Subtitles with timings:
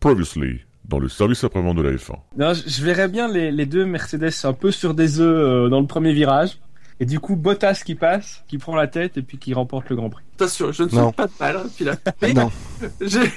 [0.00, 2.14] Previously, dans le service après-vente de la F1.
[2.36, 5.26] Non, je verrais bien les, les deux Mercedes un peu sur des œufs
[5.66, 6.58] euh, dans le premier virage.
[7.02, 9.96] Et du coup, Bottas qui passe, qui prend la tête et puis qui remporte le
[9.96, 10.22] Grand Prix.
[10.36, 11.96] Attention, je ne suis pas de mal, hein, puis là.
[12.20, 12.50] Mais Non.
[13.00, 13.32] j'ai-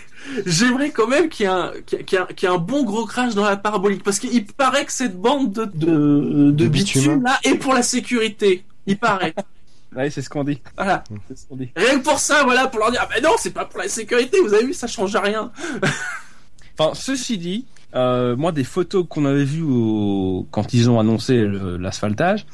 [0.46, 2.84] j'aimerais quand même qu'il y, ait un- qu'il y ait- qu'il y ait un- bon
[2.84, 6.68] gros crash dans la parabolique, parce qu'il paraît que cette bande de, de, de De
[6.68, 7.24] bitume, bitume.
[7.24, 8.66] là est pour la sécurité.
[8.86, 9.34] Il paraît.
[9.96, 10.60] Ouais, c'est ce qu'on dit.
[10.76, 11.04] voilà.
[11.28, 11.70] C'est ce qu'on dit.
[11.76, 13.88] Rien que pour ça, voilà, pour leur dire, ah ben non, c'est pas pour la
[13.88, 15.52] sécurité, vous avez vu, ça change rien.
[16.78, 17.66] Enfin, ceci dit,
[17.96, 20.48] euh, moi, des photos qu'on avait vues au...
[20.52, 21.46] quand ils ont annoncé
[21.80, 22.46] l'asphaltage,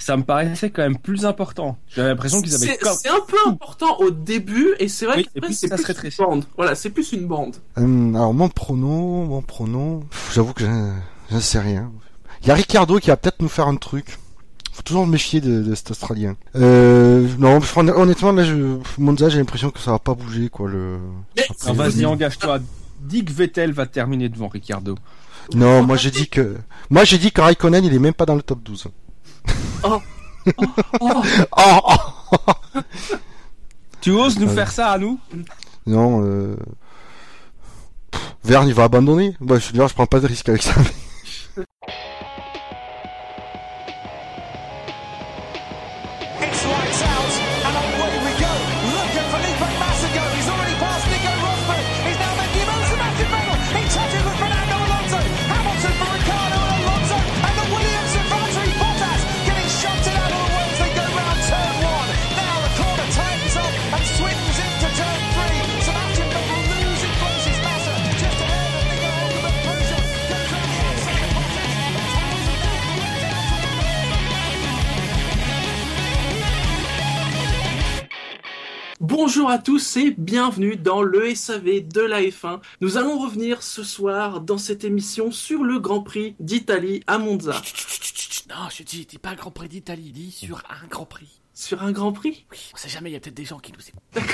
[0.00, 1.76] ça me paraissait quand même plus important.
[1.88, 5.54] J'avais l'impression qu'ils avaient C'est un peu important au début, et c'est vrai Oui, puis
[5.54, 6.44] c'est ça plus se une bande.
[6.56, 7.56] Voilà, c'est plus une bande.
[7.76, 11.92] Hum, alors mon prono, mon prono, pff, j'avoue que je ne sais rien.
[12.42, 14.18] Il y a Ricardo qui va peut-être nous faire un truc.
[14.72, 16.36] Faut toujours me méfier de, de cet Australien.
[16.56, 20.70] Euh, non, honnêtement là, je, Monza, j'ai l'impression que ça va pas bouger quoi.
[20.70, 20.98] Le.
[21.38, 22.60] Après, Non, vas-y, engage-toi.
[23.00, 24.96] Dis que Vettel va terminer devant Ricardo.
[25.54, 26.56] Non, moi j'ai dit que,
[26.90, 28.86] moi j'ai dit que Raikkonen il est même pas dans le top 12.
[29.82, 30.00] Oh,
[31.00, 31.22] Oh,
[31.56, 32.80] oh.
[34.00, 34.54] Tu oses nous Euh.
[34.54, 35.18] faire ça à nous?
[35.86, 36.56] Non, euh...
[38.44, 39.34] Verne il va abandonner.
[39.40, 40.72] Bah, je veux dire, je prends pas de risque avec ça.
[79.22, 82.58] Bonjour à tous et bienvenue dans le SAV de la F1.
[82.80, 87.60] Nous allons revenir ce soir dans cette émission sur le Grand Prix d'Italie à Monza.
[88.48, 91.42] Non, je dis, dis pas Grand Prix d'Italie, dis sur un Grand Prix.
[91.52, 92.46] Sur un Grand Prix?
[92.50, 94.24] Oui, on sait jamais, il y a peut-être des gens qui nous écoutent.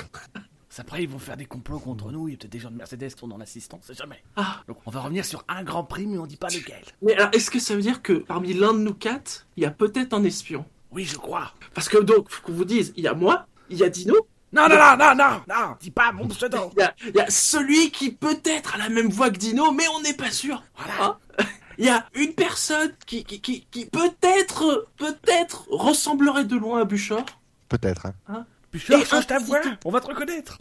[0.79, 2.77] Après, ils vont faire des complots contre nous, il y a peut-être des gens de
[2.77, 4.23] Mercedes qui sont dans l'assistance, on sait jamais.
[4.37, 6.85] Ah, Donc, on va revenir sur un Grand Prix, mais on dit pas lequel.
[7.03, 9.67] mais alors est-ce que ça veut dire que parmi l'un de nous quatre, il y
[9.67, 10.65] a peut-être un espion?
[10.93, 11.53] Oui, je crois.
[11.75, 14.15] Parce que donc, faut qu'on vous dise, il y a moi, il y a Dino,
[14.53, 16.71] Non, non, non, non, non, non, dis pas mon pseudo.
[16.77, 19.73] il y a, il y a celui qui peut-être a la même voix que Dino,
[19.73, 20.63] mais on n'est pas sûr.
[20.77, 21.19] Voilà.
[21.39, 21.45] Hein
[21.79, 26.85] Il y a une personne qui, qui, qui, qui peut-être, peut-être ressemblerait de loin à
[26.85, 27.27] Bouchard.
[27.69, 28.07] Peut-être.
[28.29, 28.47] Hein.
[28.73, 30.59] Bouchard, Et change ta un voix, on va te reconnaître.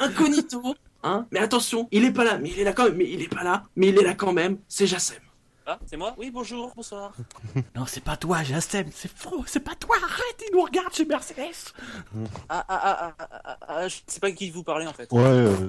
[0.00, 1.26] incognito, hein.
[1.30, 3.32] Mais attention, il est pas là, mais il est là quand même, mais il est
[3.32, 5.18] pas là, mais il est là quand même, c'est Jassem.
[5.68, 6.14] Ah, c'est moi?
[6.16, 7.12] Oui, bonjour, bonsoir.
[7.74, 11.04] Non, c'est pas toi, Jacem, c'est faux, c'est pas toi, arrête, il nous regarde chez
[11.04, 11.72] Mercedes.
[12.48, 15.10] Ah, ah, ah, ah, ah, ah, je sais pas qui vous parlez en fait.
[15.10, 15.68] Ouais, euh,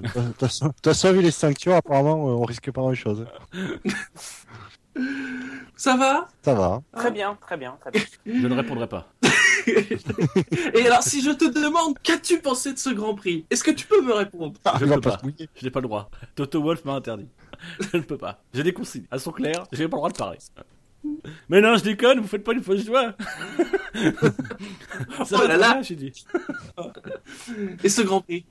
[0.84, 3.25] t'as sauvé les ceintures, apparemment, euh, on risque pas grand chose.
[5.75, 6.28] Ça va?
[6.44, 6.81] Ça va.
[6.96, 8.02] Très bien, très bien, très bien.
[8.25, 9.07] Je ne répondrai pas.
[10.74, 13.46] Et alors, si je te demande, qu'as-tu pensé de ce Grand Prix?
[13.50, 14.53] Est-ce que tu peux me répondre?
[14.80, 15.19] Je va peux pas.
[15.56, 16.09] Je n'ai pas le droit.
[16.36, 17.28] Toto Wolf m'a interdit.
[17.79, 18.41] Je ne peux pas.
[18.53, 19.06] J'ai des consignes.
[19.12, 20.38] Elles sont claires, j'ai pas le droit de parler.
[21.50, 23.13] Mais non, je déconne, vous faites pas une fausse joie.
[25.25, 25.81] Ça Oh là là.
[25.81, 26.25] j'ai dit.
[27.84, 28.45] Et ce Grand Prix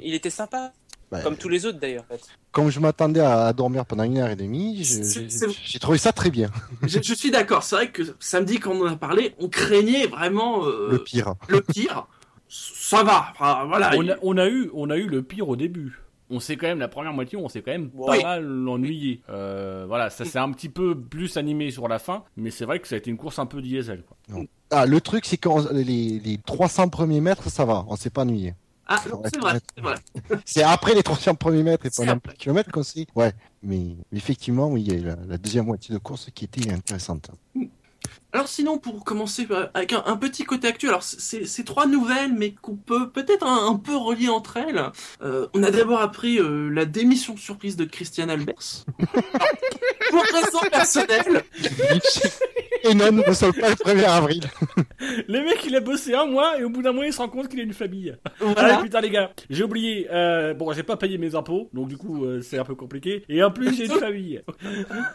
[0.00, 0.72] Il était sympa,
[1.10, 2.04] Bah, comme tous les autres d'ailleurs.
[2.08, 2.22] En fait.
[2.52, 6.50] Comme je m'attendais à, dormir pendant une heure et demie, j'ai trouvé ça très bien.
[6.82, 10.06] je, je suis d'accord, c'est vrai que samedi, quand on en a parlé, on craignait
[10.06, 11.34] vraiment euh, Le pire.
[11.48, 12.06] le pire.
[12.48, 13.92] Ça va, enfin, voilà.
[13.96, 16.01] On a, on a eu, on a eu le pire au début.
[16.34, 18.22] On s'est quand même, la première moitié, on s'est quand même pas Oui.
[18.22, 19.20] mal ennuyé.
[19.28, 22.80] Euh, voilà, ça s'est un petit peu plus animé sur la fin, mais c'est vrai
[22.80, 24.02] que ça a été une course un peu diesel.
[24.02, 24.42] Quoi.
[24.70, 28.22] Ah, le truc, c'est que les, les 300 premiers mètres, ça va, on s'est pas
[28.22, 28.54] ennuyé.
[28.86, 29.94] Ah, c'est vrai, c'est vrai.
[30.44, 33.06] C'est après les 300 premiers mètres et pendant le kilomètre qu'on s'est...
[33.14, 33.32] Ouais,
[33.62, 36.70] mais effectivement, oui, il y a eu la, la deuxième moitié de course qui était
[36.70, 37.30] intéressante.
[38.34, 42.52] Alors sinon, pour commencer euh, avec un, petit côté actuel, alors c'est trois nouvelles, mais
[42.52, 44.82] qu'on peut peut-être un, un peu relier entre elles.
[45.22, 48.86] Euh, on a d'abord appris euh, la démission surprise de Christian Albers.
[50.12, 51.42] pour raison personnelle.
[52.84, 54.42] et non, ne sommes pas le 1er avril.
[55.28, 57.28] Le mec, il a bossé un mois et au bout d'un mois, il se rend
[57.28, 58.14] compte qu'il a une famille.
[58.24, 58.76] Ah Voilà.
[58.78, 60.06] putain les gars, j'ai oublié.
[60.12, 63.24] Euh, bon, j'ai pas payé mes impôts, donc du coup, euh, c'est un peu compliqué.
[63.28, 64.42] Et en plus, j'ai une famille.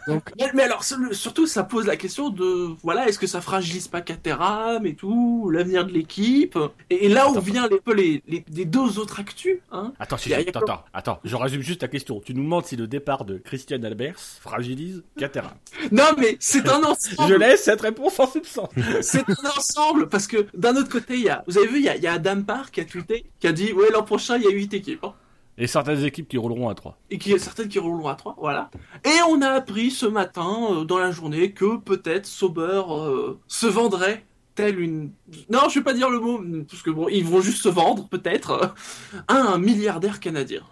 [0.08, 3.88] Mais, mais alors, sur- surtout, ça pose la question de, voilà, est-ce que ça fragilise
[3.88, 6.58] pas Caterham et tout, l'avenir de l'équipe?
[6.90, 10.16] Et, et là où vient les, peu les, les, les deux autres actus, hein Attends,
[10.18, 12.20] si, attends, attends, attends, je résume juste ta question.
[12.24, 15.52] Tu nous demandes si le départ de Christian Albers fragilise Caterham.
[15.92, 17.28] Non, mais c'est un ensemble.
[17.28, 18.70] Je laisse cette réponse en substance.
[19.00, 21.84] C'est un ensemble parce que d'un autre côté, il y a, vous avez vu, il
[21.84, 24.02] y a, il y a Adam Park qui a tweeté, qui a dit, ouais, l'an
[24.02, 25.04] prochain, il y a 8 équipes.
[25.04, 25.14] hein.
[25.60, 26.96] Et certaines équipes qui rouleront à 3.
[27.10, 28.70] et a certaines qui rouleront à 3, voilà.
[29.04, 33.66] Et on a appris ce matin, euh, dans la journée, que peut-être Sauber euh, se
[33.66, 34.24] vendrait
[34.54, 35.10] tel une...
[35.50, 38.08] Non, je vais pas dire le mot, parce que bon, ils vont juste se vendre,
[38.08, 38.74] peut-être,
[39.28, 40.62] à un milliardaire canadien.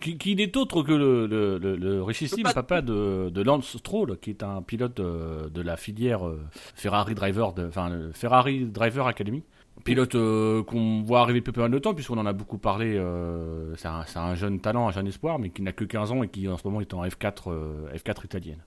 [0.00, 3.76] Qui, qui n'est autre que le, le, le, le richissime Le papa de, de Lance
[3.78, 6.40] Stroll, qui est un pilote de, de la filière euh,
[6.74, 9.42] Ferrari Driver, de, enfin le Ferrari Driver Academy.
[9.84, 12.96] Pilote euh, qu'on voit arriver pas mal de temps, puisqu'on en a beaucoup parlé.
[12.96, 16.28] euh, c'est un, jeune talent, un jeune espoir, mais qui n'a que 15 ans et
[16.28, 18.62] qui en ce moment est en F4, euh, F4 italienne.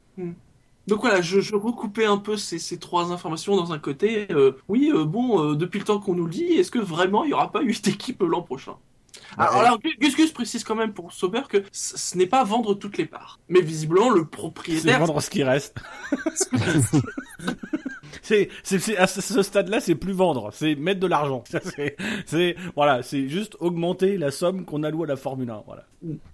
[0.88, 4.27] Donc voilà, je, je recoupais un peu ces, ces trois informations dans un côté.
[4.31, 7.23] euh, oui, euh, bon, euh, depuis le temps qu'on nous le dit, est-ce que vraiment
[7.23, 8.77] il n'y aura pas huit équipes l'an prochain?
[9.37, 12.97] Alors, alors, Gus Gus précise quand même pour Sauber que ce n'est pas vendre toutes
[12.97, 13.39] les parts.
[13.49, 14.99] Mais visiblement, le C'est propriétaire...
[14.99, 15.75] vendre ce qui reste.
[18.21, 21.43] c'est, c'est, c'est- à ce, ce stade-là, c'est plus vendre, c'est mettre de l'argent.
[21.49, 25.63] Ça, C'est, c'est, voilà, c'est juste augmenter la somme qu'on alloue à la Formule 1.
[25.65, 25.83] Voilà.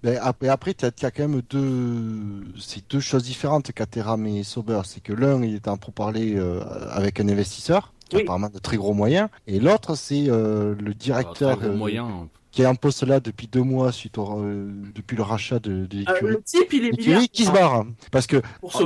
[0.04, 4.82] Mais après, après tu as, quand même deux, c'est deux choses différentes, Caterham et Sauber.
[4.86, 8.60] C'est que l'un, il est en pourparler euh, avec un investisseur, qui a apparemment de
[8.60, 12.30] très gros moyens, et l'autre, c'est euh, le directeur Alors, très gros euh, moyen.
[12.54, 16.28] Qui poste là depuis deux mois suite au, euh, depuis le rachat de, de Euh,
[16.28, 17.86] le type, il est milliardaire qui se barre.
[18.12, 18.42] Parce que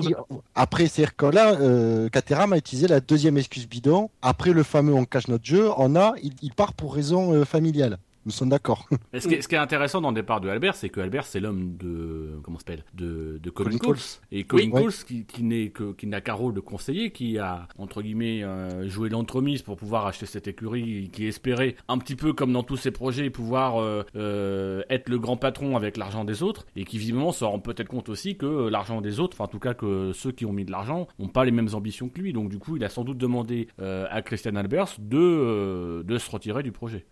[0.09, 0.15] il-
[0.55, 4.09] après, c'est-à-dire que là, euh, Caterham a utilisé la deuxième excuse bidon.
[4.21, 7.43] Après le fameux on cache notre jeu, on a, il, il part pour raison euh,
[7.43, 7.97] familiale.
[8.27, 8.89] Nous sommes d'accord.
[9.17, 11.25] Ce, qui est, ce qui est intéressant dans le départ de Albert, c'est que Albert,
[11.25, 14.03] c'est l'homme de, comment s'appelle, de, de Colin Colin Coles.
[14.33, 14.83] Et Colin Oui.
[14.83, 19.61] Coles, qui, qui n'est qu'un rôle de conseiller, qui a, entre guillemets, euh, joué l'entremise
[19.61, 23.29] pour pouvoir acheter cette écurie, qui espérait, un petit peu comme dans tous ses projets,
[23.29, 27.45] pouvoir euh, euh, être le grand patron avec l'argent des autres, et qui visiblement se
[27.45, 30.45] rend peut-être compte aussi que l'argent des autres, enfin en tout cas que ceux qui
[30.45, 32.33] ont mis de l'argent, n'ont pas les mêmes ambitions que lui.
[32.33, 36.29] Donc du coup, il a sans doute demandé euh, à Christian Albers de, de se
[36.29, 37.05] retirer du projet.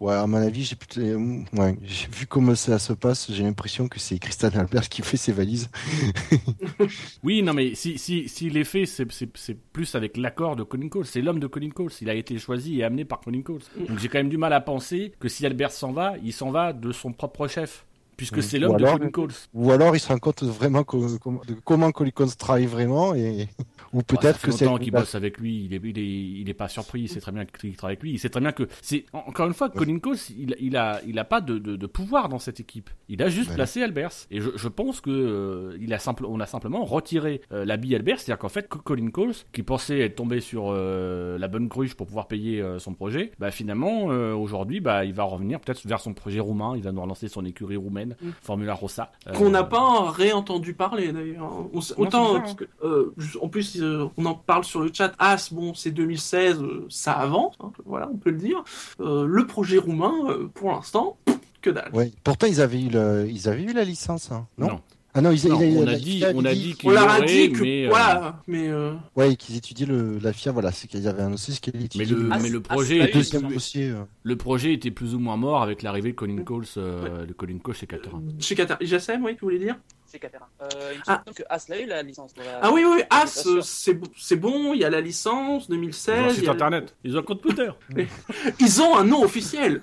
[0.00, 3.42] Ouais, à mon avis, j'ai plutôt, euh, ouais, j'ai vu comment ça se passe, j'ai
[3.42, 5.68] l'impression que c'est Christian Albert qui fait ses valises.
[7.22, 10.62] Oui, non, mais si, si, si les faits, c'est, c'est, c'est plus avec l'accord de
[10.62, 11.04] Colin Coles.
[11.06, 11.90] C'est l'homme de Colin Coles.
[12.00, 13.60] Il a été choisi et amené par Colin Coles.
[13.88, 16.50] Donc j'ai quand même du mal à penser que si Albert s'en va, il s'en
[16.50, 17.84] va de son propre chef.
[18.16, 18.42] Puisque Mm.
[18.42, 19.32] c'est l'homme de Colin Coles.
[19.54, 23.48] Ou alors il se rend compte vraiment de comment Colicons travaille vraiment et
[23.92, 25.64] ou Ah, ça peut-être que c'est qu'il bosse avec lui.
[25.64, 27.02] Il est, il est, il est pas surpris.
[27.02, 28.12] Il sait très bien qu'il travaille avec lui.
[28.12, 30.16] Il sait très bien que c'est en- encore une fois Colin Coles.
[30.36, 32.90] Il, il a, il a pas de, de, de pouvoir dans cette équipe.
[33.08, 33.56] Il a juste Voilà.
[33.56, 34.10] placé Albers.
[34.30, 37.76] Et je, je pense que euh, il a simple, on a simplement retiré euh, la
[37.76, 38.18] bille Albers.
[38.18, 42.06] C'est-à-dire qu'en fait, Colin Coles, qui pensait être tombé sur euh, la bonne cruche pour
[42.06, 46.00] pouvoir payer euh, son projet, bah finalement euh, aujourd'hui, bah il va revenir peut-être vers
[46.00, 46.74] son projet roumain.
[46.76, 48.28] Il va nous relancer son écurie roumaine, Mm.
[48.42, 49.12] Formula Rossa.
[49.28, 51.66] Euh, Qu'on n'a pas réentendu parler d'ailleurs.
[51.96, 55.12] Autant, bizarre, euh, ju- en plus, euh, on en parle sur le chat.
[55.18, 58.62] As, bon, c'est 2016, euh, ça avance, hein, voilà, on peut le dire.
[59.00, 61.16] Euh, le projet roumain, euh, pour l'instant,
[61.62, 61.90] que dalle.
[61.92, 62.10] Ouais.
[62.24, 64.80] Pourtant ils avaient eu le, ils avaient eu la licence, hein, non, non.
[65.12, 67.50] Ah non, ils, Non, ils- on la a dit, on a dit On a dit
[67.52, 71.08] que, mais euh, voilà, mais euh, Ouais, qu'ils étudiaient le, la FIA, voilà, c'est qu'ils
[71.08, 72.06] avaient annoncé ce qu'elle mais étudiait.
[72.16, 73.88] le, Ah, mais le ah, projet était le deuxième plus- dossier.
[73.90, 74.04] euh.
[74.22, 77.58] Le projet était plus ou moins mort avec l'arrivée de Colin Coles, euh, de Colin
[77.58, 78.22] Coles chez Caterham.
[78.38, 78.78] chez Qatar.
[78.82, 79.74] Jassem, oui, tu voulais dire?
[80.18, 80.48] Caterham.
[80.62, 81.22] Euh, il Ah.
[81.34, 82.32] que As l'a eu la licence.
[82.36, 85.00] la- Ah oui, oui, oui, As, euh, c'est bo- c'est bon, il y a la
[85.00, 86.24] licence, Ils ont un 2016.
[86.28, 87.70] il site y a- internet, ils ont un compte Twitter,
[88.60, 89.82] Ils ont un nom officiel.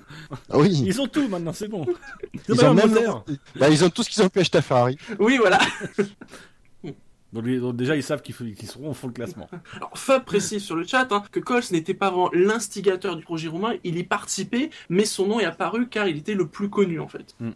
[0.50, 0.82] Ah oui.
[0.84, 1.86] ils ont tout maintenant, c'est bon.
[2.48, 2.94] Ils ont même,
[3.58, 4.98] bah, ils ont tout ce qu'ils ont pu acheter à Ferrari.
[5.18, 5.58] Oui, voilà.
[7.30, 7.44] Donc,
[7.76, 8.34] déjà ils savent qu'ils
[8.66, 9.50] seront au fond de classement.
[9.76, 13.48] Alors, Fab précise sur le chat hein, que Coles n'était pas vraiment l'instigateur du projet
[13.48, 17.00] roumain, il y participait, mais son nom est apparu car il était le plus connu
[17.00, 17.34] en fait.
[17.38, 17.50] Hmm.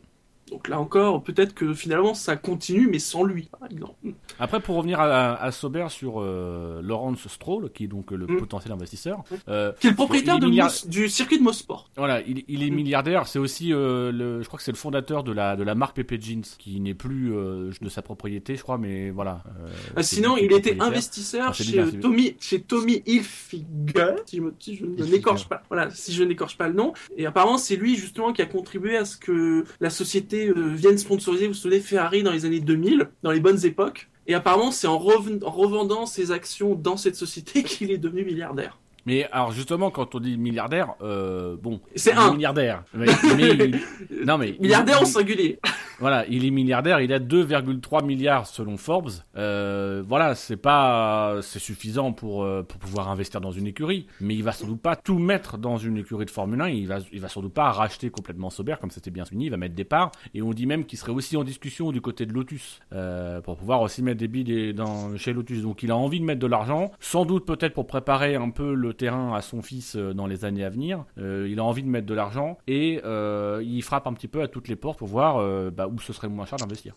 [0.52, 3.94] Donc là encore, peut-être que finalement ça continue, mais sans lui, par exemple.
[4.38, 5.50] Après pour revenir à, à
[5.88, 8.38] sur euh, Lawrence Stroll, qui est donc le Mm.
[8.38, 11.90] potentiel investisseur, euh, Qui est le propriétaire est milliard- du circuit de Mosport.
[11.97, 12.75] Voilà, il, il est Mm.
[12.75, 13.26] milliardaire.
[13.26, 15.97] C'est aussi, euh, le, je crois que c'est le fondateur de la de la marque
[15.97, 19.42] Pepe Jeans, qui n'est plus euh, de sa propriété, je crois, mais voilà.
[19.64, 24.42] euh, Ah, sinon, il était investisseur chez, bien, euh, Tommy, chez Tommy Hilfiger, si je,
[24.42, 25.11] me- si je ne Hilfiger.
[25.12, 26.92] n'écorche pas, voilà, si je n'écorche pas le nom.
[27.16, 30.99] Et apparemment, c'est lui justement qui a contribué à ce que la société euh, vienne
[30.99, 34.08] sponsoriser, vous vous souvenez, Ferrari dans les années 2000, dans les bonnes époques.
[34.26, 38.78] Et apparemment, c'est en revendant ses actions dans cette société qu'il est devenu milliardaire.
[39.06, 42.85] Mais alors justement, quand on dit milliardaire, euh, bon, C'est un milliardaire.
[42.94, 43.06] Mais,
[43.37, 43.80] mais il-
[44.25, 45.59] non mais milliardaire il- au singulier.
[46.00, 49.11] Voilà, il est milliardaire, il a 2,3 milliards selon Forbes.
[49.37, 54.35] Euh, voilà, c'est pas, c'est suffisant pour euh, pour pouvoir investir dans une écurie, mais
[54.35, 56.68] il va sans doute pas tout mettre dans une écurie de Formule 1.
[56.71, 59.47] Il va il va sans doute pas racheter complètement Sauber comme c'était bien souligné.
[59.47, 62.00] Il va mettre des parts et on dit même qu'il serait aussi en discussion du
[62.00, 65.62] côté de Lotus euh, pour pouvoir aussi mettre des billes dans chez Lotus.
[65.62, 68.75] Donc il a envie de mettre de l'argent, sans doute peut-être pour préparer un peu
[68.75, 71.04] le terrain à son fils euh, dans les années à venir.
[71.18, 74.42] Euh, il a envie de mettre de l'argent et euh, il frappe un petit peu
[74.42, 76.94] à toutes les portes pour voir bah, où ce serait moins cher d'investir.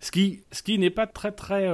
[0.00, 1.66] Ce qui, ce qui n'est pas très très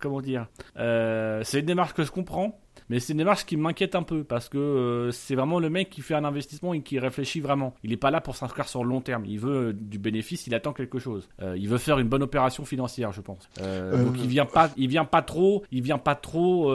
[0.00, 0.46] comment, dire.
[0.76, 2.58] C'est une démarche que je comprends.
[2.88, 5.90] Mais c'est une démarche qui m'inquiète un peu parce que euh, c'est vraiment le mec
[5.90, 7.74] qui fait un investissement et qui réfléchit vraiment.
[7.82, 9.24] Il n'est pas là pour s'inscrire sur le long terme.
[9.26, 11.28] Il veut euh, du bénéfice, il attend quelque chose.
[11.42, 13.48] Euh, il veut faire une bonne opération financière, je pense.
[13.58, 16.70] Donc il vient pas, il vient pas trop, il vient pas trop.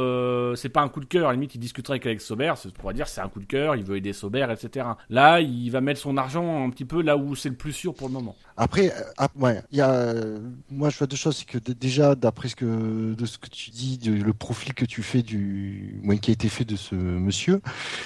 [0.55, 1.27] c'est pas un coup de cœur.
[1.27, 3.75] À la limite, il discuterait avec Sober, c'est pour dire c'est un coup de cœur.
[3.75, 4.87] Il veut aider Sober, etc.
[5.09, 7.93] Là, il va mettre son argent un petit peu là où c'est le plus sûr
[7.93, 8.35] pour le moment.
[8.61, 10.37] Après, euh, il y a, euh,
[10.69, 13.71] moi je vois deux choses, c'est que déjà d'après ce que de ce que tu
[13.71, 17.59] dis, de- le profil que tu fais du, qui a été fait de ce monsieur,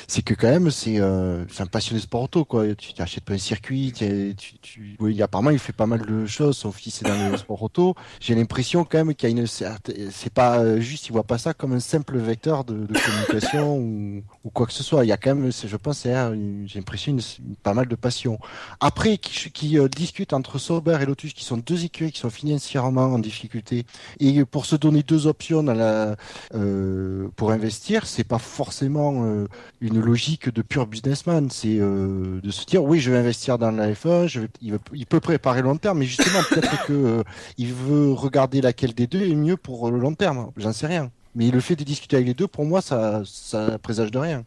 [0.08, 2.74] c'est que quand même c'est euh, un passionné sport auto quoi.
[2.74, 6.56] Tu t'achètes pas un circuit, tu, tu, oui, apparemment il fait pas mal de choses,
[6.56, 7.94] son fils est dans le sport auto.
[8.22, 11.38] J'ai l'impression quand même qu'il y a une c'est pas euh, juste, il voit pas
[11.38, 15.04] ça comme un simple vecteur de, communication ou, ou quoi que ce soit.
[15.04, 17.18] Il y a quand même, je pense, j'ai l'impression
[17.62, 18.40] pas mal de passion.
[18.80, 22.30] Après, qui, qui euh, discutent entre Sauber et Lotus, qui sont deux écuries qui sont
[22.30, 23.86] financièrement en difficulté,
[24.20, 26.16] et pour se donner deux options la,
[26.54, 29.48] euh, pour investir, c'est pas forcément euh,
[29.82, 31.50] une logique de pur businessman.
[31.50, 35.06] C'est euh, de se dire, oui, je vais investir dans la F1, je vais, il,
[35.08, 37.24] peut préparer le long terme, mais justement, peut-être que
[37.58, 40.52] il veut regarder laquelle des deux est mieux pour le long terme.
[40.58, 41.10] J'en sais rien.
[41.34, 44.46] Mais le fait de discuter avec les deux, pour moi, ça, ça présage de rien.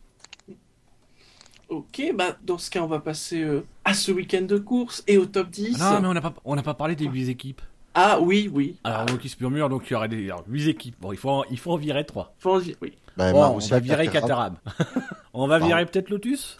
[1.68, 5.18] Ok, bah dans ce cas, on va passer euh, à ce week-end de course et
[5.18, 5.76] au top 10.
[5.80, 7.60] Ah non, mais on n'a pas, on n'a pas parlé des 8 équipes.
[7.94, 8.76] Ah oui, oui.
[8.84, 10.96] Alors, donc il se murmure, donc il y aurait des 8 équipes.
[11.00, 12.34] Bon, il faut, en- il faut en virer 3.
[12.38, 12.92] Faut en oui.
[13.16, 14.56] Bah, Bon, on va virer Caterham.
[15.34, 16.58] On va virer peut-être Lotus?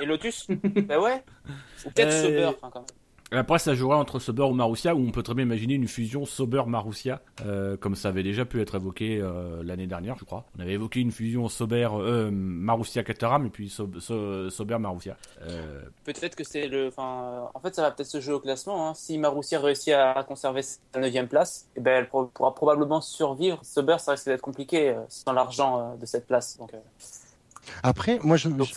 [0.00, 0.46] Et Lotus?
[0.88, 1.22] Bah ouais.
[1.84, 2.84] Ou peut-être Euh, Sauber, quand même.
[3.32, 6.24] Après, ça jouerait entre Sauber ou Marussia, où on peut très bien imaginer une fusion
[6.24, 10.44] Sauber-Marussia, euh, comme ça avait déjà pu être évoqué euh, l'année dernière, je crois.
[10.56, 15.16] On avait évoqué une fusion Sauber, euh, Marussia-Caterham, et puis Sauber-Marussia.
[15.42, 16.90] Euh, Peut-être que c'est le.
[16.96, 18.88] En fait, ça va peut-être se jouer au classement.
[18.88, 18.94] Hein.
[18.94, 23.58] Si Marussia réussit à conserver sa 9 place, eh ben, elle pourra probablement survivre.
[23.64, 26.58] Sauber, ça risque d'être compliqué sans l'argent de cette place.
[27.82, 28.36] Après, moi,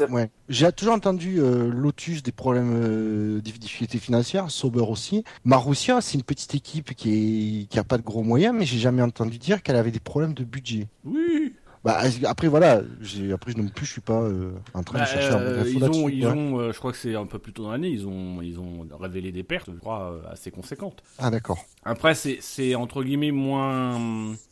[0.09, 0.29] ouais.
[0.49, 5.23] j'ai toujours entendu euh, Lotus des problèmes, euh, des difficultés financières, Sauber aussi.
[5.43, 8.79] Marussia, c'est une petite équipe qui est, qui a pas de gros moyens, mais j'ai
[8.79, 10.87] jamais entendu dire qu'elle avait des problèmes de budget.
[11.05, 12.81] oui Bah, après, voilà,
[13.33, 15.83] après, non plus, je suis pas euh, en train Bah, de chercher un euh, ils
[15.83, 18.41] ont, ils euh, je crois que c'est un peu plus tôt dans l'année, ils ont,
[18.41, 21.01] ils ont révélé des pertes, je crois, euh, assez conséquentes.
[21.17, 21.59] Ah, d'accord.
[21.85, 23.97] Après, c'est, c'est entre guillemets moins,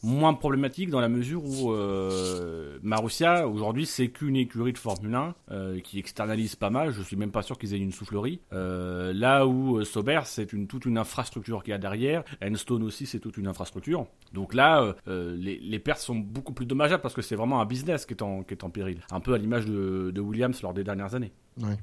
[0.03, 5.35] moins problématique dans la mesure où euh, Marussia, aujourd'hui, c'est qu'une écurie de Formule 1
[5.51, 6.91] euh, qui externalise pas mal.
[6.91, 8.39] Je suis même pas sûr qu'ils aient une soufflerie.
[8.51, 12.23] Là où Sauber, c'est une, toute une infrastructure qu'il y a derrière.
[12.41, 14.05] Enstone aussi, c'est toute une infrastructure.
[14.33, 18.05] Donc là, les, les pertes sont beaucoup plus dommageables parce que c'est vraiment un business
[18.05, 19.01] qui est en, qui est en péril.
[19.11, 21.31] Un peu à l'image de, de Williams lors des dernières années.
[21.61, 21.77] Ouais.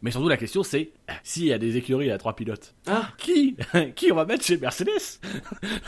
[0.00, 0.90] Mais surtout, la question, c'est
[1.22, 3.56] s'il y a des écuries à trois pilotes, Ah, qui
[3.94, 5.20] qui on va mettre chez Mercedes?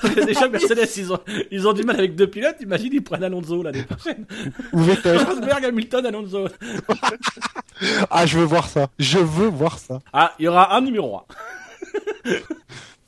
[0.26, 1.18] Déjà Mercedes ils ont
[1.50, 4.26] ils ont du mal avec deux pilotes, imagine ils prennent Alonso l'année prochaine.
[4.72, 5.18] Ou Vettel.
[5.18, 6.46] Rosberg, Hamilton, Alonso.
[8.10, 8.88] ah, je veux voir ça.
[8.98, 10.00] Je veux voir ça.
[10.12, 12.30] Ah, il y aura un numéro 1.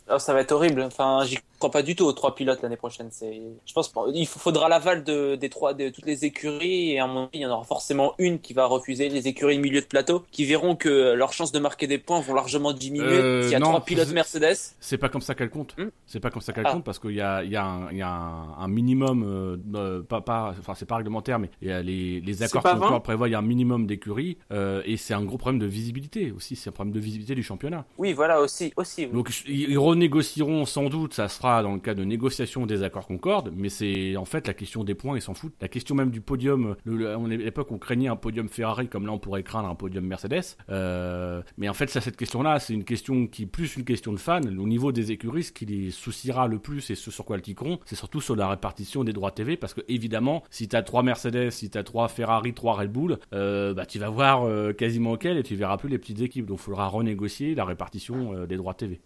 [0.08, 0.80] alors, ça va être horrible.
[0.82, 3.08] Enfin, j'y crois pas du tout aux trois pilotes l'année prochaine.
[3.10, 7.06] C'est, je pense, il faudra l'aval de, des trois, de toutes les écuries et à
[7.06, 9.86] mon avis, il y en aura forcément une qui va refuser les écuries milieu de
[9.86, 13.52] plateau, qui verront que leurs chances de marquer des points vont largement diminuer Euh, s'il
[13.52, 14.56] y a non, trois pilotes Mercedes.
[14.80, 15.76] C'est pas comme ça qu'elle compte.
[15.78, 15.88] Hmm.
[16.06, 16.72] C'est pas comme ça qu'elle Ah.
[16.72, 19.22] compte parce qu'il y a, il y a, un, il y a un, un minimum,
[19.24, 22.62] euh, euh, pas, pas, enfin c'est pas réglementaire, mais il y a les, les accords
[22.62, 23.00] 20?
[23.00, 26.32] prévoient il y a un minimum d'écuries euh, et c'est un gros problème de visibilité
[26.32, 26.56] aussi.
[26.56, 27.84] C'est un problème de visibilité du championnat.
[27.98, 29.06] Oui, voilà aussi, aussi.
[29.06, 29.12] oui.
[29.12, 33.06] Donc ils ils renégocieront sans doute, ça sera dans le cas de négociation des accords
[33.06, 35.54] Concorde, mais c'est en fait la question des points, ils s'en foutent.
[35.60, 39.18] La question même du podium, à l'époque on craignait un podium Ferrari, comme là on
[39.18, 40.56] pourrait craindre un podium Mercedes.
[40.70, 44.12] Euh, mais en fait ça, cette question-là, c'est une question qui est plus une question
[44.12, 44.40] de fans.
[44.42, 47.42] Au niveau des écuries, ce qui les souciera le plus et ce sur quoi elles
[47.42, 51.02] tiqueront, c'est surtout sur la répartition des droits TV, parce que évidemment, si t'as trois
[51.02, 55.16] Mercedes, si t'as trois Ferrari, trois Red Bull, euh, bah tu vas voir euh, quasiment
[55.16, 56.46] quel et tu verras plus les petites équipes.
[56.46, 59.00] Donc il faudra renégocier la répartition des droits TV.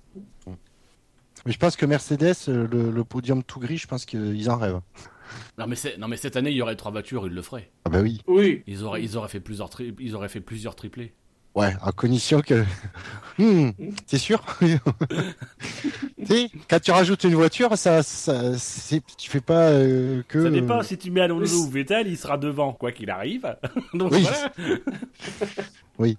[1.47, 4.57] Mais je pense que Mercedes, euh, le, le podium tout gris, je pense qu'ils en
[4.57, 4.81] rêvent.
[5.59, 7.71] Non mais, non mais cette année il y aurait trois voitures, ils le feraient.
[7.85, 8.21] Ah bah oui.
[8.27, 8.63] oui.
[8.67, 11.13] Ils auraient, ils auraient fait plusieurs, tri- ils auraient fait plusieurs triplés.
[11.55, 12.65] Ouais, à condition que.
[13.39, 13.71] Hmm,
[14.07, 14.45] c'est sûr?
[16.27, 20.45] sais, quand tu rajoutes une voiture, ça, ça, c'est, tu fais pas euh, que.
[20.45, 21.67] Ça dépend euh, si tu mets Alonso Oui.
[21.67, 23.57] ou Vettel, il sera devant quoi qu'il arrive.
[23.95, 24.27] Donc Oui.
[25.99, 26.13] voilà.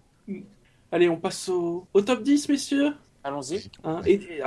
[0.92, 2.94] Allez, on passe au, au top 10, messieurs.
[3.24, 3.70] Allons-y.
[3.84, 4.02] Hein,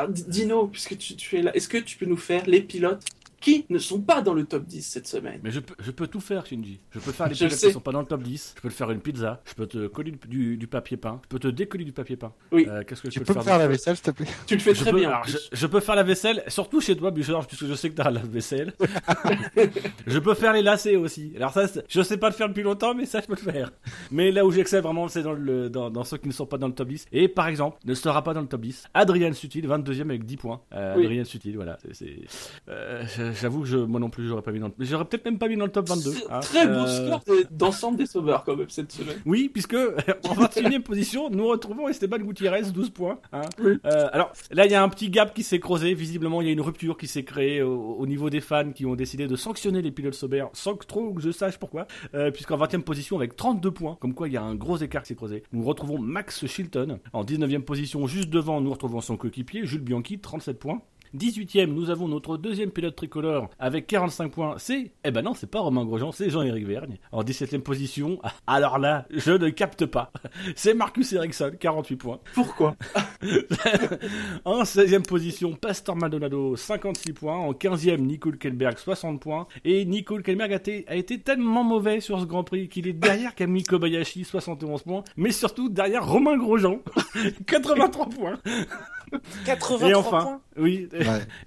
[0.08, 3.04] D- Dino, puisque tu es là, est-ce que tu peux nous faire les pilotes
[3.44, 5.38] qui ne sont pas dans le top 10 cette semaine.
[5.44, 6.80] Mais je peux, je peux tout faire, Shinji.
[6.92, 7.66] Je peux faire les Je sais.
[7.66, 8.54] qui sont pas dans le top 10.
[8.56, 9.42] Je peux te faire une pizza.
[9.44, 11.20] Je peux te coller du, papier peint.
[11.24, 12.32] Je peux te décoller du papier peint.
[12.52, 12.66] Oui.
[12.68, 14.10] Euh, Qu'est-ce que je Tu peux, peux te me faire faire la vaisselle, s'il te
[14.12, 14.26] plaît?
[14.46, 15.10] Tu le fais je très peux, bien.
[15.10, 17.94] alors, je, je peux faire la vaisselle, surtout chez toi, Bouchard, puisque je sais que
[17.96, 18.72] t'as la vaisselle.
[20.06, 21.32] je peux faire les lacets aussi.
[21.36, 23.70] Alors ça, je sais pas le faire depuis longtemps, mais ça, je peux le faire.
[24.10, 26.58] Mais là où j'excelle vraiment, c'est dans, le, dans, dans ceux qui ne sont pas
[26.58, 27.06] dans le top 10.
[27.12, 28.84] Et par exemple, ne sera pas dans le top 10.
[28.94, 30.60] Adrien Sutil, 22ème avec 10 points.
[30.72, 31.04] Euh, Oui.
[31.04, 31.78] Adrien Sutil, voilà.
[31.84, 32.18] c'est- c'est-
[32.68, 33.04] euh,
[33.40, 34.74] J'avoue que je, moi non plus, j'aurais pas mis dans le...
[34.84, 36.12] J'aurais peut-être même pas mis dans le top 22.
[36.30, 36.40] hein.
[36.40, 39.16] Très beau Euh, score de- d'ensemble des sauveurs quand même cette semaine.
[39.26, 39.74] oui, puisque
[40.28, 43.18] en 21 e position, nous retrouvons Esteban Gutiérrez, 12 points.
[43.32, 43.42] hein.
[43.62, 43.78] Oui.
[43.86, 45.94] Euh, alors là, il y a un petit gap qui s'est creusé.
[45.94, 48.86] Visiblement, il y a une rupture qui s'est créée au, au niveau des fans qui
[48.86, 51.86] ont décidé de sanctionner les pilotes Sauber sans que trop que je sache pourquoi.
[52.14, 54.76] Euh, Puisqu'en 20 e position, avec 32 points, comme quoi il y a un gros
[54.78, 56.98] écart qui s'est creusé, nous retrouvons Max Chilton.
[57.12, 60.80] En 19 e position, juste devant, nous retrouvons son coéquipier, Jules Bianchi, 37 points.
[61.16, 64.54] 18ème, nous avons notre deuxième pilote tricolore avec 45 points.
[64.58, 66.98] C'est, eh ben non, c'est pas Romain Grosjean, c'est Jean-Éric Vergne.
[67.12, 70.10] En 17ème position, alors là, je ne capte pas.
[70.56, 72.20] C'est Marcus Ericsson, 48 points.
[72.34, 72.76] Pourquoi?
[74.44, 77.36] En 16ème position, Pastor Maldonado, 56 points.
[77.36, 79.46] En 15ème, Nico Hülkenberg, 60 points.
[79.64, 82.92] Et Nico Hülkenberg a été, a été tellement mauvais sur ce Grand Prix qu'il est
[82.92, 85.04] derrière Camille Kobayashi, 71 points.
[85.16, 86.80] Mais surtout derrière Romain Grosjean,
[87.46, 88.38] 83 points.
[89.46, 90.40] 83 Et enfin, points.
[90.56, 91.26] oui, Ouais.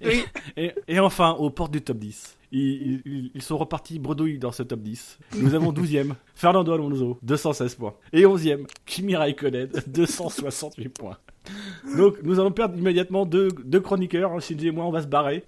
[0.56, 2.36] et, et- et enfin, aux portes du top 10.
[2.50, 5.18] Ils, ils- ils sont repartis bredouilles dans ce top 10.
[5.36, 7.94] Nous avons 12e, Fernando Alonso, 216 points.
[8.12, 11.18] Et 11e, Kimi Raikkonen, 268 points.
[11.96, 14.32] Donc, nous allons perdre immédiatement deux, deux chroniqueurs.
[14.32, 15.44] hein, Shinji et moi, on va se barrer.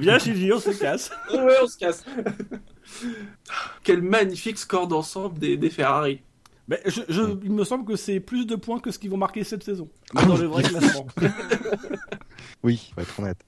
[0.00, 1.10] Viens, Shinji, on se casse.
[1.32, 2.04] Ouais, on se casse.
[3.82, 6.20] Quel magnifique score d'ensemble des, des Ferrari.
[6.68, 9.16] Mais je, je- il me semble que c'est plus de points que ce qu'ils vont
[9.16, 9.88] marquer cette saison.
[10.14, 11.06] Dans le vrai classement.
[12.62, 13.38] Oui, faut être honnête.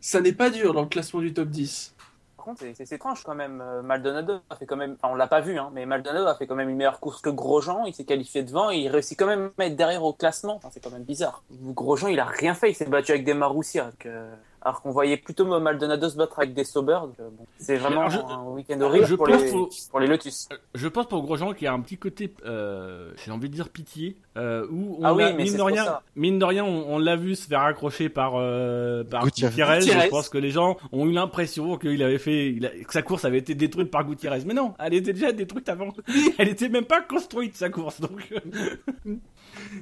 [0.00, 1.94] Ça n'est pas dur dans le classement du top 10.
[2.36, 3.60] Par contre, c'est- étrange quand même.
[3.60, 6.34] Euh, Maldonado a fait quand même, enfin, on l'a pas vu, hein, mais Maldonado a
[6.36, 7.84] fait quand même une meilleure course que Grosjean.
[7.86, 10.56] Il s'est qualifié devant et il réussit quand même à être derrière au classement.
[10.56, 11.42] Enfin, c'est quand même bizarre.
[11.50, 12.70] Grosjean, il a rien fait.
[12.70, 13.86] Il s'est battu avec des Marussia.
[13.86, 14.32] donc, euh,
[14.66, 16.98] alors qu'on voyait plutôt Maldonado se battre avec des Sauber.
[17.00, 20.48] donc, euh, bon, c'est vraiment je- un week-end horrible pour, les, faut- pour les Lotus.
[20.74, 23.68] Je pense pour Grosjean qu'il y a un petit côté, euh, j'ai envie de dire
[23.68, 26.02] pitié, euh, où on Ah oui, a, mais mine de rien, ça.
[26.16, 29.82] mine de rien, on, on l'a vu se faire accrocher par euh, par Gutiérrez.
[29.82, 33.02] Je pense que les gens ont eu l'impression qu'il avait fait, il a- que sa
[33.02, 34.42] course avait été détruite par Gutiérrez.
[34.46, 35.90] Mais non, elle était déjà détruite avant.
[36.38, 38.00] elle était même pas construite sa course.
[38.00, 39.14] Donc euh,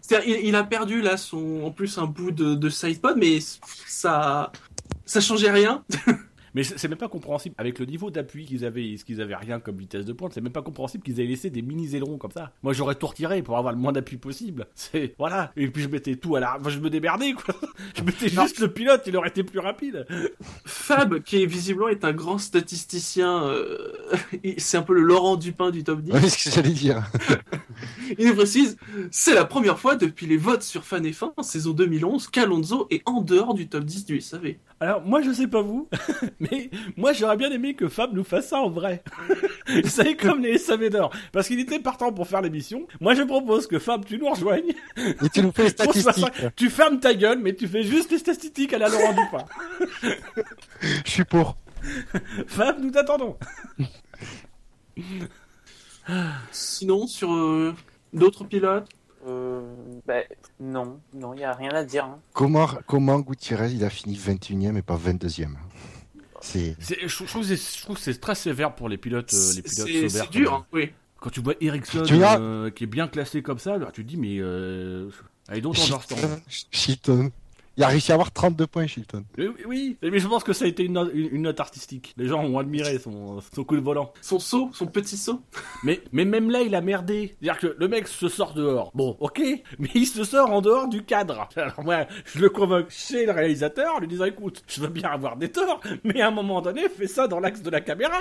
[0.03, 3.39] C'est-à-dire, il, il a perdu là son, en plus un bout de, de sidepod, mais
[3.87, 4.53] ça,
[5.07, 5.83] ça changeait rien.
[6.55, 7.55] Mais c'est même pas compréhensible.
[7.59, 10.41] Avec le niveau d'appui qu'ils avaient, ce qu'ils avaient rien comme vitesse de pointe, c'est
[10.41, 12.53] même pas compréhensible qu'ils aient laissé des mini ailerons comme ça.
[12.63, 14.67] Moi, j'aurais tout retiré pour avoir le moins d'appui possible.
[14.75, 15.53] C'est, voilà.
[15.57, 17.55] Et puis je mettais tout à la, enfin, je me démerdais, quoi.
[17.97, 20.07] Je mettais juste le pilote, il aurait été plus rapide.
[20.65, 23.93] Fab, qui est visiblement est un grand statisticien, euh,
[24.59, 26.13] c'est un peu le Laurent Dupin du top 10.
[26.13, 27.05] Ouais, c'est ce que j'allais dire.
[28.19, 28.77] Il nous précise,
[29.11, 33.03] c'est la première fois depuis les votes sur Fan F1 en saison 2011 qu'Alonso est
[33.07, 34.55] en dehors du top 10 du SAV.
[34.81, 35.89] Alors, moi, je sais pas vous,
[36.51, 39.03] mais moi, j'aurais bien aimé que Fab nous fasse ça en vrai.
[39.69, 41.11] Vous savez, comme les SAV d'or.
[41.33, 42.87] Parce qu'il était partant pour faire l'émission.
[43.01, 44.73] Moi, je propose que Fab, tu nous rejoignes.
[44.97, 46.13] Et tu nous fais les statistiques.
[46.37, 46.51] ça.
[46.57, 49.45] Tu fermes ta gueule, mais tu fais juste les statistiques à la Laurent Dupin.
[51.05, 51.57] Je suis pour.
[52.47, 53.37] Fab, nous t'attendons.
[56.53, 57.75] Sinon, sur euh,
[58.13, 58.89] d'autres pilotes,
[59.27, 59.63] Euh,
[60.07, 60.23] ben,
[60.61, 62.05] non, non, il y a rien à dire.
[62.05, 62.19] hein.
[62.35, 65.74] Comment, comment Gutiérrez, il a fini 21ème et pas 22ème C'est.
[66.79, 69.37] C'est- Je, trouve que c'est- je trouve que c'est très sévère pour les pilotes, euh,
[69.49, 70.91] les c'est pilotes c'est- dur, quand hein, oui.
[71.21, 72.05] Quand tu vois Ericsson
[72.39, 75.09] euh, qui est bien classé comme ça, alors tu te dis mais euh,
[75.49, 76.17] allez donc understand.
[77.77, 79.25] Il a réussi à avoir 32 points, Shilton.
[79.37, 82.15] Oui, oui, mais je pense que ça a été une note, une- une note artistique.
[82.17, 84.13] Les gens ont admiré son, son coup de volant.
[84.21, 85.41] Son saut, son petit saut.
[85.83, 87.35] Mais, mais même là, il a merdé.
[87.41, 88.93] C'est-à-dire que le mec se sort dehors.
[88.95, 89.43] Bon, ok,
[89.81, 91.49] mais il se sort en dehors du cadre.
[91.57, 95.09] Alors moi, je le convoque chez le réalisateur en lui disant, écoute, je veux bien
[95.11, 98.19] avoir des torts, mais à un moment donné, fais ça dans l'axe de la caméra.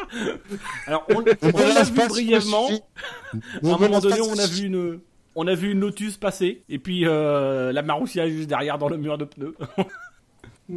[0.87, 2.67] Alors, on, on l'a vu brièvement.
[2.69, 3.37] À
[3.67, 4.99] un moment donné, on a vu une,
[5.35, 8.97] on a vu une Lotus passer, et puis euh, la Marussia juste derrière dans le
[8.97, 9.55] mur de pneus.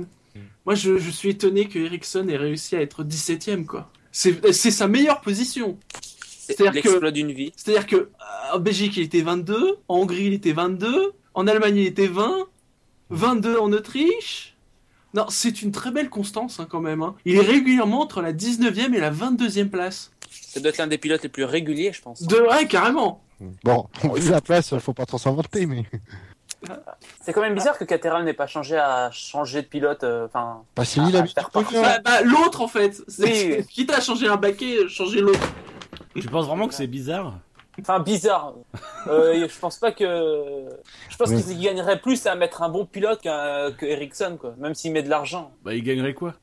[0.65, 3.91] Moi, je, je suis étonné que Ericsson ait réussi à être 17ème, quoi.
[4.11, 5.79] C'est sa meilleure position.
[6.03, 7.53] C'est C'est-à-dire que- l'exploit d'une vie.
[7.57, 8.09] C'est-à-dire que euh,
[8.55, 12.47] en Belgique, il était 22, en Hongrie, il était 22, en Allemagne, il était 20,
[13.11, 14.57] 22 en Autriche.
[15.15, 17.03] Non, c'est une très belle constance hein, quand même.
[17.03, 17.15] hein.
[17.25, 20.13] Il est régulièrement entre la 19e et la 22e place.
[20.31, 22.23] Ça doit être l'un des pilotes les plus réguliers, je pense.
[22.23, 23.23] De ouais, carrément.
[23.65, 25.85] Bon, vu la place, faut pas trop s'en vanter, mais.
[27.21, 30.03] C'est quand même bizarre que Caterham n'ait pas changé à changer de pilote.
[30.05, 30.85] euh, Enfin, pas
[31.53, 31.75] partie.
[31.75, 33.03] Bah, bah, l'autre en fait.
[33.09, 33.67] C'est- Oui.
[33.71, 35.47] Quitte à changer un baquet, changer l'autre.
[36.15, 37.35] Tu penses vraiment que c'est bizarre?
[37.81, 38.55] Enfin bizarre.
[39.09, 40.65] Euh, je pense pas que.
[41.09, 41.41] Je pense Oui.
[41.45, 44.55] qu'il gagnerait plus à mettre un bon pilote qu'un que Ericsson, quoi.
[44.59, 45.53] Même s'il met de l'argent.
[45.65, 46.35] Bah, il gagnerait quoi?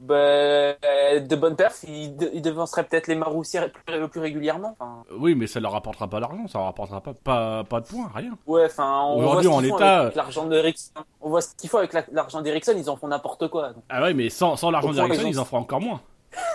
[0.00, 4.76] Bah, euh, de bonnes perfs, il, de- il devancerait peut-être les Maroussiers plus, plus régulièrement.
[5.16, 8.10] Oui, mais ça leur rapportera pas l'argent, ça leur rapportera pas, pas, pas de points,
[8.14, 8.32] rien.
[8.46, 10.92] ouais, enfin, on voit Aujourd'hui, ce en l'état- avec l'argent d'Ericsson.
[11.20, 13.72] On voit ce qu'ils font avec la- l'argent d'Ericsson, ils en font n'importe quoi.
[13.72, 13.84] donc.
[13.88, 16.00] Ah ouais, mais sans, sans l'argent gens- ils en feront encore moins.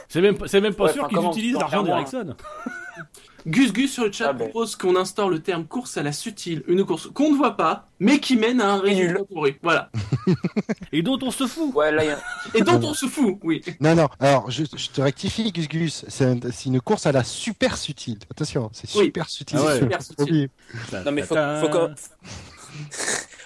[0.09, 2.35] C'est même, c'est même pas Ouais, sûr qu'ils utilisent l'argent d'Ericsson.
[3.47, 4.49] Gus Gus sur le chat Ah ben.
[4.49, 7.87] propose qu'on instaure le terme course à la subtile, une course qu'on ne voit pas,
[7.99, 9.55] mais qui mène à un résultat pourri.
[9.63, 9.89] Voilà.
[10.91, 11.73] Et dont on se fout.
[11.73, 12.21] Ouais, là, il y a-
[12.55, 13.61] Et dont on se fout, oui.
[13.79, 17.11] Non, non, alors je, je te rectifie, Gus Gus, c'est un- c'est une course à
[17.11, 18.19] la super subtile.
[18.29, 19.05] Attention, c'est Oui.
[19.05, 19.57] super subtil.
[19.61, 19.79] Ah ouais.
[19.79, 20.49] Super subtil.
[21.05, 21.89] Non mais faut, faut, quand...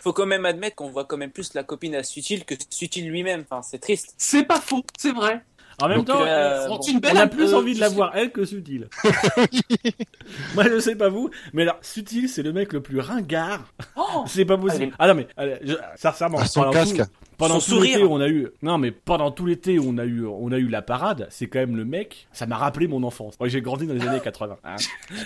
[0.02, 3.04] faut quand même admettre qu'on voit quand même plus la copine à Sutil que Sutil
[3.04, 3.44] lui-même.
[3.50, 4.14] Enfin, c'est triste.
[4.18, 5.44] C'est pas faux, c'est vrai.
[5.82, 6.80] En même Donc, temps, euh, euh, bon.
[7.12, 8.88] On a plus euh, envie de la voir elle que Sutil.
[10.56, 13.62] Moi, je sais pas vous, mais alors, Sutil, c'est le mec le plus ringard.
[13.96, 14.84] Oh C'est pas possible.
[14.84, 14.94] Allez.
[15.00, 16.98] Ah non, mais, allez, je, sincèrement, Ah, son casque.
[16.98, 17.04] tout-
[17.48, 20.52] pendant tout l'été, on a eu, non, mais pendant tout l'été, on a eu, on
[20.52, 21.28] a eu la parade.
[21.30, 23.40] C'est quand même le mec, ça m'a rappelé mon enfance.
[23.40, 24.58] Moi, j'ai grandi dans les années 80.
[24.64, 24.76] hein.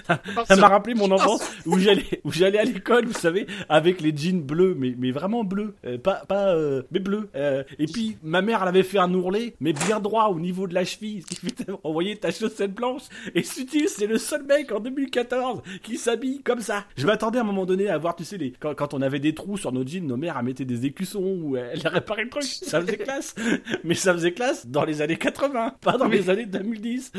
[0.48, 4.16] Ça m'a rappelé mon enfance où j'allais, où j'allais à l'école, vous savez, avec les
[4.16, 7.30] jeans bleus, mais, mais vraiment bleus, Euh, pas, pas, euh, mais bleus.
[7.36, 10.68] Euh, et puis ma mère, elle avait fait un ourlet, mais bien droit au niveau
[10.68, 13.04] de la cheville, ce qui fait envoyer ta chaussette blanche.
[13.36, 16.86] Et Sutil, c'est le seul mec en 2014 qui s'habille comme ça.
[16.98, 19.20] Je m'attendais à un moment donné à voir, tu sais, les, quand, quand on avait
[19.20, 22.30] des trous sur nos jeans, nos mères, elles mettaient des écussons ou elles réparaient le
[22.30, 22.44] truc.
[22.44, 23.36] Ça faisait classe.
[23.84, 27.12] Mais ça faisait classe dans les années 80, pas dans les années 2010.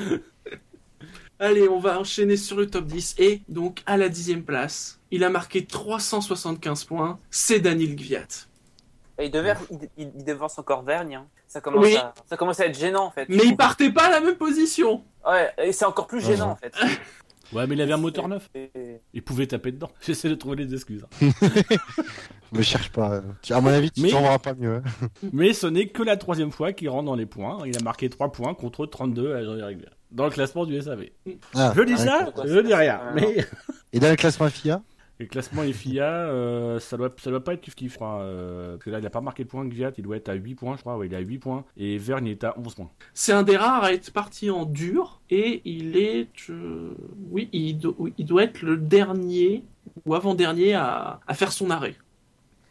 [1.41, 3.15] Allez, on va enchaîner sur le top 10.
[3.19, 7.19] Et donc, à la dixième place, il a marqué 375 points.
[7.31, 8.27] C'est Daniel Gviat.
[9.21, 11.17] Et il, devait, il, il- il devance encore Vergne.
[11.17, 11.27] hein.
[11.47, 11.97] Ça commence, Oui.
[11.97, 13.27] à, ça commence à être gênant en fait.
[13.29, 15.03] Mais il partait pas à la même position.
[15.27, 16.75] Ouais, et c'est encore plus gênant en fait.
[17.53, 18.49] Ouais, mais il avait un moteur neuf.
[18.55, 18.71] Et-
[19.15, 19.91] Il pouvait taper dedans.
[20.01, 21.05] J'essaie de trouver des excuses.
[21.23, 21.29] hein.
[22.53, 23.23] Me cherche pas.
[23.51, 24.77] À mon avis, tu Mais- trouveras pas mieux.
[24.77, 25.09] hein.
[25.33, 27.59] Mais ce n'est que la troisième fois qu'il rentre dans les points.
[27.67, 29.93] Il a marqué 3 points contre 32 à Jean-Éric Viard.
[30.11, 31.07] Dans le classement du SAV.
[31.55, 33.01] Ah, Je dis ça, je dis rien.
[33.15, 33.45] Mais
[33.93, 34.83] Et dans le classement FIA
[35.21, 38.21] le classement FIA, euh, ça doit ça doit pas être kiff kiff, je crois.
[38.21, 39.65] euh, parce que là, il a pas marqué de points.
[39.67, 40.97] Gviat, il doit être à 8 points, je crois.
[40.97, 41.65] Ouais, il est à 8 points.
[41.77, 42.91] Et Vergne est à 11 points.
[43.15, 45.21] C'est un des rares à être parti en dur.
[45.31, 46.29] Et il est.
[46.51, 46.95] euh,
[47.31, 49.65] Oui, il, do- il doit être le dernier
[50.07, 51.97] ou avant-dernier à, à faire son arrêt.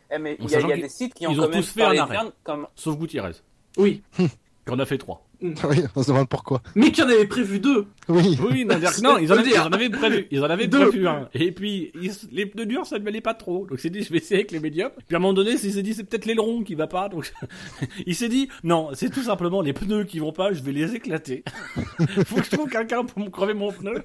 [0.10, 1.62] Eh, mais il y a, il y des sites qui ils ont ont quand même
[1.62, 2.15] tous fait un arrêt.
[2.15, 2.67] Verne comme.
[2.75, 3.33] Sauf Gutiérrez.
[3.77, 4.01] Oui.
[4.17, 5.26] Qui en a fait 3.
[5.63, 6.62] Oui, on se demande pourquoi.
[6.76, 7.86] Mais qui en avait prévu deux.
[8.10, 8.38] Oui.
[8.41, 10.88] Oui, non, dire- non, ils en, avaient, ils en avaient prévu, ils en avaient Deux.
[10.89, 11.28] prévu un.
[11.34, 13.65] Et puis, ils- les pneus durs, ça ne m'allait pas trop.
[13.67, 14.91] Donc, il s'est dit, je vais essayer avec les médiums.
[15.08, 17.10] Puis, à un moment donné, il s'est dit, c'est peut-être l'aileron qui va pas.
[17.10, 17.32] Donc,
[18.06, 20.95] il s'est dit, non, c'est tout simplement les pneus qui vont pas, je vais les
[20.95, 21.43] éclater.
[22.26, 24.04] Faut que je trouve quelqu'un pour me crever mon pneu.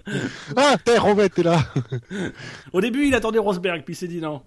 [0.57, 1.61] Ah, t'es Robert, t'es là.
[2.73, 4.43] Au début, il attendait Rosberg, puis il s'est dit, non,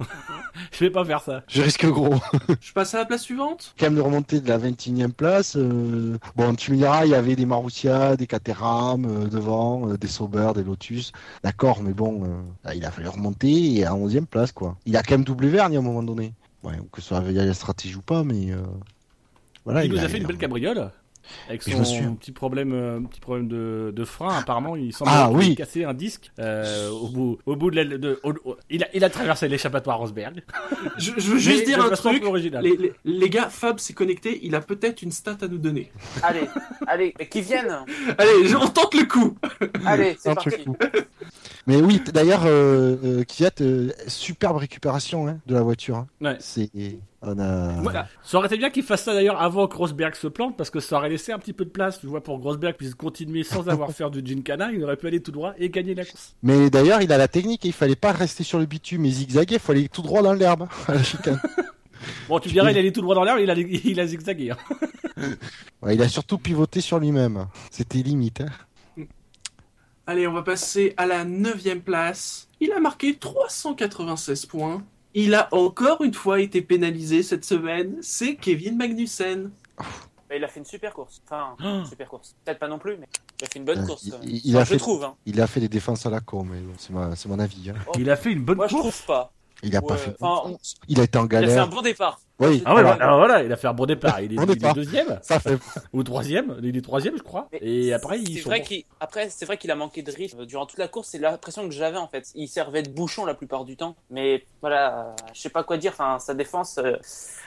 [0.71, 1.43] je vais pas faire ça.
[1.48, 2.15] Je risque gros.
[2.62, 3.74] Je passe à la place suivante.
[3.80, 5.56] Quand même de remonter de la 21e place.
[5.56, 9.97] euh, Bon, tu me diras, il y avait des Marussia, des Caterham euh, devant, euh,
[9.97, 11.11] des Sauber, des Lotus.
[11.43, 14.77] D'accord, mais bon, euh, il a fallu remonter et à 11e place, quoi.
[14.85, 16.33] Il a quand même doublé Vergne à un moment donné.
[16.63, 18.57] Ouais, que ce soit via la stratégie ou pas, mais euh,
[19.65, 19.85] voilà.
[19.85, 20.91] il nous a a- fait une belle cabriole.
[21.49, 25.11] Avec Je me son petit problème, euh, petit problème de, de frein, apparemment, il semble
[25.13, 25.55] Ah, oui.
[25.55, 28.88] cassé un disque euh, au bout, au bout de, la, de au- au- il, a,
[28.93, 30.43] il a traversé l'échappatoire Rosberg.
[30.97, 32.23] Je, je veux juste Mais dire un truc.
[32.61, 34.39] Les, les- les gars, Fab s'est connecté.
[34.43, 35.91] Il a peut-être une stat à nous donner.
[36.23, 36.47] Allez,
[36.88, 37.79] allez, qui viennent?
[38.17, 39.35] Allez, on tente le coup.
[39.85, 40.65] Allez, c'est parti.
[41.67, 45.95] Mais oui, d'ailleurs, euh, euh, Kvyat, euh, superbe récupération hein, de la voiture.
[45.97, 46.08] hein.
[46.21, 46.38] Ouais.
[46.39, 46.69] C'est,
[47.23, 47.82] on a.
[47.82, 48.08] Voilà.
[48.23, 50.80] Ça aurait été bien qu'il fasse ça d'ailleurs avant que Rosberg se plante parce que
[50.80, 53.43] ça aurait laissé un petit peu de place, tu vois, pour que Rosberg puisse continuer
[53.43, 54.71] sans avoir faire du gincana.
[54.71, 56.36] Il aurait pu aller tout droit et gagner la course.
[56.43, 57.65] Mais d'ailleurs, il a la technique.
[57.65, 59.56] Il fallait pas rester sur le bitume et zigzaguer.
[59.56, 61.39] Il fallait aller tout droit dans l'herbe hein, à la chicane.
[62.30, 64.51] Bon, tu dirais, il allait tout droit dans l'air, il a, il a zigzagué.
[64.51, 64.58] hein.
[65.82, 67.47] Ouais, il a surtout pivoté sur lui-même.
[67.71, 68.41] C'était limite.
[68.41, 68.49] hein.
[70.08, 72.48] Allez, on va passer à la neuvième place.
[72.60, 74.84] Il a marqué 396 points.
[75.13, 77.98] Il a encore une fois été pénalisé cette semaine.
[78.02, 79.52] C'est Kevin Magnussen.
[80.30, 81.22] Mais il a fait une super course.
[81.26, 82.36] Enfin, une super course.
[82.44, 83.08] Peut-être pas non plus, mais
[83.39, 84.04] il a fait une bonne Euh, course.
[84.24, 85.04] il- Enfin, a je fait- trouve.
[85.04, 85.15] Hein.
[85.26, 87.70] Il a fait des défenses à la con, mais bon, c'est ma- c'est mon avis.
[87.72, 87.76] hein.
[87.98, 88.84] Il a fait une bonne Moi, je course.
[88.98, 89.32] trouve pas.
[89.63, 90.13] Il a pas fait.
[90.20, 91.68] enfin, on- Il a été en Il a fait un galère.
[91.70, 92.20] bon départ.
[92.38, 92.62] Oui.
[92.65, 94.20] Ah ouais, bah, alors voilà, il a fait un bon départ.
[94.20, 95.58] Il est, Bon il est deuxième Ça fait.
[95.94, 96.60] ou troisième.
[96.62, 97.48] Il est troisième, je crois.
[97.54, 98.50] Mais Et après, ils c'est sont.
[98.50, 101.08] vrai qu'il après c'est vrai qu'il a manqué de rythme durant toute la course.
[101.12, 102.30] C'est l'impression que j'avais en fait.
[102.36, 103.96] Il servait de bouchon la plupart du temps.
[104.10, 105.94] Mais voilà, euh, je sais pas quoi dire.
[105.94, 106.98] Enfin, sa défense, euh,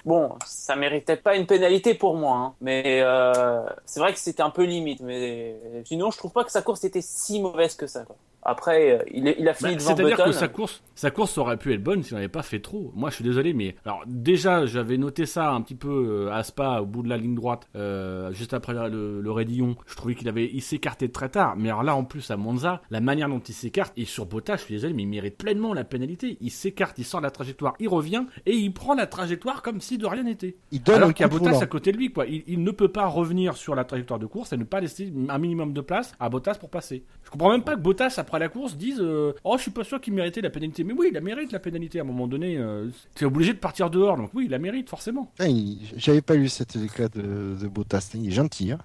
[0.07, 2.37] bon, ça méritait pas une pénalité pour moi.
[2.38, 2.55] hein.
[2.62, 5.01] Mais euh, c'est vrai que c'était un peu limite.
[5.01, 8.05] Mais sinon, je trouve pas que sa course était si mauvaise que ça.
[8.05, 8.16] Quoi.
[8.42, 11.57] Après, il, est- il a Bah, fini devant C'est-à-dire que sa course, sa course aurait
[11.57, 12.92] pu être bonne si on n'avait pas fait trop.
[12.94, 15.88] Moi, je suis désolé, mais alors déjà, j'avais noté ça un petit peu
[16.29, 19.77] euh, à Spa, au bout de la ligne droite, euh, juste après le, le Raidillon.
[19.87, 21.57] Je trouvais qu'il avait, il s'écartait très tard.
[21.57, 24.57] Mais alors là, en plus à Monza, la manière dont il s'écarte et sur Bottas,
[24.59, 26.38] je suis désolé, mais il mérite pleinement la pénalité.
[26.40, 29.81] Il s'écarte, il sort de la trajectoire, il revient et il prend la trajectoire comme
[29.81, 30.57] si de rien n'était.
[30.70, 32.24] Il donne Alors qu'il y a Bottas à côté de lui, quoi.
[32.27, 35.12] Il, il ne peut pas revenir sur la trajectoire de course et ne pas laisser
[35.29, 37.05] un minimum de place à Bottas pour passer.
[37.28, 39.84] Je comprends même pas que Bottas, après la course, dise euh, Oh, je suis pas
[39.84, 40.82] sûr qu'il méritait la pénalité.
[40.82, 42.56] Mais oui, il la mérite la pénalité à un moment donné.
[42.56, 45.30] Euh, T'es obligé de partir dehors, donc oui, il la mérite, forcément.
[45.40, 48.12] Il- J'avais pas lu cet éclat de, de Bottas.
[48.14, 48.78] Il est gentil, hein.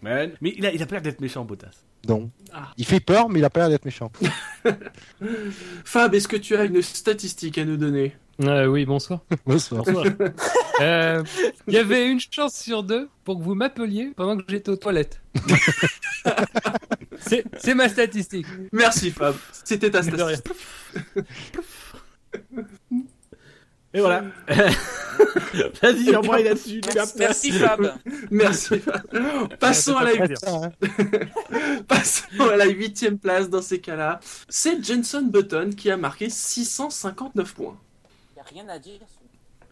[0.00, 1.82] Mais, mais il, a, il a pas l'air d'être méchant, Bottas.
[2.08, 2.30] Non.
[2.52, 2.68] Ah.
[2.76, 4.12] Il fait peur, mais il a pas l'air d'être méchant.
[5.84, 8.14] Fab, est-ce que tu as une statistique à nous donner?
[8.42, 9.20] Euh, oui, bonsoir.
[9.44, 9.82] Bonsoir.
[10.80, 11.24] Euh,
[11.66, 14.76] Il y avait une chance sur deux pour que vous m'appeliez pendant que j'étais aux
[14.76, 15.20] toilettes.
[17.20, 18.46] C'est c'est ma statistique.
[18.72, 20.52] Merci Fab, c'était ta statistique.
[23.94, 24.24] Et voilà.
[25.82, 26.80] Vas-y, embraye là-dessus.
[27.18, 27.94] Merci Fab.
[28.30, 29.56] Merci Fab.
[29.58, 30.10] Passons à la
[30.46, 30.72] hein.
[31.88, 34.20] Passons à la huitième place dans ces cas-là.
[34.48, 37.78] C'est Jenson Button qui a marqué 659 points.
[38.34, 39.00] Il y a rien à dire.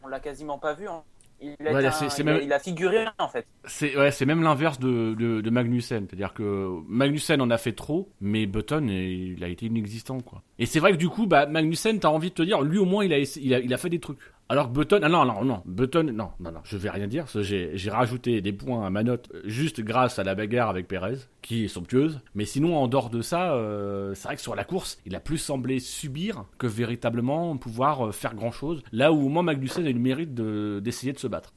[0.02, 0.88] On l'a quasiment pas vu.
[0.88, 1.02] hein.
[1.40, 3.46] Il, a, Ouais, un- il figuré en fait.
[3.66, 6.06] C'est ouais, même l'inverse de, de, de Magnussen.
[6.08, 10.42] C'est-à-dire que Magnussen en a fait trop, mais Button, il a été inexistant, quoi.
[10.58, 12.84] Et c'est vrai que du coup, bah, Magnussen, t'as envie de te dire, lui au
[12.86, 14.18] moins, il a, essa- il a, il a fait des trucs.
[14.48, 17.26] Alors que Button, ah non, non, non, Button, non, non, non, je vais rien dire.
[17.34, 21.16] J'ai rajouté des points à ma note euh, juste grâce à la bagarre avec Perez,
[21.42, 22.20] qui est somptueuse.
[22.36, 25.20] Mais sinon, en dehors de ça, euh, c'est vrai que sur la course, il a
[25.20, 28.84] plus semblé subir que véritablement pouvoir euh, faire grand-chose.
[28.92, 31.52] Là où au moins Magnussen a eu le mérite de- d'essayer de se battre.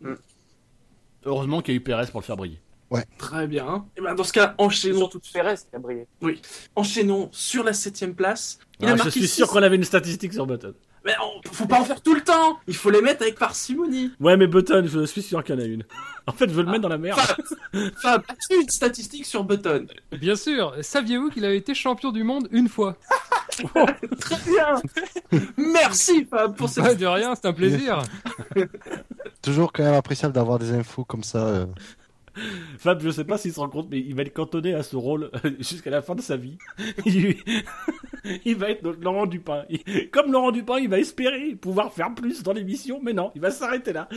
[0.00, 0.12] Mm.
[1.24, 2.60] Heureusement qu'il y a eu Perez pour le faire briller.
[3.18, 3.84] Très bien.
[3.98, 6.06] Et ben dans ce cas, enchaînons, Surtout Perez qui a brillé.
[6.74, 8.58] enchaînons sur la septième place.
[8.80, 10.72] Il Ah, a je marqué suis sûr qu'on avait une statistique sur Button.
[11.08, 12.58] Mais on- faut pas en faire tout le temps.
[12.66, 14.12] Il faut les mettre avec parcimonie.
[14.20, 15.84] Ouais, mais Button, je suis sûr qu'il y en a une.
[16.26, 17.18] En fait, je veux le mettre dans la merde.
[18.02, 22.48] Fab, as-tu une statistique sur Button Bien sûr, saviez-vous qu'il avait été champion du monde
[22.52, 22.96] une fois?
[24.20, 25.40] Très bien.
[25.56, 28.02] Merci Fab pour cette Ouais, De rien, c'est un plaisir.
[29.42, 31.38] Toujours quand même appréciable d'avoir des infos comme ça.
[31.46, 31.66] euh.
[32.78, 34.96] Fab, je sais pas s'il se rend compte, mais il va être cantonné à ce
[34.96, 36.58] rôle euh, jusqu'à la fin de sa vie.
[38.44, 39.64] Il, va être notre Laurent Dupin.
[40.12, 43.50] Comme Laurent Dupin, il va espérer pouvoir faire plus dans l'émission, mais non, il va
[43.50, 44.08] s'arrêter là.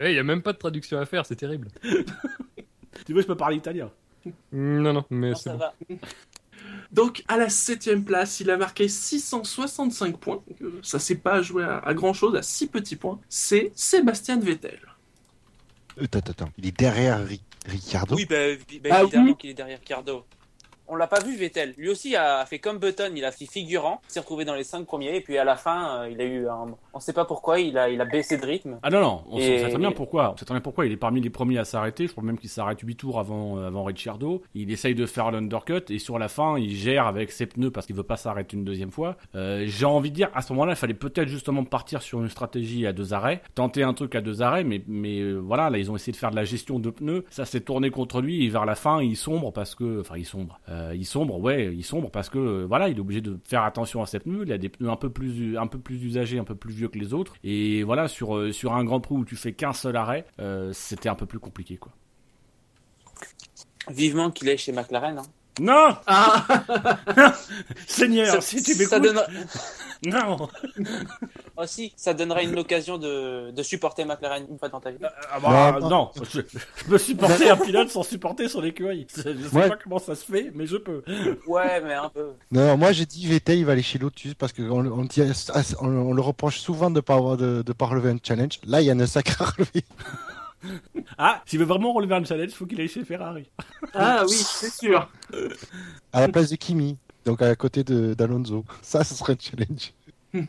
[0.00, 1.68] Il y a même pas de traduction à faire, c'est terrible.
[3.04, 3.90] Tu veux, je peux parler italien?
[4.52, 5.58] Non, non, mais Non, c'est ça bon.
[5.58, 5.74] va.
[6.92, 10.42] Donc à la septième place, il a marqué 665 points.
[10.62, 13.20] Euh, Ça s'est pas joué à, à grand chose, à 6 petits points.
[13.28, 14.78] C'est Sébastien Vettel.
[15.98, 16.50] Euh, Attends, attends.
[16.58, 18.14] Il est derrière Ri- Ricardo.
[18.16, 18.36] Oui, bah,
[18.82, 19.36] bah, Ah évidemment oui.
[19.36, 20.24] qu'il est derrière Cardo.
[20.92, 21.74] On l'a pas vu Vettel.
[21.78, 24.84] Lui aussi a fait comme Button, il a fait figurant, s'est retrouvé dans les cinq
[24.86, 26.66] premiers et puis à la fin, euh, il a eu un...
[26.92, 28.78] on sait pas pourquoi, il a il a baissé de rythme.
[28.82, 30.32] Ah non, non, on Et- sait très bien pourquoi.
[30.32, 30.86] On sait très bien pourquoi.
[30.86, 32.06] Il est parmi les premiers à s'arrêter.
[32.06, 34.42] Je crois même qu'il s'arrête 8 tours avant, euh, avant Ricciardo.
[34.54, 37.86] Il essaye de faire l'undercut et sur la fin, il gère avec ses pneus parce
[37.86, 39.16] qu'il veut pas s'arrêter une deuxième fois.
[39.36, 42.28] Euh, J'ai envie de dire, à ce moment-là, il fallait peut-être justement partir sur une
[42.28, 45.78] stratégie à deux arrêts, tenter un truc à deux arrêts, mais, mais euh, voilà, là,
[45.78, 47.24] ils ont essayé de faire de la gestion de pneus.
[47.30, 50.24] Ça s'est tourné contre lui et vers la fin, il sombre parce que, enfin, il
[50.26, 50.58] sombre.
[50.68, 53.62] Euh, il sombre, ouais, il sombre parce que, euh, voilà, il est obligé de faire
[53.62, 54.44] attention à ses pneus.
[54.46, 57.14] Il a des pneus un peu plus, un usagés, un peu plus vieux que les
[57.14, 57.34] autres.
[57.44, 61.08] Et voilà, sur, euh, un Grand Prix où tu fais qu'un seul arrêt, euh, c'était
[61.08, 61.92] un peu plus compliqué, quoi.
[63.90, 65.18] Vivement qu'il est chez McLaren.
[65.18, 65.22] Hein.
[65.58, 66.46] Non Ah
[67.86, 69.26] Seigneur, Ça- si tu ça m'écoutes donnera...
[70.06, 70.48] Non
[71.58, 74.96] aussi, ça donnerait une occasion de, de supporter McLaren une fois dans ta vie.
[75.30, 79.06] Ah bah, Non, non, je, je peux supporter un pilote sans supporter son écurie.
[79.14, 79.68] Je sais Ouais.
[79.68, 81.02] pas comment ça se fait, mais je peux.
[81.46, 82.30] Ouais, mais un peu.
[82.50, 85.20] Non, non, moi j'ai dit Vettel, il va aller chez Lotus parce qu'on on, dit-
[85.82, 88.58] on, on le reproche souvent de pas avoir de, de pas relever un challenge.
[88.64, 89.84] Là, il y en a un sacré à relever.
[91.18, 93.50] Ah, s'il veut vraiment relever un challenge, faut qu'il aille chez Ferrari.
[93.94, 95.10] Ah oui, c'est sûr.
[96.12, 98.64] À la place de Kimi, donc à côté de d'Alonso.
[98.82, 99.92] Ça, ce serait un challenge.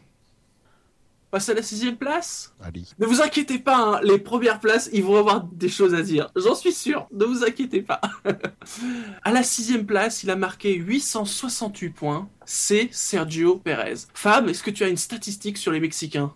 [1.32, 2.54] Passe à la sixième place.
[2.62, 2.84] Allez.
[3.00, 6.30] Ne vous inquiétez pas, hein, les premières places, ils vont avoir des choses à dire.
[6.36, 8.02] J'en suis sûr, ne vous inquiétez pas.
[9.24, 12.30] à la sixième place, il a marqué 868 points.
[12.45, 14.08] C'est Sergio Perez.
[14.13, 16.34] Fab, est-ce que tu as une statistique sur les Mexicains?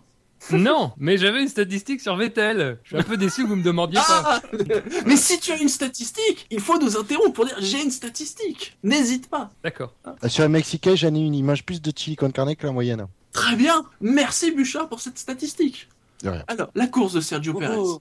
[0.52, 2.78] Non, mais j'avais une statistique sur Vettel.
[2.84, 4.40] Je suis un peu déçu que vous me demandiez pas.
[4.42, 4.42] Ah
[5.06, 8.78] Mais si tu as une statistique, il faut nous interrompre pour dire j'ai une statistique.
[8.82, 9.50] N'hésite pas.
[9.64, 9.92] D'accord.
[10.06, 11.34] Euh, Sur un Mexicain, j'en ai une.
[11.34, 13.06] Il mange plus de chili con carne que la moyenne.
[13.32, 13.84] Très bien.
[14.00, 15.88] Merci Bouchard pour cette statistique.
[16.22, 16.44] De rien.
[16.48, 17.76] Alors, la course de Sergio Perez.
[17.76, 18.00] Oh,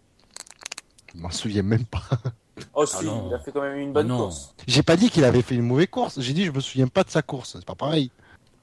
[1.13, 2.03] Je m'en souviens même pas.
[2.73, 4.17] oh si, Ah il a fait quand même une bonne Ah non.
[4.25, 4.53] course.
[4.67, 6.19] J'ai pas dit qu'il avait fait une mauvaise course.
[6.21, 7.53] J'ai dit je me souviens pas de sa course.
[7.58, 8.12] C'est pas pareil.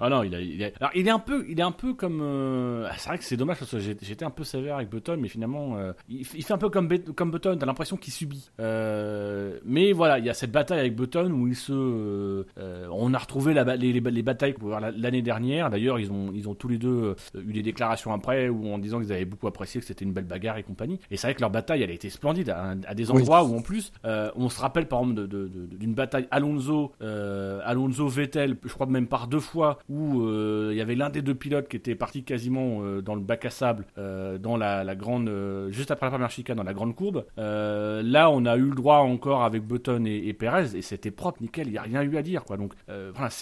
[0.05, 1.95] Ah non, il, a, il, a- alors, il est un peu, il est un peu
[1.95, 2.21] comme.
[2.23, 5.17] euh, ah, c'est vrai que c'est dommage parce que j'étais un peu sévère avec Button,
[5.21, 7.57] mais finalement, euh, il, il fait un peu comme, Button.
[7.57, 8.51] T'as l'impression qu'il subit.
[8.61, 12.45] Euh, mais voilà, il y a cette bataille avec Button où il se,
[12.91, 15.71] on a retrouvé la, les, les, les batailles qu'on pouvait voir la- l'année dernière.
[15.71, 19.01] D'ailleurs, ils ont, ils ont tous les deux eu des déclarations après où en disant
[19.01, 20.99] qu'ils avaient beaucoup apprécié que c'était une belle bagarre et compagnie.
[21.11, 23.21] Et c'est vrai que leur bataille, elle a été splendide à, à des Oui.
[23.21, 28.73] endroits où en plus, on se rappelle par exemple d'une bataille Alonso, Alonso Vettel, je
[28.73, 31.77] crois même par deux fois où euh, il y avait l'un des deux pilotes qui
[31.77, 35.31] était parti quasiment euh, dans le bac à sable, euh, dans la, grande,
[35.71, 37.27] juste après la première chicane, dans la grande courbe.
[37.37, 41.43] Là, on a eu le droit encore avec Button et, et Perez, et c'était propre,
[41.43, 42.57] nickel, il n'y a rien eu à dire, quoi.
[42.57, 42.73] Donc,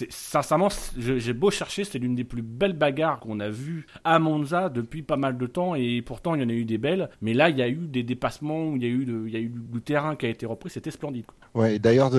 [0.09, 4.69] sincèrement, j'ai beau chercher, c'est l'une des plus belles bagarres qu'on a vues à Monza
[4.69, 7.33] depuis pas mal de temps, et pourtant, il y en a eu des belles, mais
[7.33, 10.29] là, il y a eu des dépassements, il y a eu, du terrain qui a
[10.29, 11.25] été repris, c'était splendide.
[11.53, 11.79] Ouais.
[11.79, 12.11] D'ailleurs.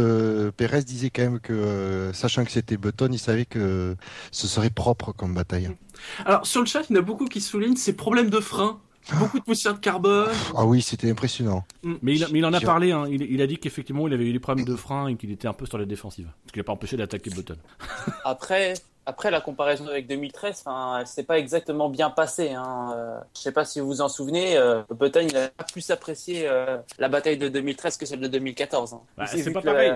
[0.57, 3.97] Pérez disait quand même que, sachant que c'était Button, il savait que
[4.31, 5.71] ce serait propre comme bataille.
[6.25, 8.81] Alors, sur le chat, il y en a beaucoup qui soulignent ces problèmes de frein.
[9.19, 10.31] Beaucoup de poussière de carbone.
[10.57, 11.65] Ah oui, c'était impressionnant.
[11.83, 11.95] Mm.
[12.03, 13.05] Mais il, mais il en a parlé, hein.
[13.11, 15.49] il, il a dit qu'effectivement il avait eu des problèmes de frein et qu'il était
[15.49, 16.29] un peu sur la défensive.
[16.47, 17.57] Ce qui n'a pas empêché d'attaquer Button.
[18.25, 18.75] Après,
[19.07, 22.53] après la comparaison avec 2013, enfin, elle s'est pas exactement bien passée.
[22.53, 22.93] Hein.
[22.97, 25.91] Euh, je sais pas si vous vous en souvenez, euh, Button il a pas plus
[25.91, 28.95] apprécié euh, la bataille de 2013 que celle de 2014.
[28.95, 29.01] hein.
[29.17, 29.93] Bah, c'est pas pareil.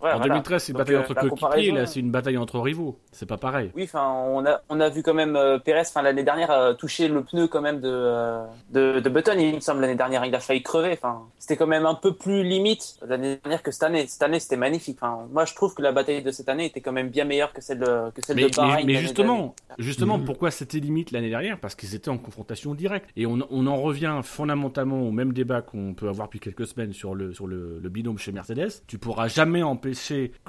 [0.00, 0.34] Ouais, en voilà.
[0.34, 2.98] 2013 c'est une Donc, bataille euh, entre coéquipiers, comparaison, là c'est une bataille entre rivaux.
[3.12, 3.70] C'est pas pareil.
[3.74, 6.74] Oui, enfin, on a, on a vu quand même euh, Perez, enfin l'année dernière, euh,
[6.74, 9.36] toucher le pneu quand même de, euh, de, de Button.
[9.38, 10.92] Il me semble l'année dernière, il a failli crever.
[10.92, 14.06] Enfin, c'était quand même un peu plus limite l'année dernière que cette année.
[14.06, 14.98] Cette année, c'était magnifique.
[15.00, 17.52] Enfin, moi, je trouve que la bataille de cette année était quand même bien meilleure
[17.52, 18.86] que celle de que celle Mais, de Bahreïn.
[18.86, 20.24] mais justement, justement Mhm.
[20.26, 21.58] pourquoi c'était limite l'année dernière?
[21.58, 23.08] Parce qu'ils étaient en confrontation directe.
[23.16, 26.92] Et on, on en revient fondamentalement au même débat qu'on peut avoir depuis quelques semaines
[26.92, 28.82] sur le, sur le, le binôme chez Mercedes.
[28.86, 29.85] Tu pourras jamais empêcher,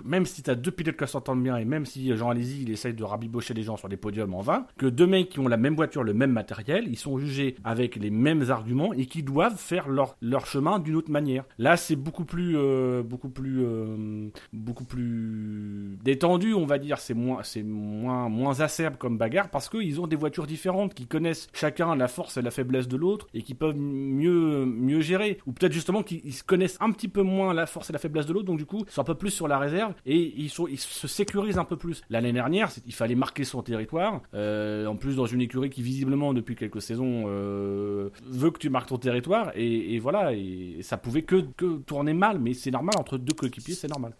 [0.03, 2.71] même si tu as deux pilotes qui s'entendent bien et même si Jean Alési il
[2.71, 5.47] essaye de rabibocher les gens sur des podiums en vain, que deux mecs qui ont
[5.47, 9.23] la même voiture, le même matériel, ils sont jugés avec les mêmes arguments et qui
[9.23, 11.43] doivent faire leur, leur chemin d'une autre manière.
[11.57, 16.99] Là, c'est beaucoup plus, euh, beaucoup plus, euh, beaucoup plus détendu, on va dire.
[16.99, 21.07] C'est moins, c'est moins, moins acerbe comme bagarre parce qu'ils ont des voitures différentes, qui
[21.07, 25.39] connaissent chacun la force et la faiblesse de l'autre et qui peuvent mieux, mieux gérer.
[25.45, 27.99] Ou peut-être justement qu'ils ils se connaissent un petit peu moins la force et la
[27.99, 30.49] faiblesse de l'autre, donc du coup, sont un peu plus sur la réserve et ils,
[30.49, 32.01] sont, ils se sécurisent un peu plus.
[32.09, 34.21] L'année dernière, il fallait marquer son territoire.
[34.33, 38.69] euh, en plus, dans une écurie qui visiblement depuis quelques saisons euh, veut que tu
[38.69, 40.33] marques ton territoire et, et voilà.
[40.33, 44.13] Et ça pouvait que, que tourner mal, mais c'est normal entre deux coéquipiers, c'est normal.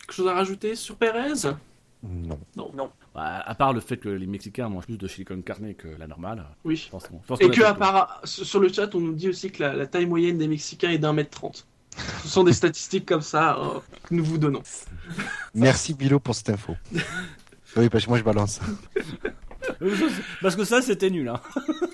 [0.00, 1.48] Quelque chose à rajouter sur Perez?
[2.02, 2.38] Non.
[3.14, 5.86] Bah, à part le fait que les Mexicains mangent plus de chili con carne que
[5.86, 6.44] la normale.
[6.64, 6.74] Oui.
[6.74, 9.28] Je pense qu'on- je pense Et que, à part, sur le chat, on nous dit
[9.28, 11.68] aussi que la, la taille moyenne des Mexicains est d'un mètre trente.
[12.22, 14.62] Ce sont des statistiques comme ça euh, que nous vous donnons.
[15.54, 16.76] Merci Bilo pour cette info.
[17.76, 18.60] oui, parce que moi je balance.
[20.40, 21.28] Parce que ça, c'était nul.
[21.28, 21.40] Hein.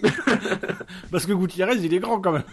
[1.11, 2.45] Parce que Gutiérrez, il est grand quand même.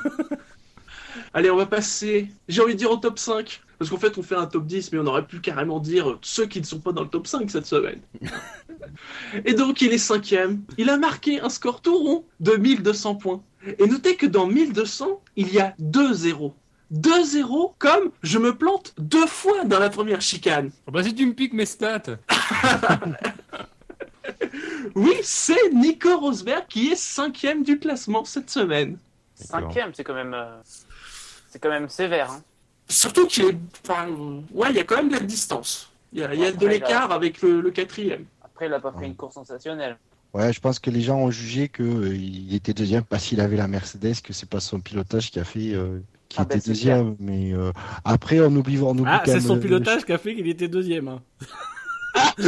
[1.34, 3.62] Allez, on va passer, j'ai envie de dire au top 5.
[3.78, 6.46] Parce qu'en fait, on fait un top 10, mais on aurait pu carrément dire ceux
[6.46, 8.00] qui ne sont pas dans le top 5 cette semaine.
[9.46, 10.62] Et donc, il est cinquième.
[10.78, 13.44] Il a marqué un score tout rond de 1200 points.
[13.80, 16.54] Et notez que dans 1200, il y a deux zéros.
[16.92, 20.72] Deux zéros comme je me plante deux fois dans la première chicane.
[20.88, 22.18] Oh, bah, si tu me piques mes stats.
[24.96, 28.98] Oui, c'est Nico Rosberg qui est cinquième du classement cette semaine.
[29.36, 30.56] Cinquième, c'est quand même, euh,
[31.50, 32.32] c'est quand même sévère.
[32.32, 32.42] Hein.
[32.88, 33.58] Surtout qu'il est...
[33.84, 34.08] Enfin,
[34.54, 35.92] ouais, il y a quand même de la distance.
[36.14, 38.26] Il y a, il y a de l'écart avec le, le quatrième.
[38.44, 39.98] Après, il a pas fait une course sensationnelle.
[40.34, 43.42] Ouais, je pense que les gens ont jugé que euh, il était deuxième parce qu'il
[43.42, 46.00] avait la Mercedes, que c'est pas son pilotage qui a fait euh,
[46.36, 47.16] qu'il Ah était c'est deuxième.
[47.20, 47.72] Mais euh,
[48.04, 50.68] après, on oublie, on oublie Ah, c'est son le- pilotage qui a fait qu'il était
[50.68, 51.08] deuxième.
[51.08, 51.22] hein.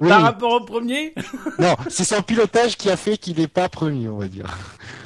[0.00, 1.14] Oui, Par rapport au premier
[1.58, 4.56] non, c'est son pilotage qui a fait qu'il n'est pas premier, on va dire.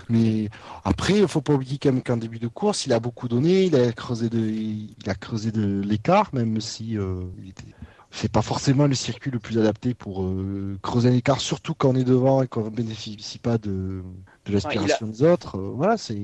[0.09, 0.49] Mais
[0.85, 3.65] après, il faut pas oublier quand même qu'en début de course, il a beaucoup donné,
[3.65, 7.65] il a creusé de, il a creusé de l'écart, même si euh, il était.
[8.13, 11.91] C'est pas forcément le circuit le plus adapté pour euh, creuser un écart, surtout quand
[11.91, 14.03] on est devant et qu'on ne bénéficie pas de,
[14.47, 15.57] de l'aspiration des autres.
[15.59, 16.17] Euh, voilà, c'est.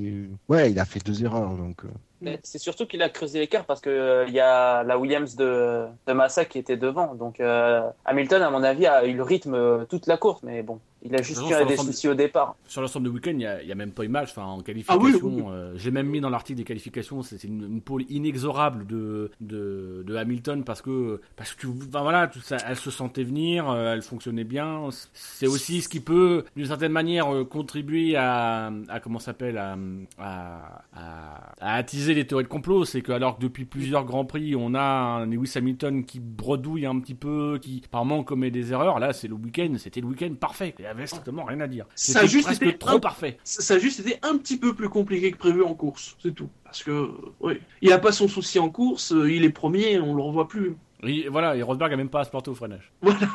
[0.48, 1.84] Ouais, il a fait deux erreurs, donc.
[1.84, 5.36] euh, C'est surtout qu'il a creusé l'écart parce que euh, il y a la Williams
[5.36, 7.14] de, de Massa qui était devant.
[7.14, 10.42] Donc euh, Hamilton, à mon avis, a eu le rythme euh, toute la course.
[10.42, 12.56] Mais bon, Il a juste De façon, des sur l'ensemble- soucis au départ.
[12.66, 14.30] Sur l'ensemble du week-end, il n'y a, il y a même pas eu match.
[14.30, 15.42] Enfin, en Ah qualification, oui, oui, oui.
[15.50, 20.02] euh, j'ai même mis dans l'article des qualifications, c'est une, une pole inexorable de, de,
[20.06, 23.94] de Hamilton parce que, parce que enfin, voilà, tout ça, elle se sentait venir, euh,
[23.94, 24.88] elle fonctionnait bien.
[25.12, 29.58] C'est aussi ce qui peut, d'une certaine manière, euh, contribuer à, à comment ça s'appelle,
[29.58, 29.76] à,
[30.18, 32.84] à, à, à attiser les théories de complot.
[32.84, 36.86] C'est que alors que depuis plusieurs grands prix, on a un Lewis Hamilton qui bredouille
[36.86, 38.98] un petit peu, qui par moment commet des erreurs.
[38.98, 40.74] Là, c'est le week-end, c'était le week-end parfait.
[40.78, 41.86] Il y avait strictement rien à dire.
[41.94, 43.38] Ça juste presque trop un- parfait.
[43.44, 46.48] Ça a juste été un petit peu plus compliqué que prévu en course, c'est tout.
[46.64, 47.08] Parce que, euh,
[47.40, 50.48] oui, il a pas son souci en course, euh, il est premier, on le revoit
[50.48, 50.76] plus.
[51.02, 52.92] Et voilà, et Rosberg a même pas à se planter au freinage.
[53.02, 53.28] Voilà.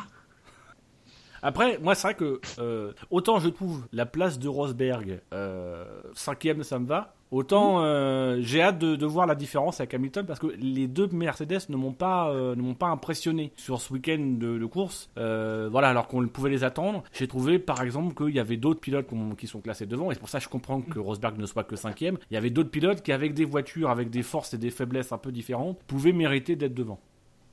[1.44, 5.84] Après, moi, c'est vrai que euh, autant je trouve la place de Rosberg euh,
[6.14, 7.14] cinquième, ça me va.
[7.32, 11.08] Autant euh, j'ai hâte de, de voir la différence avec Hamilton parce que les deux
[11.08, 15.08] Mercedes ne m'ont pas euh, ne m'ont pas impressionné sur ce week-end de, de course.
[15.16, 17.02] Euh, voilà, alors qu'on pouvait les attendre.
[17.12, 19.06] J'ai trouvé par exemple qu'il y avait d'autres pilotes
[19.38, 21.64] qui sont classés devant et c'est pour ça que je comprends que Rosberg ne soit
[21.64, 22.18] que cinquième.
[22.30, 25.10] Il y avait d'autres pilotes qui avec des voitures avec des forces et des faiblesses
[25.10, 27.00] un peu différentes pouvaient mériter d'être devant.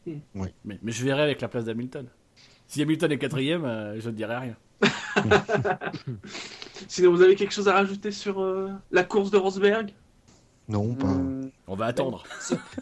[0.05, 0.49] Oui.
[0.65, 2.05] Mais, mais je verrai avec la place d'Hamilton.
[2.67, 4.55] Si Hamilton est quatrième, euh, je ne dirai rien.
[6.87, 9.91] Sinon, vous avez quelque chose à rajouter sur euh, la course de Rosberg?
[10.67, 11.17] Non, pas.
[11.67, 12.23] On va attendre.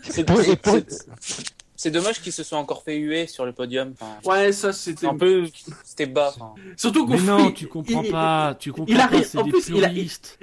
[0.04, 0.78] C'est Pour- c'est- pour-
[1.20, 1.46] c'est-
[1.78, 3.94] c'est dommage qu'ils se soient encore fait huer sur le podium.
[4.00, 5.46] Enfin, Ouais, ça c'était un peu,
[5.86, 6.34] c'était bas.
[6.36, 6.54] enfin.
[6.76, 8.56] Surtout qu'on Mais non, tu comprends il- pas.
[8.60, 9.16] Tu comprends il a pas.
[9.16, 9.92] rien- C'est en plus, il a-.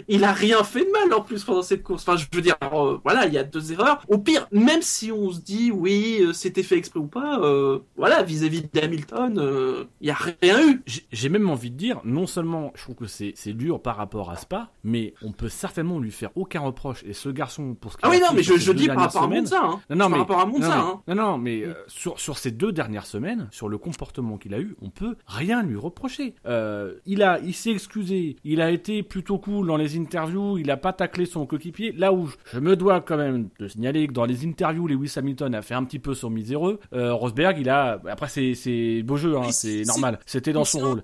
[0.08, 2.02] Il a rien fait de mal en plus pendant cette course.
[2.08, 4.00] Enfin, je veux dire, euh, voilà, il y a deux erreurs.
[4.08, 7.80] Au pire, même si on se dit oui, euh, c'était fait exprès ou pas, euh,
[7.96, 10.82] voilà, vis-à-vis d'Hamilton, euh, il y a rien eu.
[11.12, 14.30] J'ai même envie de dire, non seulement je trouve que c'est c'est dur par rapport
[14.30, 17.02] à Spa, mais on peut certainement lui faire aucun reproche.
[17.06, 18.86] Et ce garçon, pour ce qu'il Ah oui, a non, fait mais je, je dis
[18.86, 19.60] par rapport à Monza.
[19.62, 19.80] Hein.
[19.90, 20.68] Non, non, par mais, rapport à Monza.
[20.68, 21.02] non, hein.
[21.06, 24.54] mais, non, non, mais euh, sur, sur ces deux dernières semaines, sur le comportement qu'il
[24.54, 26.34] a eu, on peut rien lui reprocher.
[26.46, 30.70] Euh, il a, il s'est excusé, il a été plutôt cool dans les interviews, il
[30.70, 31.92] a pas taclé son coéquipier.
[31.92, 35.14] Là où je, je me dois quand même de signaler que dans les interviews, Lewis
[35.16, 36.78] Hamilton a fait un petit peu son miséreux.
[36.92, 41.02] Euh, Rosberg, il a, après c'est beau jeu, hein, c'est normal, c'était dans son rôle.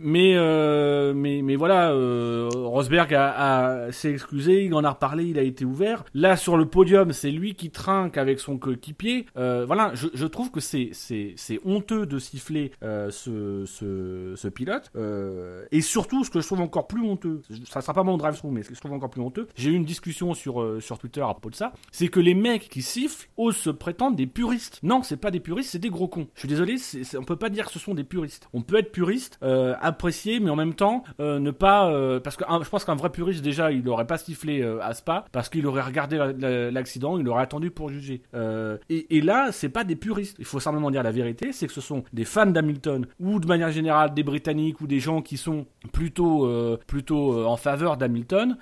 [0.00, 5.24] Mais, euh, mais, mais voilà, euh, Rosberg a, a- s'est excusé, il en a reparlé,
[5.24, 6.04] il a été ouvert.
[6.14, 9.26] Là, sur le podium, c'est lui qui trinque avec son coéquipier.
[9.36, 14.34] Euh, voilà, je, je trouve que c'est, c'est, c'est honteux de siffler euh, ce, ce,
[14.36, 14.90] ce pilote.
[14.96, 18.52] Euh, et surtout, ce que je trouve encore plus honteux, ça sera pas mon drive-through,
[18.52, 20.98] mais ce que je trouve encore plus honteux, j'ai eu une discussion sur, euh, sur
[20.98, 24.26] Twitter à propos de ça, c'est que les mecs qui sifflent osent se prétendre des
[24.26, 24.78] puristes.
[24.82, 26.28] Non, c'est pas des puristes, c'est des gros cons.
[26.34, 28.48] Je suis désolé, c'est, on peut pas dire que ce sont des puristes.
[28.52, 32.36] On peut être puriste, euh, apprécier, mais en même temps euh, ne pas, euh, parce
[32.36, 35.48] que je pense qu'un vrai puriste déjà, il aurait pas sifflé euh, à Spa, parce
[35.48, 38.22] qu'il aurait regardé la- la- l'accident, il aurait attendu pour juger.
[38.90, 40.36] Et, et là, c'est pas des puristes.
[40.38, 43.46] Il faut simplement dire la vérité, c'est que ce sont des fans d'Hamilton ou de
[43.46, 46.48] manière générale des Britanniques ou des gens qui sont plutôt
[46.86, 48.56] plutôt en faveur d'Hamilton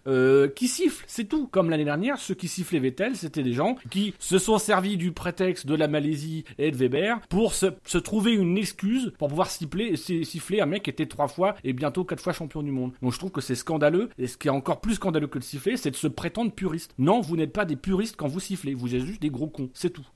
[0.55, 1.47] qui sifflent, c'est tout.
[1.49, 5.12] Comme l'année dernière, ceux qui sifflaient Vettel, c'était des gens qui se sont servis du
[5.12, 9.51] prétexte de la Malaisie et de Weber pour se, se trouver une excuse pour pouvoir
[9.51, 12.71] siffler, si- siffler un mec qui était trois fois et bientôt quatre fois champion du
[12.71, 12.93] monde.
[13.03, 14.11] Donc je trouve que c'est scandaleux.
[14.19, 16.93] Et ce qui est encore plus scandaleux que de siffler, c'est de se prétendre puriste.
[16.99, 18.75] Non, vous n'êtes pas des puristes quand vous sifflez.
[18.75, 19.71] Vous êtes juste des gros cons.
[19.75, 20.07] C'est tout.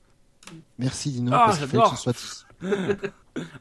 [0.79, 1.91] Merci Dino, Ah, parce qu'il fallait j'adore.
[1.93, 2.45] que ce soit.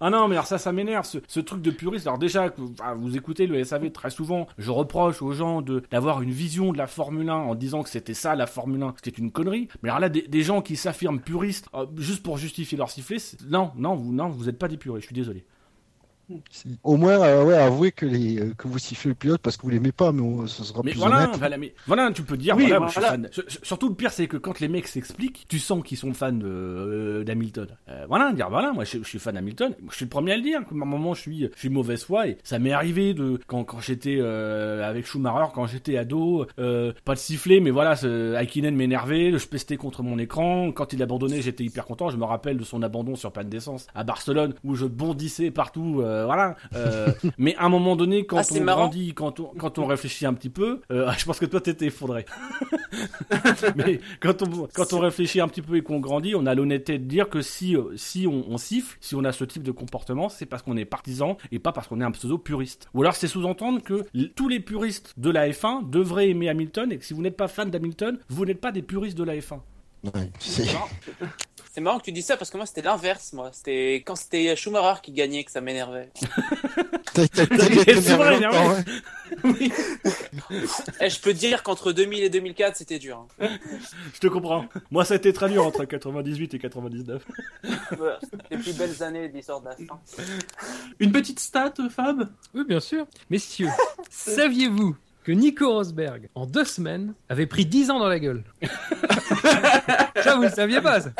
[0.00, 2.08] Ah non, mais alors ça, ça m'énerve, ce, ce truc de puriste.
[2.08, 5.84] Alors déjà, que- ah, vous écoutez le SAV très souvent, je reproche aux gens de
[5.92, 8.94] d'avoir une vision de la Formule 1 en disant que c'était ça la Formule 1,
[9.02, 9.68] c'était une connerie.
[9.84, 13.18] Mais alors là, des, des gens qui s'affirment puristes euh, juste pour justifier leur sifflet,
[13.48, 15.02] non, non, vous, non, vous êtes pas des puristes.
[15.02, 15.44] Je suis désolé.
[16.84, 19.62] Au moins, euh, ouais, avouez que, les, euh, que vous sifflez le pilote parce que
[19.62, 21.36] vous l'aimez pas, mais on- ce sera Mais plus voilà, honnête.
[21.38, 23.28] voilà, mais voilà, tu peux dire, Oui, voilà, moi, je suis fan.
[23.32, 26.12] Sur- sur- Surtout le pire, c'est que quand les mecs s'expliquent, tu sens qu'ils sont
[26.14, 27.68] fans euh, d'Hamilton.
[27.88, 29.74] Euh, voilà, dire, voilà, moi je, je suis fan d'Hamilton.
[29.90, 30.60] Je suis le premier à le dire.
[30.60, 33.64] À un moment, je suis, je suis mauvaise foi et ça m'est arrivé de quand,
[33.64, 37.94] quand j'étais avec Schumacher, quand j'étais ado, pas de siffler, mais voilà,
[38.36, 40.72] Hakkinen m'énervait, je pestais contre mon écran.
[40.72, 42.10] Quand il abandonnait, j'étais hyper content.
[42.10, 46.00] Je me rappelle de son abandon sur panne d'essence à Barcelone où je bondissais partout,
[46.00, 46.56] euh, voilà.
[46.74, 48.82] Euh, mais à un moment donné, quand Ah, on marrant.
[48.82, 51.86] grandit, quand on, quand on réfléchit un petit peu, euh, je pense que toi t'étais
[51.86, 52.24] effondré.
[53.76, 56.98] mais quand on, quand on réfléchit un petit peu et qu'on grandit, on a l'honnêteté
[56.98, 59.72] de dire que si, euh, si on, on siffle, si on a ce type de
[59.72, 62.88] comportement, c'est parce qu'on est partisan et pas parce qu'on est un pseudo puriste.
[62.94, 64.04] Ou alors c'est sous-entendre que
[64.36, 67.48] tous les puristes de la F1 devraient aimer Hamilton et que si vous n'êtes pas
[67.48, 69.60] fan d'Hamilton, vous n'êtes pas des puristes de la F1.
[70.14, 70.30] Ouais,
[71.72, 73.50] c'est- marrant que tu dis ça parce que moi c'était l'inverse, moi.
[73.52, 76.10] C'était quand c'était Schumacher qui gagnait que ça m'énervait.
[79.44, 79.72] Oui.
[81.00, 83.26] Eh, je peux te dire qu'entre 2000 et 2004 c'était dur.
[83.40, 83.48] hein.
[84.14, 84.66] Je te comprends.
[84.90, 87.22] Moi, ça a été très dur entre 98 et 99.
[87.96, 90.00] Voilà, c'était les plus belles années de l'histoire de la fin.
[90.98, 92.28] Une petite stat, Fab?
[92.54, 93.06] Oui, bien sûr.
[93.30, 93.68] Messieurs,
[94.10, 94.96] saviez-vous
[95.30, 98.42] que Nico Rosberg, en deux semaines, avait pris 10 ans dans la gueule
[100.24, 101.12] Ça, vous le saviez pas, ça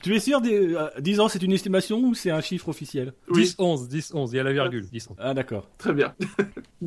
[0.00, 3.14] Tu es sûr, des, euh, 10 ans, c'est une estimation ou c'est un chiffre officiel?
[3.32, 5.16] 10, 11, 10, 11, il y a la virgule, 10, 11.
[5.18, 5.68] Ah, d'accord.
[5.76, 6.14] Très bien.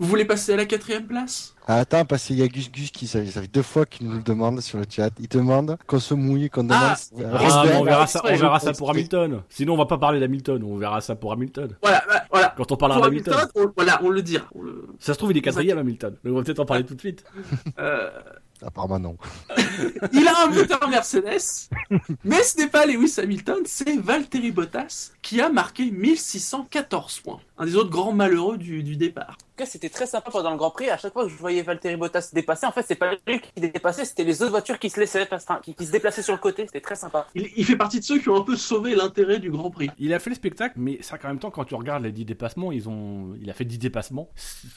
[0.00, 1.54] Vous voulez passer à la quatrième place?
[1.66, 4.06] Ah, attends, parce qu'il y a Gus Gus qui, ça, ça fait deux fois qu'il
[4.08, 5.10] nous le demande sur le chat.
[5.18, 6.78] Il demande qu'on se mouille, qu'on demande.
[6.80, 8.90] Ah, euh, Ah, on verra ça, on verra pour.
[8.90, 9.42] Hamilton.
[9.48, 10.62] Sinon, on va pas parler d'Hamilton.
[10.62, 11.76] On verra ça pour Hamilton.
[11.82, 12.54] Voilà, bah, voilà.
[12.56, 13.34] Quand on parlera d'Hamilton.
[13.34, 14.46] Hamilton, on, voilà, on le dira.
[14.54, 16.14] On le- Ça se trouve, il est quatrième, Hamilton.
[16.24, 17.24] Donc, on va peut-être en parler tout de suite.
[17.78, 18.08] euh,
[18.62, 19.16] Apparemment non.
[20.12, 21.68] il a un moteur Mercedes,
[22.24, 27.40] mais ce n'est pas Lewis Hamilton, c'est Valtteri Bottas qui a marqué 1614 points.
[27.58, 29.30] Un des autres grands malheureux du, du départ.
[29.30, 30.90] En tout cas, c'était très sympa pendant le Grand Prix.
[30.90, 33.40] À chaque fois que je voyais Valtteri Bottas se dépasser, en fait, c'est pas lui
[33.40, 35.28] qui dépassait, c'était les autres voitures qui se laissaient,
[35.62, 36.66] qui, qui se déplaçaient sur le côté.
[36.66, 37.26] C'était très sympa.
[37.34, 39.90] Il, il fait partie de ceux qui ont un peu sauvé l'intérêt du Grand Prix.
[39.98, 42.24] Il a fait le spectacle, mais ça, en même temps, quand tu regardes les 10
[42.24, 44.30] dépassements, ils ont, il a fait 10 dépassements.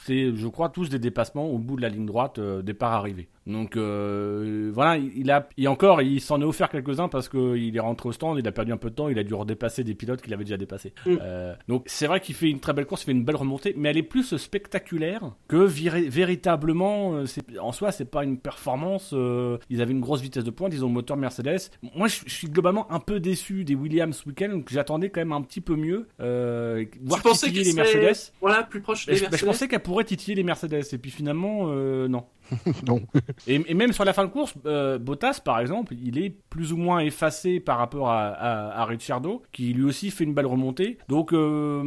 [0.04, 3.28] C'est, je crois, tous des dépassements au bout de la ligne droite, euh, départ-arrivée.
[3.46, 7.80] Donc, euh, voilà, il a, et encore, il s'en est offert quelques-uns parce qu'il est
[7.80, 9.94] rentré au stand, il a perdu un peu de temps, il a dû redépasser des
[9.94, 10.92] pilotes qu'il avait déjà dépassés.
[11.06, 11.16] Mm.
[11.20, 13.74] Euh, donc, c'est vrai qu'il fait une très belle course, il fait une belle remontée,
[13.76, 17.24] mais elle est plus spectaculaire que véritablement, euh,
[17.60, 20.84] en soi, c'est pas une performance, euh, ils avaient une grosse vitesse de pointe, ils
[20.84, 21.70] ont le moteur Mercedes.
[21.94, 25.20] Moi, je, je suis globalement un peu déçu des Williams ce week-end, donc j'attendais quand
[25.20, 28.32] même un petit peu mieux, euh, voir Tu pensais titiller les Mercedes.
[28.40, 29.46] Voilà, plus proche des je, bah, je Mercedes.
[29.46, 31.66] pensais qu'elle pourrait titiller les Mercedes, et puis finalement,
[32.08, 32.24] non.
[32.86, 33.00] Non.
[33.46, 36.72] Et, et même sur la fin de course, euh, Bottas, par exemple, il est plus
[36.72, 40.46] ou moins effacé par rapport à, à, à Ricciardo, qui lui aussi fait une belle
[40.46, 40.98] remontée.
[41.08, 41.82] Donc euh,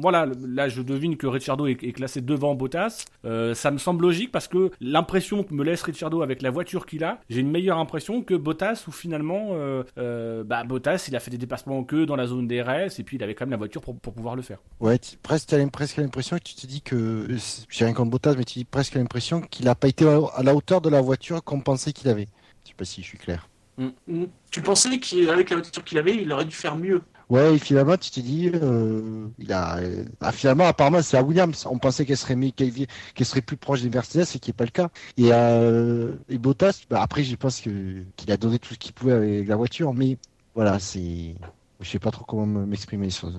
[0.00, 3.04] voilà, là je devine que Ricciardo est, est classé devant Bottas.
[3.24, 6.86] Euh, ça me semble logique parce que l'impression que me laisse Ricciardo avec la voiture
[6.86, 9.50] qu'il a, j'ai une meilleure impression que Bottas, où finalement,
[9.96, 13.22] bah, Bottas, il a fait des dépassements que dans la zone DRS, et puis il
[13.22, 14.58] avait quand même la voiture pour, pour pouvoir le faire.
[14.80, 17.26] Ouais, presque presque l'impression que tu te dis que
[17.68, 20.54] j'ai rien contre Bottas, mais tu dis presque l'impression qu'il a pas été à la
[20.54, 22.28] hauteur de la voiture qu'on pensait qu'il avait.
[22.64, 23.48] Je sais pas si je suis clair.
[23.78, 24.24] Mm.
[24.50, 27.02] Tu pensais qu'avec la voiture qu'il avait, il aurait dû faire mieux.
[27.30, 31.22] Ouais, et finalement, tu te dis, euh, il a, euh, ah, finalement, apparemment, c'est à
[31.22, 31.66] Williams.
[31.70, 34.70] On pensait qu'elle serait, qu'elle, serait plus proche des Mercedes, ce qui n'est pas le
[34.70, 34.90] cas.
[35.16, 39.12] Et, euh, et Bottas, bah, après, je pense qu'il a donné tout ce qu'il pouvait
[39.12, 40.18] avec la voiture, mais
[40.54, 41.34] voilà, c'est,
[41.80, 43.32] je sais pas trop comment m'exprimer sur.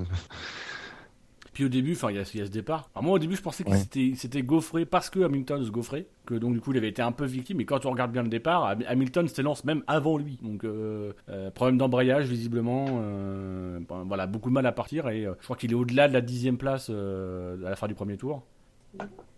[1.54, 2.90] Puis au début, enfin, il y, a il y a ce départ.
[2.96, 4.16] Alors moi, au début, je pensais qu'il Ouais.
[4.16, 7.12] s'était- gaufré parce que Hamilton se gaufrait, que donc du coup, il avait été un
[7.12, 7.58] peu victime.
[7.58, 10.40] Mais quand on regarde bien le départ, Ham- Hamilton s'élance même avant lui.
[10.42, 12.86] Donc, euh, euh, problème d'embrayage, visiblement.
[12.90, 15.10] euh, bon, voilà, beaucoup de mal à partir.
[15.10, 17.88] Et euh, je crois qu'il est au-delà de la dixième place euh, à la fin
[17.88, 18.44] du premier tour.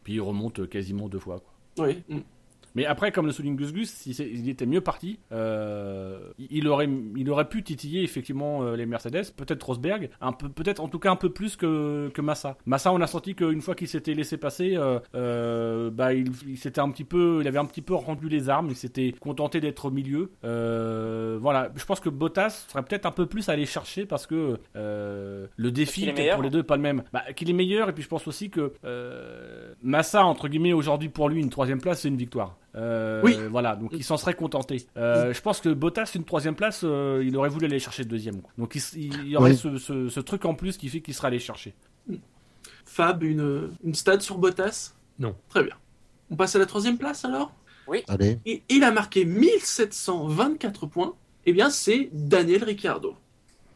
[0.04, 1.40] Puis il remonte quasiment deux fois.
[1.76, 1.86] Quoi.
[1.88, 2.04] Oui.
[2.76, 6.20] Mais après, comme le souligne Gus Gus, c'est- il était mieux parti, euh,
[6.50, 10.82] il, aurait, il aurait pu titiller effectivement euh, les Mercedes, peut-être Rosberg, un peu, peut-être
[10.82, 12.58] en tout cas un peu plus que, que Massa.
[12.66, 14.76] Massa, on a senti qu'une fois qu'il s'était laissé passer,
[15.16, 18.50] euh, bah, il, il s'était un petit peu, il avait un petit peu rendu les
[18.50, 20.32] armes, il s'était contenté d'être au milieu.
[20.44, 24.58] Voilà, je pense que Bottas serait peut-être un peu plus à aller chercher parce que
[24.76, 27.04] le défi était pour les deux pas le même.
[27.14, 28.74] Bah, qu'il est meilleur et puis je pense aussi que
[29.84, 32.58] Massa entre guillemets aujourd'hui pour lui une troisième place c'est une victoire.
[32.76, 33.38] Euh, Oui.
[33.50, 34.86] Voilà, donc il s'en serait contenté.
[34.98, 38.42] Euh, je pense que Bottas une troisième place, euh, il aurait voulu aller chercher deuxième.
[38.42, 38.52] quoi.
[38.58, 39.58] Donc il, y aurait Oui.
[39.58, 41.74] ce, ce- ce truc en plus qui fait qu'il serait allé chercher.
[42.86, 44.94] Fab, une, une stat sur Bottas?
[45.20, 45.36] Non.
[45.50, 45.76] Très bien.
[46.30, 47.54] On passe à la troisième place alors?
[48.08, 48.40] Allez.
[48.46, 51.14] Et il a marqué 1724 points.
[51.46, 53.16] Eh bien, c'est Daniel Ricciardo.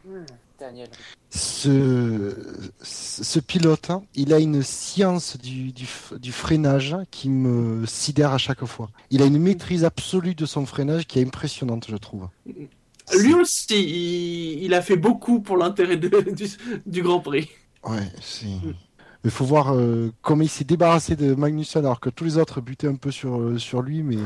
[0.05, 0.25] Hmm,
[0.59, 0.89] Daniel.
[1.29, 2.35] Ce,
[2.81, 8.65] ce pilote, hein, il a une science du, du, freinage qui me sidère à chaque
[8.65, 8.89] fois.
[9.11, 12.27] Il a une maîtrise absolue de son freinage qui est impressionnante, je trouve.
[13.17, 16.09] Lui aussi, il, il a fait beaucoup pour l'intérêt du,
[16.85, 17.49] du Grand Prix.
[17.83, 18.47] Ouais, c'est.
[19.25, 22.61] Il faut voir euh, comment il s'est débarrassé de Magnussen alors que tous les autres
[22.61, 24.17] butaient un peu sur, euh, sur lui, mais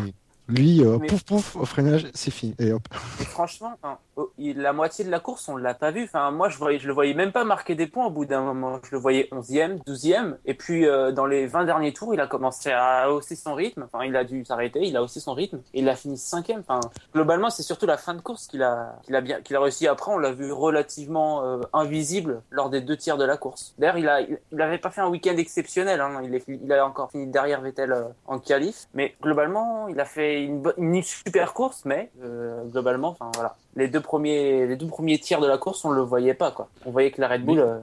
[0.50, 2.54] lui, euh, Mais- pouf pouf, au freinage, c'est fini.
[2.60, 2.82] Et hop.
[3.22, 6.04] Et franchement, enfin, oh, la moitié de la course, on l'a pas vu.
[6.04, 8.42] Enfin, moi, je voyais, je le voyais même pas marquer des points au bout d'un
[8.42, 8.80] moment.
[8.84, 10.38] Je le voyais 11e, 12e.
[10.46, 13.88] Et puis, euh, dans les 20 derniers tours, il a commencé à hausser son rythme.
[13.92, 14.82] Enfin, il a dû s'arrêter.
[14.84, 15.60] Il a haussé son rythme.
[15.74, 16.60] Et il a fini 5e.
[16.60, 16.82] Enfin,
[17.14, 19.88] globalement, c'est surtout la fin de course qu'il a, qu'il a bien, qu'il a réussi.
[19.88, 23.74] Après, on l'a vu relativement euh, invisible lors des deux tiers de la course.
[23.78, 26.02] D'ailleurs, il a, il, il avait pas fait un week-end exceptionnel.
[26.02, 26.22] Hein.
[26.24, 27.96] Il, est, il a encore fini derrière Vettel
[28.28, 28.88] en qualif.
[28.94, 33.88] Mais globalement, il a fait, fait une, super course, mais euh, globalement, enfin voilà, les
[33.88, 36.70] deux premiers, les deux premiers tiers de la course, on le voyait pas quoi.
[36.86, 37.80] On voyait que la Red Bull, euh,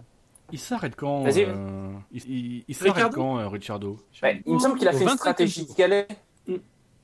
[0.52, 1.44] Il s'arrête quand Vas-y.
[1.44, 3.98] euh, Il, il- il s'arrête quand, Ricciardo?
[4.22, 6.06] Ouais, il me semble qu'il a fait une 25e stratégie qui allait.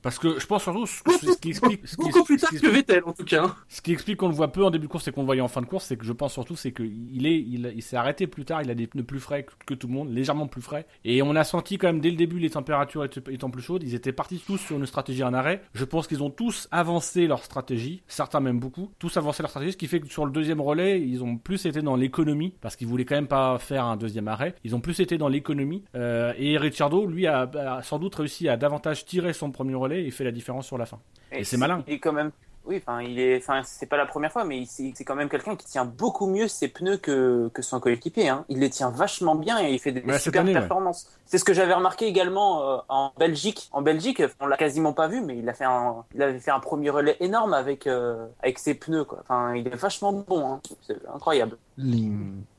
[0.07, 1.01] Parce que je pense surtout ce,
[1.33, 3.43] ce qui explique, ce qui- Beaucoup plus tard que Vettel, en tout cas.
[3.43, 3.55] hein.
[3.67, 5.41] Ce qui explique qu'on le voit peu en début de course et qu'on le voyait
[5.41, 7.97] en fin de course, c'est que je pense surtout c'est qu'il est, il, il s'est
[7.97, 10.47] arrêté plus tard, il a des pneus plus frais que, que tout le monde, légèrement
[10.47, 10.85] plus frais.
[11.03, 13.83] Et on a senti quand même dès le début les températures étant- étant plus chaudes,
[13.83, 15.61] ils étaient partis tous sur une stratégie en arrêt.
[15.73, 19.73] Je pense qu'ils ont tous avancé leur stratégie, certains même beaucoup, tous avancé leur stratégie,
[19.73, 22.75] ce qui fait que sur le deuxième relais, ils ont plus été dans l'économie parce
[22.77, 24.55] qu'ils voulaient quand même pas faire un deuxième arrêt.
[24.63, 28.47] Ils ont plus été dans l'économie euh, et Ricciardo, lui, a, a sans doute réussi
[28.47, 30.99] à davantage tirer son premier relais et fait la différence sur la fin.
[31.31, 31.83] Et c'est malin.
[31.87, 32.31] Il est quand même.
[32.65, 33.37] Oui, enfin, il est.
[33.37, 36.49] Enfin, c'est pas la première fois, mais c'est quand même quelqu'un qui tient beaucoup mieux
[36.49, 38.27] ses pneus que, que son coéquipier.
[38.27, 38.43] Hein.
[38.49, 40.59] Il les tient vachement bien et il fait des Ouais, super année, ouais.
[40.59, 41.07] performances.
[41.25, 43.69] C'est ce que j'avais remarqué également euh, en Belgique.
[43.71, 46.51] En Belgique, on l'a quasiment pas vu, mais il a fait un, il avait fait
[46.51, 49.19] un premier relais énorme avec euh, avec ses pneus, quoi.
[49.21, 50.51] Enfin, il est vachement bon.
[50.51, 50.59] Hein.
[50.85, 51.57] C'est incroyable.
[51.77, 52.11] Il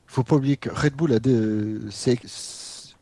[0.07, 1.91] faut pas oublier que Red Bull a des.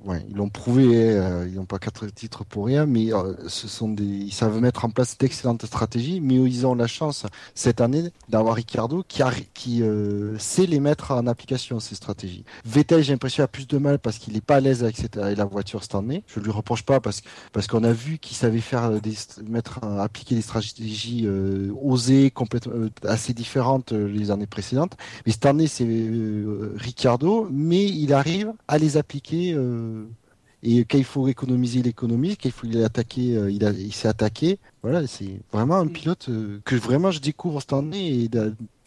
[0.05, 3.67] Ouais, ils l'ont prouvé, euh, ils n'ont pas quatre titres pour rien, mais euh, ce
[3.67, 7.25] sont des, ils savent mettre en place d'excellentes stratégies, mais ils ont la chance
[7.55, 9.23] cette année d'avoir Ricardo qui,
[9.55, 12.45] qui euh, sait les mettre en application ces stratégies.
[12.63, 15.45] Vettel, j'ai l'impression a plus de mal parce qu'il est pas à l'aise avec, la
[15.45, 16.23] voiture cette année.
[16.27, 19.13] Je lui reproche pas parce parce qu'on a vu qu'il savait faire des,
[19.47, 21.27] mettre, appliquer des stratégies
[21.81, 24.95] osées, complètement assez différentes les années précédentes.
[25.25, 25.87] Mais cette année, c'est
[26.75, 29.55] Ricardo, mais il arrive à les appliquer.
[30.63, 32.35] Et quand il faut économiser, il économise.
[32.41, 34.59] Quand il faut il attaquer, euh, il, a- il s'est attaqué.
[34.83, 38.29] Voilà, c'est vraiment un pilote euh, que vraiment je découvre cette année et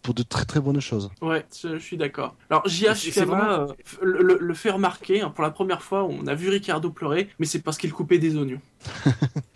[0.02, 1.10] pour de très très bonnes choses.
[1.20, 2.34] Ouais, je, suis d'accord.
[2.48, 3.66] Alors, JH Kama, euh,
[4.02, 7.46] le, le- fait remarquer, hein, pour la première fois, on a vu Ricardo pleurer, mais
[7.46, 8.60] c'est parce qu'il coupait des oignons.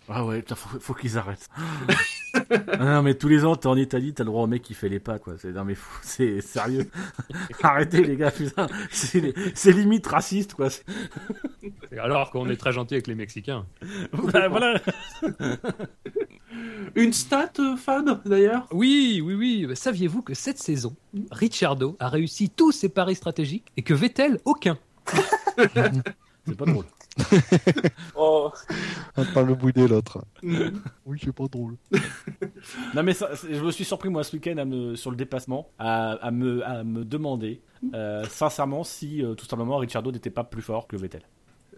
[0.07, 1.49] Ah ouais, putain, faut, faut qu'ils arrêtent.
[2.51, 4.75] Ah non, mais tous les ans, t'es en Italie, t'as le droit au mec qui
[4.75, 5.35] fait les pas, quoi.
[5.39, 6.91] C'est, non, mais fou, c'est sérieux.
[7.63, 8.67] Arrêtez, les gars, putain.
[8.91, 10.67] C'est, limite raciste, quoi.
[11.97, 13.67] Alors qu'on est très gentil avec les Mexicains.
[14.13, 14.81] Bah, voilà.
[16.97, 18.67] Une stat, euh, Fab, d'ailleurs?
[18.73, 19.67] Oui, oui, oui.
[19.67, 20.95] Bah, Saviez-vous que cette saison,
[21.31, 24.79] Ricciardo a réussi tous ses paris stratégiques et que Vettel aucun?
[26.47, 26.85] C'est pas drôle.
[28.17, 28.51] Oh,
[29.17, 30.25] On parle le boudet l'autre.
[30.43, 31.77] Oui, c'est pas drôle.
[32.95, 35.69] Non, mais ça, je me suis surpris, moi, ce week-end, à me- sur le déplacement,
[35.79, 37.61] à, à me, à me demander,
[37.95, 41.23] euh, sincèrement, si, euh, tout simplement, Ricciardo n'était pas plus fort que Vettel.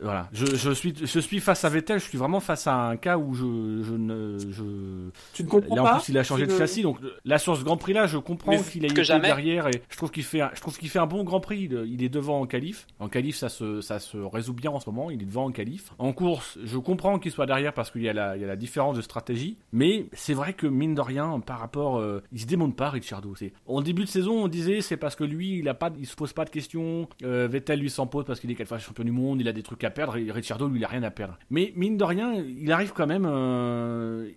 [0.00, 0.28] Voilà.
[0.32, 3.16] Je, je, suis, je suis face à Vettel, je suis vraiment face à un cas
[3.18, 4.38] où je, je ne.
[4.50, 5.10] Je...
[5.32, 7.64] Tu ne comprends Là, en plus, il a changé de chassis, donc là sur ce
[7.64, 9.28] Grand Prix là, je comprends qu'il a été jamais.
[9.28, 11.68] derrière et je trouve qu'il fait, un, je trouve qu'il fait un bon Grand Prix.
[11.70, 12.86] Il, il est devant en qualif.
[13.00, 15.10] En qualif, ça se, ça se résout bien en ce moment.
[15.10, 15.92] Il est devant en qualif.
[15.98, 18.48] En course, je comprends qu'il soit derrière parce qu'il y a la, il y a
[18.48, 19.56] la différence de stratégie.
[19.72, 23.34] Mais c'est vrai que mine de rien, par rapport, euh, il se démonte pas, Ricciardo.
[23.34, 26.06] C'est en début de saison, on disait c'est parce que lui, il a pas, il
[26.06, 27.08] se pose pas de questions.
[27.22, 29.40] Euh, Vettel lui s'en pose parce qu'il est quatre fois champion du monde.
[29.40, 30.16] Il a des trucs à perdre.
[30.16, 30.32] Et lui,
[30.76, 31.38] il a rien à perdre.
[31.50, 33.26] Mais mine de rien, il arrive quand même.
[33.26, 34.30] euh,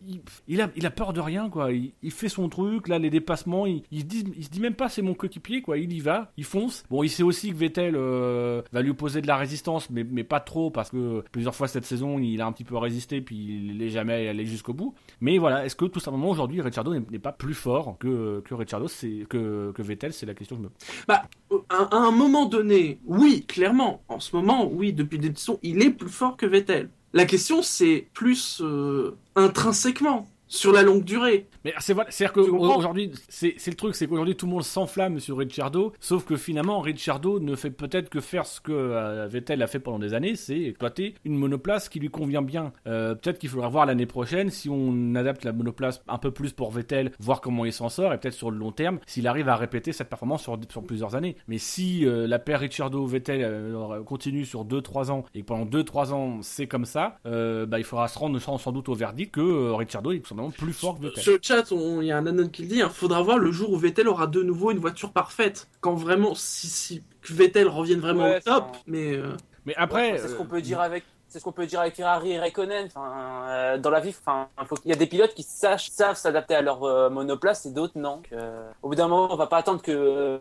[0.48, 1.72] il, a, il a peur de rien, quoi.
[1.72, 2.88] Il, fait son truc.
[2.88, 5.78] Là, les dépassements, il, se dit, il se dit même pas c'est mon coéquipier, quoi.
[5.78, 6.84] Il y va, il fonce.
[6.90, 10.24] Bon, il sait aussi que Vettel euh, va lui opposer de la résistance, mais, mais
[10.24, 13.38] pas trop parce que plusieurs fois cette saison, il a un petit peu résisté, puis
[13.38, 14.94] il n'est jamais allé jusqu'au bout.
[15.22, 18.88] Mais voilà, est-ce que tout simplement aujourd'hui, Ricciardo n'est pas plus fort que, que Ricciardo,
[18.88, 20.72] c'est que, que Vettel C'est la question que je me.
[21.08, 21.24] Bah,
[21.70, 24.02] à, à un moment donné, oui, clairement.
[24.08, 25.30] En ce moment, oui, depuis des
[25.64, 26.90] il est plus fort que Vettel.
[27.14, 31.48] La question, c'est plus euh, intrinsèquement, sur la longue durée.
[31.66, 35.38] Mais c'est voilà, c'est-à-dire qu'aujourd'hui, c'est le truc, c'est qu'aujourd'hui tout le monde s'enflamme sur
[35.38, 39.68] Ricciardo, sauf que finalement Ricciardo ne fait peut-être que faire ce que euh, Vettel a
[39.68, 42.72] fait pendant des années, c'est exploiter une monoplace qui lui convient bien.
[42.88, 46.54] Euh, peut-être qu'il faudra voir l'année prochaine si on adapte la monoplace un peu plus
[46.54, 49.50] pour Vettel, voir comment il s'en sort, et peut-être sur le long terme, s'il arrive
[49.50, 51.36] à répéter cette performance sur, sur plusieurs années.
[51.48, 53.74] Mais si euh, la paire Ricciardo-Vettel
[54.06, 58.08] continue sur 2-3 ans, et que pendant 2-3 ans c'est comme ça, bah, il faudra
[58.08, 61.08] se rendre sans, sans doute au verdict que Ricciardo est tout simplement plus fort que
[61.08, 61.40] Vettel.
[61.50, 63.78] Chat, il y a un anon qui le dit, il faudra voir le jour où
[63.78, 65.68] Vettel aura de nouveau une voiture parfaite.
[65.82, 69.16] Quand vraiment, si, si que Vettel revienne vraiment Ouais, au top, mais...
[69.16, 69.36] euh,
[69.66, 71.04] Mais après, c'est ce euh, qu'on peut dire avec.
[71.32, 72.88] C'est ce qu'on peut dire avec Ferrari et Raikkonen.
[72.88, 73.12] Enfin,
[73.50, 76.56] euh, dans la vie, enfin, faut qu'il y a des pilotes qui sachent, savent s'adapter
[76.56, 78.16] à leur euh, monoplace et d'autres non.
[78.16, 80.40] Donc, euh, au bout d'un moment, on va pas attendre que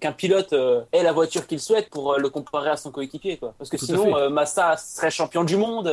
[0.00, 0.52] qu'un pilote
[0.92, 3.54] ait la voiture qu'il souhaite pour le comparer à son coéquipier, quoi.
[3.58, 5.86] Parce que Tout sinon, Massa serait champion du monde,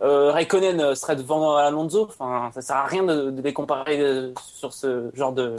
[0.00, 2.04] Raikkonen serait devant Alonso.
[2.10, 5.56] Enfin, ça sert à rien de, de les comparer sur ce genre de,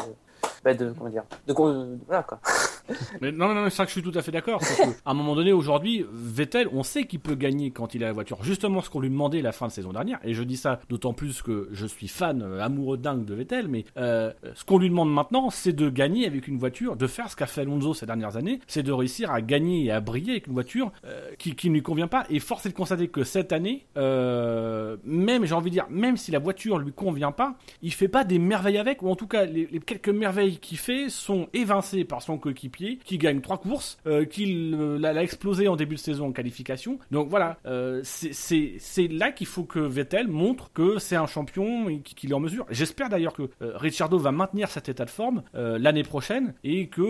[0.64, 2.38] bah, de comment dire, de, con- voilà quoi.
[3.22, 4.62] Mais non, non, non, c'est ça que je suis tout à fait d'accord.
[5.06, 8.14] À un moment donné, aujourd'hui, Vettel, on sait qu'il peut gagner quand il a la
[8.14, 8.44] voiture.
[8.44, 11.14] Justement, ce qu'on lui demandait la fin de saison dernière, et je dis ça d'autant
[11.14, 14.90] plus que je suis fan, euh, amoureux dingue de Vettel, mais euh, ce qu'on lui
[14.90, 18.06] demande maintenant, c'est de gagner avec une voiture, de faire ce qu'a fait Alonso ces
[18.06, 21.70] dernières années, c'est de réussir à gagner et à briller avec une voiture euh, qui,
[21.70, 22.26] ne lui convient pas.
[22.30, 26.32] Et force est de constater que cette année, même, j'ai envie de dire, même si
[26.32, 29.46] la voiture lui convient pas, il fait pas des merveilles avec, ou en tout cas,
[29.46, 33.97] les, les quelques merveilles qu'il fait sont évincées par son coéquipier, qui gagne trois courses,
[34.07, 36.99] euh, qu'il euh, l'a explosé en début de saison en qualification.
[37.11, 41.99] Donc voilà, euh, c'est- là qu'il faut que Vettel montre que c'est un champion et
[41.99, 42.65] qu'il est en mesure.
[42.69, 47.01] J'espère d'ailleurs que euh, Ricciardo va maintenir cet état de forme l'année prochaine et que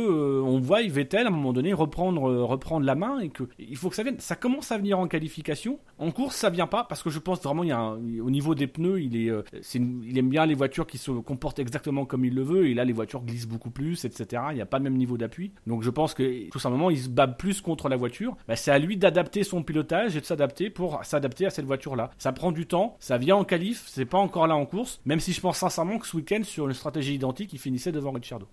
[0.42, 3.96] on voit Vettel à un moment donné reprendre la main et que il faut que
[3.96, 4.20] ça vienne.
[4.20, 5.80] Ça commence à venir en qualification.
[5.98, 8.56] En course, ça vient pas parce que je pense vraiment il y a au niveau
[8.56, 12.68] des pneus, il aime bien les voitures qui se comportent exactement comme il le veut
[12.68, 14.44] et là les voitures glissent beaucoup plus, etc.
[14.52, 15.52] Il n'y a pas le même niveau d'appui.
[15.66, 18.38] Donc je pense que tout simplement il se bat plus contre la voiture.
[18.48, 22.12] Bah, c'est à lui d'adapter son pilotage et de s'adapter pour s'adapter à cette voiture-là.
[22.18, 25.02] Ça prend du temps, ça vient en qualif, c'est pas encore là en course.
[25.06, 28.12] Même si je pense sincèrement que ce week-end sur une stratégie identique, il finissait devant
[28.12, 28.48] Ricciardo.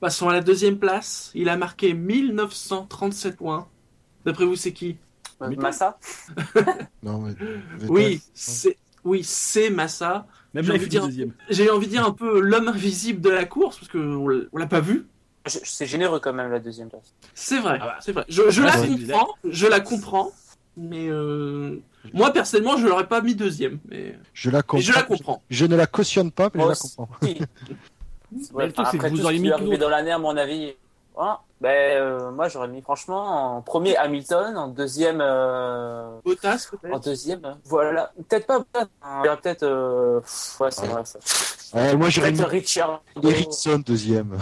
[0.00, 1.30] Passons à la deuxième place.
[1.34, 3.68] Il a marqué 1937 points.
[4.24, 4.96] D'après vous, c'est qui?
[5.42, 5.98] Euh, Mais Massa
[7.02, 10.26] Non, mais Vettel, Oui, c'est oui, c'est Massa.
[10.54, 11.02] Même J'ai envie de dire-
[11.74, 14.56] envie de dire un peu l'homme invisible de la course parce que on l'a- on
[14.58, 15.06] l'a pas vu.
[15.46, 17.12] C'est généreux quand même la deuxième place.
[17.34, 17.96] C'est vrai, Ah bah.
[18.00, 18.24] c'est vrai.
[18.28, 20.32] Je, je Ah, la c'est comprends, je la comprends,
[20.76, 21.82] mais euh,
[22.14, 23.78] moi personnellement, je l'aurais pas mis deuxième.
[23.90, 24.80] Mais, Je la mais comprends.
[24.80, 25.42] je la comprends.
[25.50, 27.08] Je ne la cautionne pas, mais Moi je la comprends.
[28.52, 30.18] Ouais, le truc, enfin, c'est que après vous tout auriez mis d'autre dans l'année, à
[30.18, 30.74] mon avis.
[31.14, 31.40] Voilà.
[31.60, 31.68] Ben,
[32.00, 35.20] euh, moi, j'aurais mis franchement en premier Hamilton, en deuxième.
[35.20, 38.12] euh, Bottas En deuxième, voilà.
[38.28, 38.58] Peut-être pas.
[38.58, 39.22] Bottas, hein.
[39.22, 39.62] Peut-être.
[39.62, 40.18] euh,
[40.58, 40.86] Ouais, c'est Ah.
[40.86, 41.18] vrai ça.
[41.74, 43.02] Ouais, moi, j'aurais mis Richard.
[43.22, 44.36] Ericsson deuxième.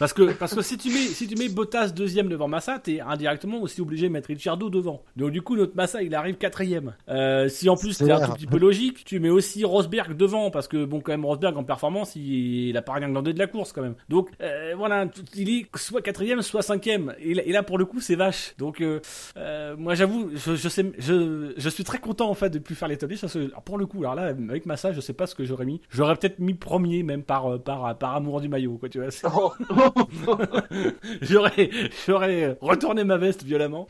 [0.00, 3.00] Parce que, parce que si tu mets, si tu mets Bottas deuxième devant Massa, t'es
[3.00, 5.02] indirectement aussi obligé de mettre Ricciardo devant.
[5.16, 6.94] Donc du coup, notre Massa, il arrive quatrième.
[7.10, 10.16] Euh, si en plus C'est t'es un tout petit peu logique, tu mets aussi Rosberg
[10.16, 13.32] devant, parce que bon, quand même, Rosberg en performance, il, il a pas rien glandé
[13.34, 13.94] de la course quand même.
[14.08, 17.14] Donc euh, voilà, il est soit quatrième, soit cinquième.
[17.20, 18.54] Et, là- et là, pour le coup, c'est vache.
[18.56, 19.00] Donc euh,
[19.36, 22.74] euh, moi, j'avoue, je, je sais, je, je suis très content en fait de plus
[22.74, 25.00] faire les top 10, parce que alors, pour le coup, alors là, avec Massa, je
[25.02, 25.82] sais pas ce que j'aurais mis.
[25.90, 29.10] J'aurais peut-être mis premier, même par, euh, par, par amour du maillot, quoi, tu vois.
[31.22, 31.70] J'aurais,
[32.06, 33.88] j'aurais retourné ma veste violemment.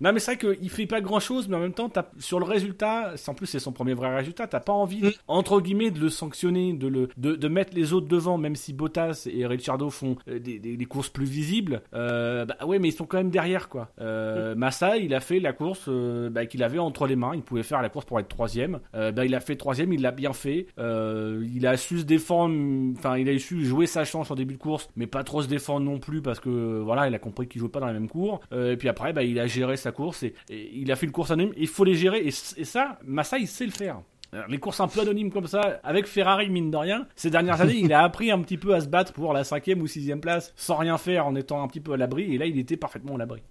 [0.00, 2.44] non, mais c'est vrai qu'il fait pas grand chose, mais en même temps, sur le
[2.44, 6.08] résultat, en plus c'est son premier vrai résultat, t'as pas envie, entre guillemets, de le
[6.08, 10.38] sanctionner, de, le, de, mettre les autres devant, même si Bottas et Ricciardo font euh,
[10.38, 11.82] des, courses plus visibles.
[11.94, 13.88] Euh, bah ouais, mais ils sont quand même derrière, quoi.
[14.00, 17.42] Euh, Massa, il a fait la course euh, bah, qu'il avait entre les mains, il
[17.42, 18.80] pouvait faire la course pour être troisième.
[18.92, 20.66] Bah, il a fait troisième, il l'a bien fait.
[20.78, 22.54] Il a su se défendre,
[22.98, 25.48] enfin, il a su jouer sa chance en début de course, mais pas trop se
[25.48, 28.08] défendre non plus parce que voilà, il a compris qu'il jouait pas dans la même
[28.08, 28.40] cour.
[28.52, 31.12] Euh, et puis après, bah, il a géré sa course et, il a fait une
[31.12, 31.54] course anonyme.
[31.56, 34.00] Il faut les gérer et, ça, Massa, il sait le faire.
[34.48, 37.76] Les courses un peu anonymes comme ça, avec Ferrari, mine de rien, ces dernières années,
[37.76, 40.54] il a appris un petit peu à se battre pour la cinquième ou sixième place,
[40.56, 43.16] sans rien faire, en étant un petit peu à l'abri, et là, il était parfaitement
[43.16, 43.42] à l'abri.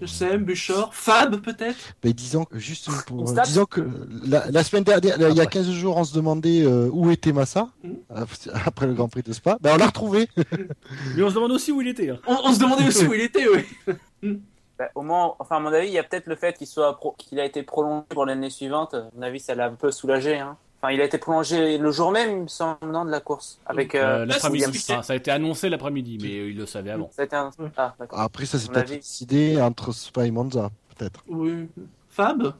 [0.00, 1.76] Je sais, Buchor, Fab peut-être?
[2.04, 3.80] Mais disons que juste pour, disons que
[4.26, 5.46] la, la semaine dernière, il y a Après.
[5.60, 7.96] 15 jours, on se demandait euh, où était Massa Mhm.
[8.14, 8.24] euh,
[8.66, 9.56] après le Grand Prix de Spa.
[9.60, 10.28] Ben on l'a retrouvé.
[11.16, 12.10] Mais on se demande aussi où il était.
[12.10, 12.18] hein.
[12.26, 13.96] On, on se demandait aussi où il était, oui.
[14.78, 16.94] bah, au moins, enfin, à mon avis, il y a peut-être le fait qu'il soit
[16.98, 18.92] pro- qu'il a été prolongé pour l'année suivante.
[18.92, 20.38] À mon avis, ça l'a un peu soulagé.
[20.38, 20.58] Hein.
[20.86, 23.58] Enfin, il a été prolongé le jour même, il me semble, non, de la course.
[23.66, 23.94] Avec.
[23.96, 24.78] Euh, Euh, l'après-midi.
[24.78, 27.10] Ça a été annoncé l'après-midi, mais euh, il le savait avant.
[27.12, 28.20] Ça a été un- Ah, d'accord.
[28.20, 31.24] Après ça c'est On peut-être décidé entre Spa et Monza, peut-être.
[31.28, 31.66] Oui.
[32.08, 32.54] Fab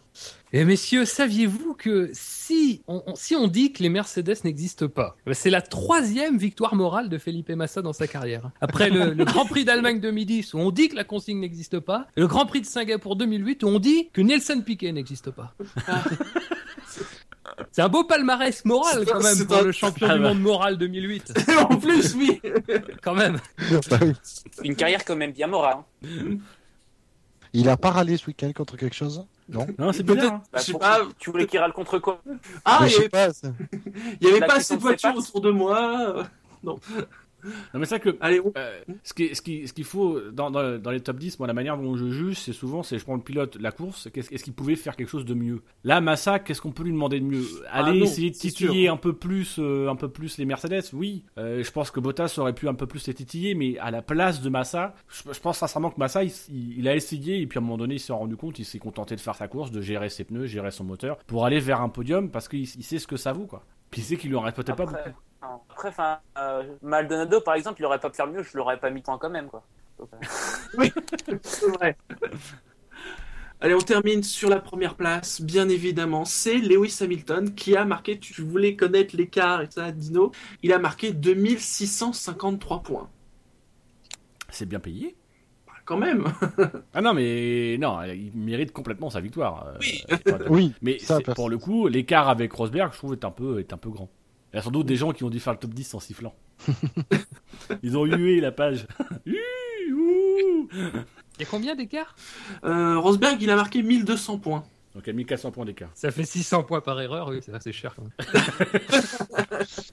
[0.52, 5.16] Et messieurs, saviez-vous que si on, on- si on dit que les Mercedes n'existent pas,
[5.20, 8.50] eh ben, c'est la troisième victoire morale de Felipe Massa dans sa carrière.
[8.60, 12.06] Après le, le Grand Prix d'Allemagne 2010 où on dit que la consigne n'existe pas,
[12.16, 15.54] et le Grand Prix de Singapour 2008 où on dit que Nelson Piquet n'existe pas.
[17.76, 20.28] C'est un beau palmarès moral quand même c'est pour un- le champion Ah du bah.
[20.30, 21.34] monde moral 2008.
[21.70, 22.40] En plus, oui.
[23.02, 23.36] Quand même.
[23.90, 23.98] Bah.
[24.64, 25.76] Une carrière quand même bien morale.
[26.02, 26.38] hein.
[27.52, 29.26] Il a pas râlé ce week-end contre quelque chose?
[29.50, 30.32] Non Non, c'est bizarre.
[30.36, 30.42] hein.
[30.50, 31.00] Bah, Je sais pour- pas.
[31.18, 32.22] Tu voulais qu'il râle contre quoi?
[32.64, 33.32] Ah, Mais il je y sais avait,
[34.22, 36.24] il y avait pas assez de voitures autour de moi.
[36.64, 36.80] Non,
[37.74, 40.51] mais c'est vrai que Allez, on- Euh, ce qui, ce qui, ce qu'il faut dans,
[40.51, 43.05] dans, dans les top 10, moi, la manière dont je juge, c'est souvent, c'est je
[43.05, 45.62] prends le pilote, la course, qu'est-ce- est-ce qu'il pouvait faire quelque chose de mieux?
[45.84, 47.45] Là, Massa, qu'est-ce qu'on peut lui demander de mieux?
[47.70, 48.93] Aller Ah non, essayer de titiller sûr.
[48.95, 51.24] un peu plus, euh, un peu plus les Mercedes, oui.
[51.39, 54.03] Euh, je pense que Bottas aurait pu un peu plus les titiller, mais à la
[54.03, 57.47] place de Massa, je, je pense sincèrement que Massa, il, il- il a essayé et
[57.47, 59.49] puis à un moment donné, il s'est rendu compte, il s'est contenté de faire sa
[59.49, 62.61] course, de gérer ses pneus, gérer son moteur, pour aller vers un podium parce qu'il
[62.62, 63.64] il sait ce que ça vaut, quoi.
[63.91, 65.20] Puis il sait qu'il lui en reste peut-être pas Après, beaucoup.
[65.43, 65.62] non.
[65.70, 68.91] après, enfin, euh, Maldonado, par exemple, il aurait pas pu faire mieux, je l'aurais pas
[68.91, 69.66] mis point quand même, quoi.
[69.99, 70.18] Donc, euh,
[71.43, 71.97] C'est vrai.
[73.61, 76.24] Allez, on termine sur la première place, bien évidemment.
[76.24, 80.32] C'est Lewis Hamilton qui a marqué, tu voulais connaître l'écart et ça, Dino,
[80.62, 83.11] il a marqué 2653 points.
[84.49, 85.16] C'est bien payé.
[85.87, 86.24] Quand même.
[86.95, 89.66] Ah non, mais non, il mérite complètement sa victoire.
[89.68, 90.05] euh, Oui.
[90.26, 93.59] de- Oui, Mais ça, pour le coup, l'écart avec Rosberg, je trouve, est un peu,
[93.61, 94.11] est un peu grand.
[94.53, 96.01] Il y a sans doute des gens qui ont dû faire le top 10 en
[96.01, 96.34] sifflant.
[97.82, 98.87] Ils ont hué la page.
[99.26, 99.34] Il
[101.41, 102.14] y a combien d'écart?
[102.64, 104.64] Euh, Rosberg, il a marqué 1200 points.
[104.95, 105.91] Donc il y a 1400 points d'écart.
[105.95, 108.12] Ça fait 600 points par erreur, oui, c'est vrai que c'est cher quand même.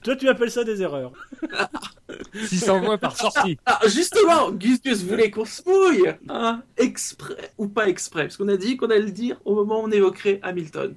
[0.02, 1.12] Toi, tu appelles ça des erreurs
[2.46, 3.58] 600 points par sortie.
[3.66, 8.48] Ah, justement, Gus Gus voulait qu'on se mouille hein, Exprès ou pas exprès Parce qu'on
[8.48, 10.94] a dit qu'on allait le dire au moment où on évoquerait Hamilton.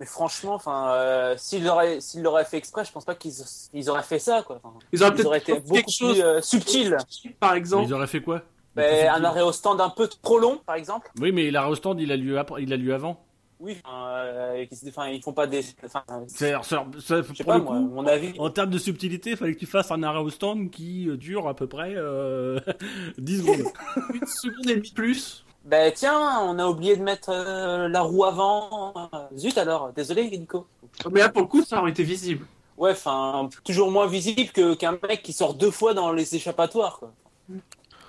[0.00, 3.34] mais franchement, enfin, euh, s'il l'aurait, s'il l'aurait fait exprès, je pense pas qu'ils
[3.72, 4.60] ils auraient fait ça, quoi.
[4.92, 6.96] Ils auraient ils peut-être auraient été beaucoup quelque chose plus euh, subtils.
[7.40, 7.84] par Mais exemple.
[7.88, 8.42] Ils auraient fait quoi?
[8.74, 11.08] Ben, un arrêt au stand un peu trop long, par exemple.
[11.20, 13.24] Oui, mais l'arrêt au stand, il a lieu, après- il a lieu avant.
[13.60, 15.64] Oui, enfin, euh, enfin, ils font pas des.
[15.84, 18.32] Enfin, C'est, c'est- c'est- je sais pour pas, le moi, coup, mon avis.
[18.38, 21.16] en termes de subtilité, il fallait que tu fasses un arrêt au stand qui euh,
[21.16, 22.58] dure à peu près euh,
[23.18, 23.72] 10 secondes.
[24.14, 25.44] Une seconde et demie de plus.
[25.64, 28.92] Ben, tiens, on a oublié de mettre euh, la roue avant.
[29.36, 30.66] Zut alors, désolé, Nico.
[31.10, 32.44] Mais là, pour le coup, ça aurait été visible.
[32.76, 36.98] Ouais, enfin, toujours moins visible que, qu'un mec qui sort deux fois dans les échappatoires,
[36.98, 37.12] quoi.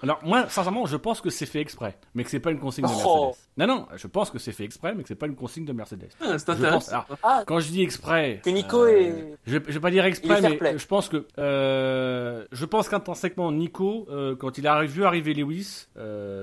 [0.03, 2.83] Alors moi, sincèrement, je pense que c'est fait exprès, mais que c'est pas une consigne
[2.85, 3.07] de Mercedes.
[3.09, 3.35] Oh.
[3.57, 5.73] Non, non, je pense que c'est fait exprès, mais que c'est pas une consigne de
[5.73, 6.09] Mercedes.
[6.21, 6.49] Ah, c'est Je pense.
[6.59, 6.91] intéressant.
[6.91, 9.91] Alors, Ah, quand je dis exprès, Que Nico euh, est- Je, vais- je vais pas
[9.91, 14.83] dire exprès, mais je pense que euh, je pense qu'intrinsèquement Nico, euh, quand il a
[14.83, 15.87] vu arriver Lewis,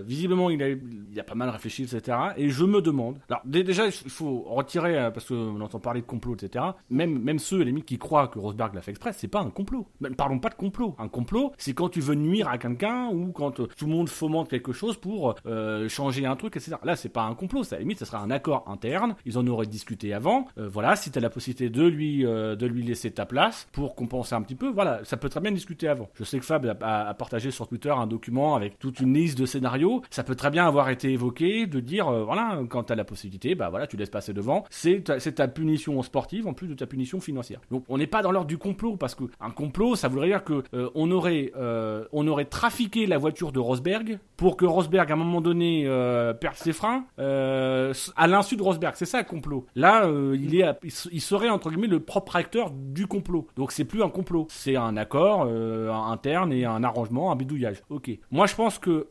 [0.04, 2.16] visiblement il a, il a pas mal réfléchi, etc.
[2.36, 3.18] Et je me demande.
[3.28, 6.64] Alors dé- déjà, il faut retirer euh, parce qu'on entend parler de complot, etc.
[6.90, 9.50] Même même ceux la limite qui croient que Rosberg l'a fait exprès, c'est pas un
[9.50, 9.86] complot.
[10.16, 10.94] Parlons pas de complot.
[10.98, 14.08] Un complot, c'est quand tu veux nuire à quelqu'un ou quand euh, tout le monde
[14.08, 16.76] fomente quelque chose pour euh, changer un truc, etc.
[16.84, 17.64] Là, c'est pas un complot.
[17.64, 19.14] Ça, à la limite, ça sera un accord interne.
[19.26, 20.46] Ils en auraient discuté avant.
[20.58, 24.34] Euh, voilà, si t'as la possibilité de lui de lui laisser ta place pour compenser
[24.34, 26.08] un petit peu, voilà, ça peut très bien discuter avant.
[26.14, 29.46] Je sais que Fab a, partagé sur Twitter un document avec toute une liste de
[29.46, 30.02] scénarios.
[30.10, 33.70] Ça peut très bien avoir été évoqué de dire, voilà, quand t'as la possibilité, bah
[33.70, 34.64] voilà, tu laisses passer devant.
[34.70, 37.60] C'est ta, punition sportive en plus de ta punition financière.
[37.70, 40.44] Donc on n'est pas dans l'ordre du complot parce que un complot, ça voudrait dire
[40.44, 40.62] que
[40.94, 41.52] on aurait
[42.12, 46.56] on aurait trafiqué la de Rosberg pour que Rosberg à un moment donné euh, perde
[46.56, 48.94] ses freins euh, à l'insu de Rosberg.
[48.96, 49.66] C'est ça le complot.
[49.74, 53.46] Là, euh, il est il il serait entre guillemets le propre acteur du complot.
[53.56, 55.46] Donc c'est plus un complot, c'est un accord
[56.10, 57.82] interne et un arrangement, un bidouillage.
[57.88, 58.10] Ok.
[58.30, 59.06] Moi je pense que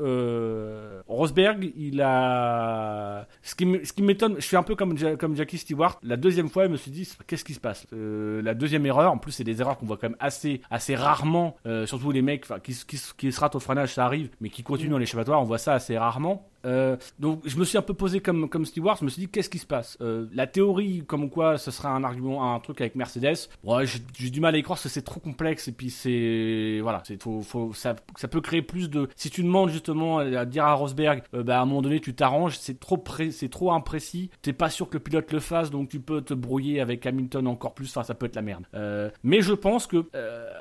[1.07, 5.99] Rosberg, il a ce qui m'étonne, je suis un peu comme comme Jackie Stewart.
[6.03, 7.88] La deuxième fois, je me suis dit qu'est-ce qui se passe?
[7.91, 11.55] La deuxième erreur, en plus c'est des erreurs qu'on voit quand même assez assez rarement,
[11.86, 14.91] surtout les mecs qui qui qui se ratent au freinage, ça arrive, mais qui continuent
[14.91, 16.51] dans l'échappatoire, on voit ça assez rarement.
[16.66, 19.28] Euh, donc je me suis un peu posé comme comme Stewart, je me suis dit
[19.28, 19.97] qu'est-ce qui se passe?
[20.01, 24.30] Euh, La théorie comme quoi ce serait un argument, un truc avec Mercedes, ouais, j'ai
[24.30, 27.41] du mal à y croire parce que c'est trop complexe et puis c'est voilà, faut,
[27.41, 27.95] faut ça,
[28.30, 29.09] peut créer plus de.
[29.16, 32.14] Si tu demandes justement à dire à Rosberg, euh, bah à un moment donné tu
[32.14, 33.01] t'arranges, c'est trop
[33.32, 36.34] c'est trop imprécis, t'es pas sûr que le pilote le fasse donc tu peux te
[36.34, 38.64] brouiller avec Hamilton encore plus, enfin ça peut être la merde.
[38.76, 40.05] Euh, mais je pense que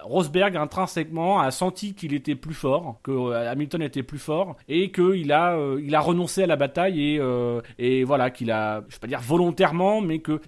[0.03, 5.33] Rosberg intrinsèquement a senti qu'il était plus fort, que Hamilton était plus fort et qu'il
[5.33, 5.57] a
[5.91, 9.07] il a renoncé à la bataille et euh, et voilà qu'il a je vais pas
[9.09, 10.41] dire volontairement mais que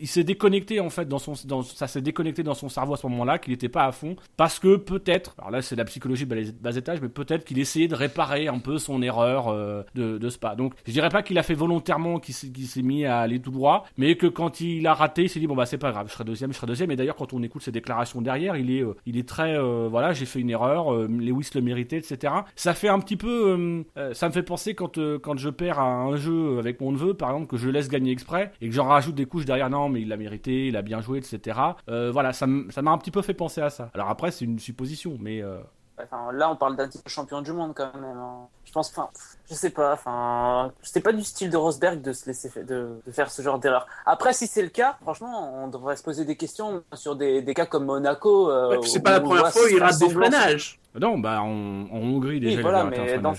[0.00, 2.96] il s'est déconnecté en fait dans son dans ça s'est déconnecté dans son cerveau à
[2.96, 6.24] ce moment-là qu'il n'était pas à fond parce que peut-être alors là c'est la psychologie
[6.24, 10.18] bas bas étage mais peut-être qu'il essayait de réparer un peu son erreur euh, de,
[10.18, 13.40] de Spa donc je dirais pas qu'il a fait volontairement qu'il s'est mis à aller
[13.40, 15.92] tout droit mais que quand il a raté il s'est dit bon bah c'est pas
[15.92, 16.90] grave je serai deuxième je serai deuxième.
[16.90, 19.88] Et d'ailleurs quand on écoute ses déclarations derrière il est euh, il est très euh,
[19.90, 24.28] voilà j'ai fait une erreur Lewis le méritait etc ça fait un petit peu ça
[24.28, 27.46] me fait penser quand quand je perds à un jeu avec mon neveu par exemple
[27.46, 30.08] que je laisse gagner exprès et que j'en rajoute des couches derrière non mais il
[30.08, 31.58] l'a mérité il a bien joué etc
[31.88, 34.58] Euh, voilà ça m'a un petit peu fait penser à ça alors après c'est une
[34.58, 35.58] supposition mais euh,
[35.96, 38.02] Enfin, là, on parle d'un titre champion du monde quand même.
[38.18, 38.48] hein.
[38.64, 39.08] Je pense, enfin,
[39.48, 39.92] je sais pas.
[39.92, 43.42] Enfin, c'était pas du style de Rosberg de se laisser fa- de, de faire ce
[43.42, 43.86] genre d'erreur.
[44.04, 47.54] Après, si c'est le cas, franchement, on devrait se poser des questions sur des, des
[47.54, 48.50] cas comme Monaco.
[48.50, 50.80] euh, Ouais, c'est pas la première fois où il rate des semblant- freinages.
[51.00, 53.34] non bah en, en Hongrie déjà Oui, il voilà, mais dans-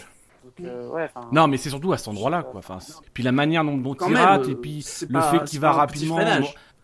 [0.63, 2.77] euh, ouais, non mais c'est surtout à cet endroit là quoi enfin
[3.13, 5.71] puis la manière dont, il rate euh, et puis c'est le pas- fait qu'il va
[5.73, 6.19] rapidement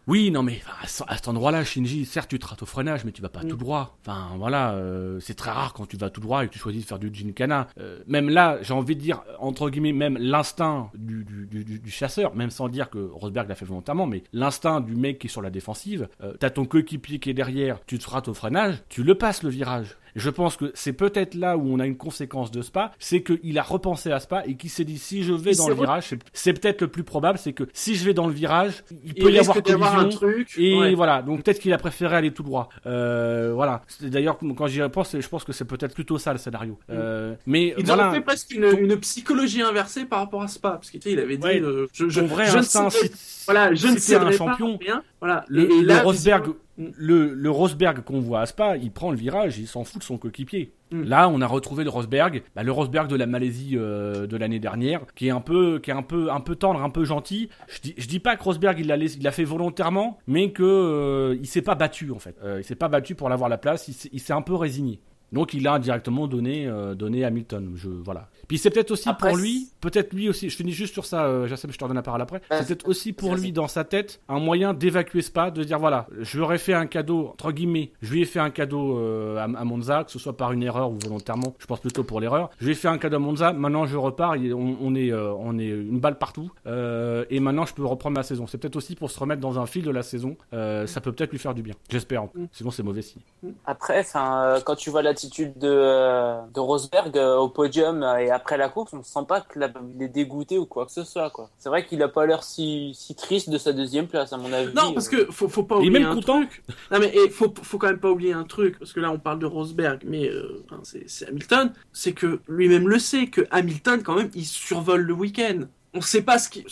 [0.07, 2.65] Oui, non, mais enfin, à ce- à cet endroit-là, Shinji, certes, tu te rates au
[2.65, 3.49] freinage, mais tu vas pas Mm.
[3.49, 3.97] tout droit.
[4.01, 6.81] Enfin, voilà, euh, c'est très rare quand tu vas tout droit et que tu choisis
[6.81, 7.67] de faire du gincana.
[7.79, 11.79] Euh, même là, j'ai envie de dire, entre guillemets, même l'instinct du, du, du- du-
[11.79, 15.27] du chasseur, même sans dire que Rosberg l'a fait volontairement, mais l'instinct du mec qui
[15.27, 18.33] est sur la défensive, euh, t'as ton coéquipier qui est derrière, tu te rates au
[18.33, 19.97] freinage, tu le passes le virage.
[20.15, 23.23] Et Je pense que c'est peut-être là où on a une conséquence de Spa, c'est
[23.23, 25.75] qu'il a repensé à Spa et qu'il s'est dit si je vais Il dans le
[25.75, 28.97] virage, c'est- peut-être le plus probable, c'est que si je vais dans le virage, il
[29.05, 30.19] Il peut y risque avoir d'avoir un collision.
[30.19, 30.53] truc.
[30.57, 30.93] Et ouais.
[30.95, 32.69] voilà, donc peut-être qu'il a préféré aller tout droit.
[32.85, 33.83] Euh, voilà.
[34.01, 36.77] D'ailleurs, quand j'y repense, je pense que c'est peut-être plutôt ça le scénario.
[36.89, 38.07] Euh, mais Il voilà.
[38.07, 41.37] aurait fait presque une, une psychologie inversée par rapport à Spa, parce qu'il il avait
[41.37, 41.61] dit, Ouais.
[41.61, 43.11] euh, je, je, vrai je ne instinct, si-
[43.45, 45.03] voilà, je ne t'es un champion, pas, rien.
[45.19, 45.45] Voilà.
[45.47, 46.53] le, Et- et le là, Rosberg, Mm.
[46.77, 50.03] Le, le Rosberg qu'on voit à Spa, il prend le virage, il s'en fout de
[50.03, 50.73] son coéquipier.
[50.91, 51.03] Mm.
[51.03, 54.59] Là, on a retrouvé le Rosberg, bah, le Rosberg de la Malaisie euh, de l'année
[54.59, 57.49] dernière, qui est un peu, qui est un peu, un peu tendre, un peu gentil.
[57.67, 60.51] Je dis, je dis pas que Rosberg il l'a, laissé- il l'a fait volontairement, mais
[60.51, 62.35] que euh, il s'est pas battu en fait.
[62.43, 63.87] Euh, il s'est pas battu pour l'avoir la place.
[63.87, 64.99] Il s'est, il s'est un peu résigné.
[65.31, 67.71] Donc il a directement donné, euh, donné Hamilton.
[67.75, 68.27] Je voilà.
[68.47, 70.49] Puis c'est peut-être aussi Après, pour lui, peut-être lui aussi.
[70.49, 71.25] Je finis juste sur ça.
[71.25, 72.41] Euh, je te redonne la parole après.
[72.51, 75.79] Ouais, c'est peut-être aussi pour lui dans sa tête un moyen d'évacuer Spa, de dire
[75.79, 77.91] voilà, je lui aurais fait un cadeau entre guillemets.
[78.01, 80.63] Je lui ai fait un cadeau euh, à, à Monza, que ce soit par une
[80.63, 81.55] erreur ou volontairement.
[81.59, 82.49] Je pense plutôt pour l'erreur.
[82.59, 83.53] Je lui ai fait un cadeau à Monza.
[83.53, 84.35] Maintenant je repars.
[84.37, 86.51] On, on est, euh, on est une balle partout.
[86.67, 88.47] Euh, et maintenant je peux reprendre ma saison.
[88.47, 90.35] C'est peut-être aussi pour se remettre dans un fil de la saison.
[90.51, 91.75] Ça peut peut-être lui faire du bien.
[91.89, 92.23] J'espère.
[92.25, 92.47] Mm.
[92.51, 93.21] Sinon c'est mauvais signe.
[93.65, 98.57] Après, quand tu vois l'attitude de, euh, de Rosberg euh, au podium euh, et après
[98.57, 101.49] la course, on sent pas qu'il est dégoûté ou quoi que ce soit, quoi.
[101.57, 104.51] C'est vrai qu'il a pas l'air si, si triste de sa deuxième place, à mon
[104.51, 104.73] avis.
[104.73, 106.45] Non, parce Euh, que faut, faut pas Il est oublier même content.
[106.45, 106.63] truc.
[106.91, 109.19] Non, mais et faut, faut quand même pas oublier un truc, parce que là on
[109.19, 111.73] parle de Rosberg, mais euh, c'est Hamilton.
[111.93, 115.61] C'est que lui-même le sait, que Hamilton, quand même, il survole le week-end.
[115.93, 116.63] On sait pas ce qui.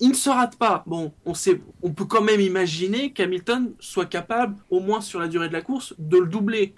[0.00, 0.82] Il ne se rate pas.
[0.86, 5.28] Bon, on sait, on peut quand même imaginer qu'Hamilton soit capable, au moins sur la
[5.28, 6.74] durée de la course, de le doubler.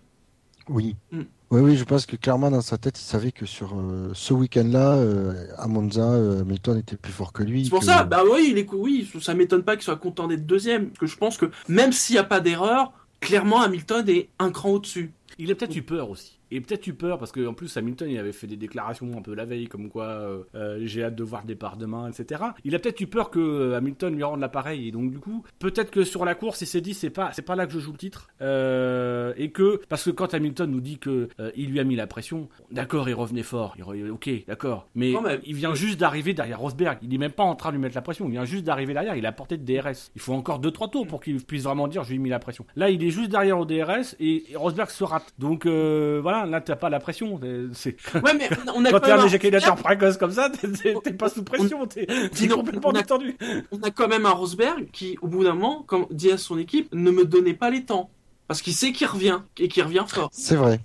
[0.68, 0.96] Oui.
[1.12, 1.22] Mm.
[1.50, 4.34] Oui, oui, je pense que clairement dans sa tête, il savait que sur euh, ce
[4.34, 7.64] week-end-là, euh, à Monza, euh, Hamilton était plus fort que lui.
[7.64, 10.28] C'est pour que- ça, bah oui, il est, oui, ça m'étonne pas qu'il soit content
[10.28, 14.06] d'être deuxième, parce que je pense que même s'il n'y a pas d'erreur, clairement Hamilton
[14.10, 15.12] est un cran au-dessus.
[15.38, 16.37] Il a peut-être eu peur aussi.
[16.50, 19.34] Et peut-être eu peur parce qu'en plus Hamilton il avait fait des déclarations un peu
[19.34, 22.42] la veille comme quoi euh, euh, j'ai hâte de voir le départ demain etc.
[22.64, 24.88] Il a peut-être eu peur que euh, Hamilton lui rende l'appareil.
[24.88, 27.42] Et donc du coup peut-être que sur la course il s'est dit c'est pas c'est
[27.42, 28.28] pas là que je joue le titre.
[28.40, 31.96] Euh, et que parce que quand Hamilton nous dit que euh, il lui a mis
[31.96, 33.74] la pression d'accord il revenait fort.
[33.78, 34.88] Il re- ok d'accord.
[34.94, 35.12] Mais
[35.44, 36.98] il vient juste d'arriver derrière Rosberg.
[37.02, 38.26] Il est même pas en train de lui mettre la pression.
[38.26, 39.16] Il vient juste d'arriver derrière.
[39.16, 42.04] Il a porté de DRS il faut encore 2-3 tours pour qu'il puisse vraiment dire
[42.04, 42.64] je lui ai mis la pression.
[42.76, 45.34] Là il est juste derrière au DRS et, et Rosberg se rate.
[45.38, 47.40] Donc voilà là t'as pas la pression
[47.72, 50.50] c'est Ouais, mais on a quand quand t'es même un éjaculateur Rosberg- précoce comme ça,
[50.50, 52.06] t'es- pas sous pression, t'es
[52.48, 53.36] complètement on a- détendu.
[53.72, 56.58] on a quand même un Rosberg qui, au bout d'un moment, comme dit à son
[56.58, 58.10] équipe, ne me donnez pas les temps.
[58.46, 60.30] Parce qu'il sait qu'il revient, et qu'il revient fort.
[60.32, 60.80] C'est vrai.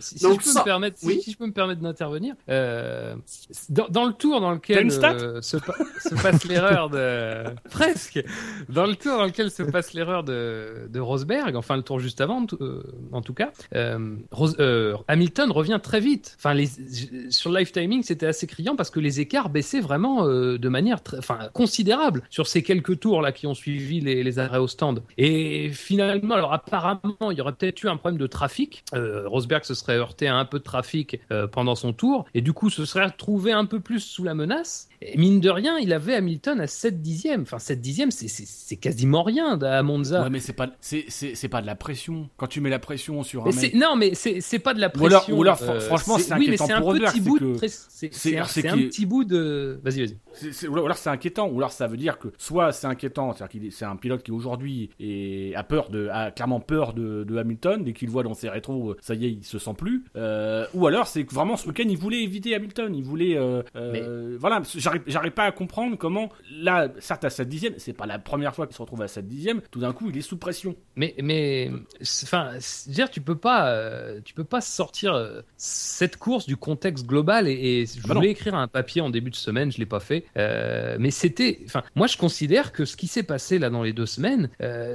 [0.00, 1.20] Si, si Donc je peux ça- me permettre, si- oui.
[1.22, 3.14] si je peux me permettre d'intervenir, euh,
[3.68, 8.22] dans, dans le tour dans lequel euh, se, pa- se passe l'erreur de presque,
[8.68, 12.20] dans le tour dans lequel se passe l'erreur de, de Rosberg, enfin le tour juste
[12.20, 12.82] avant, en tout- euh,
[13.12, 13.52] en tout cas,
[14.30, 14.56] Rose-
[15.08, 16.34] Hamilton revient très vite.
[16.38, 16.68] Enfin, les,
[17.30, 21.02] sur le live timing, c'était assez criant parce que les écarts baissaient vraiment de manière,
[21.02, 24.66] très, enfin, considérable sur ces quelques tours là qui ont suivi les, les arrêts au
[24.68, 25.02] stand.
[25.18, 28.84] Et finalement, alors apparemment, il y aurait peut-être eu un problème de trafic.
[28.94, 32.52] Rosberg se serait heurté à un peu de trafic euh, pendant son tour et du
[32.52, 34.88] coup se serait retrouvé un peu plus sous la menace.
[35.06, 37.42] Et mine de rien, il avait Hamilton à 7 dixièmes.
[37.42, 40.22] Enfin, 7 dixièmes, c'est- quasiment rien à Monza.
[40.22, 42.28] Ouais, mais c'est pas, c'est, pas de la pression.
[42.36, 43.74] Quand tu mets la pression sur un Mais mec.
[43.74, 45.38] non, mais c'est pas de la Ou alors- pression.
[45.38, 49.78] ou alors, fr- franchement, c'est oui, mais inquiétant un pour c'est un, petit bout de.
[49.84, 50.68] Vas-y, vas-y.
[50.68, 53.66] Ou alors c'est inquiétant, ou alors ça veut dire que soit c'est inquiétant, c'est-à-dire qu'il
[53.66, 57.36] est- c'est un pilote qui aujourd'hui est- a peur de, a clairement peur de, de
[57.36, 59.74] Hamilton dès qu'il le voit dans ses rétros, euh, ça y est, il se sent
[59.76, 60.04] plus.
[60.16, 64.36] Euh, ou alors c'est vraiment ce week-end il voulait éviter Hamilton, il voulait, euh, euh,
[64.40, 68.18] voilà, j'arrive, j'arrive pas à comprendre comment là, certes à 7 dixième, c'est pas la
[68.18, 70.76] première fois qu'il se retrouve à 7 dixième, tout d'un coup il est sous pression.
[70.96, 71.70] Mais, mais,
[72.22, 72.52] enfin,
[72.86, 77.48] dire, tu peux pas, euh, tu peux pas sortir euh, cette course du contexte global.
[77.48, 78.32] Et, et je Ah bah voulais non.
[78.32, 80.24] écrire un papier en début de semaine, je l'ai pas fait.
[80.36, 83.92] Euh, mais c'était, enfin, moi je considère que ce qui s'est passé là dans les
[83.92, 84.48] deux semaines,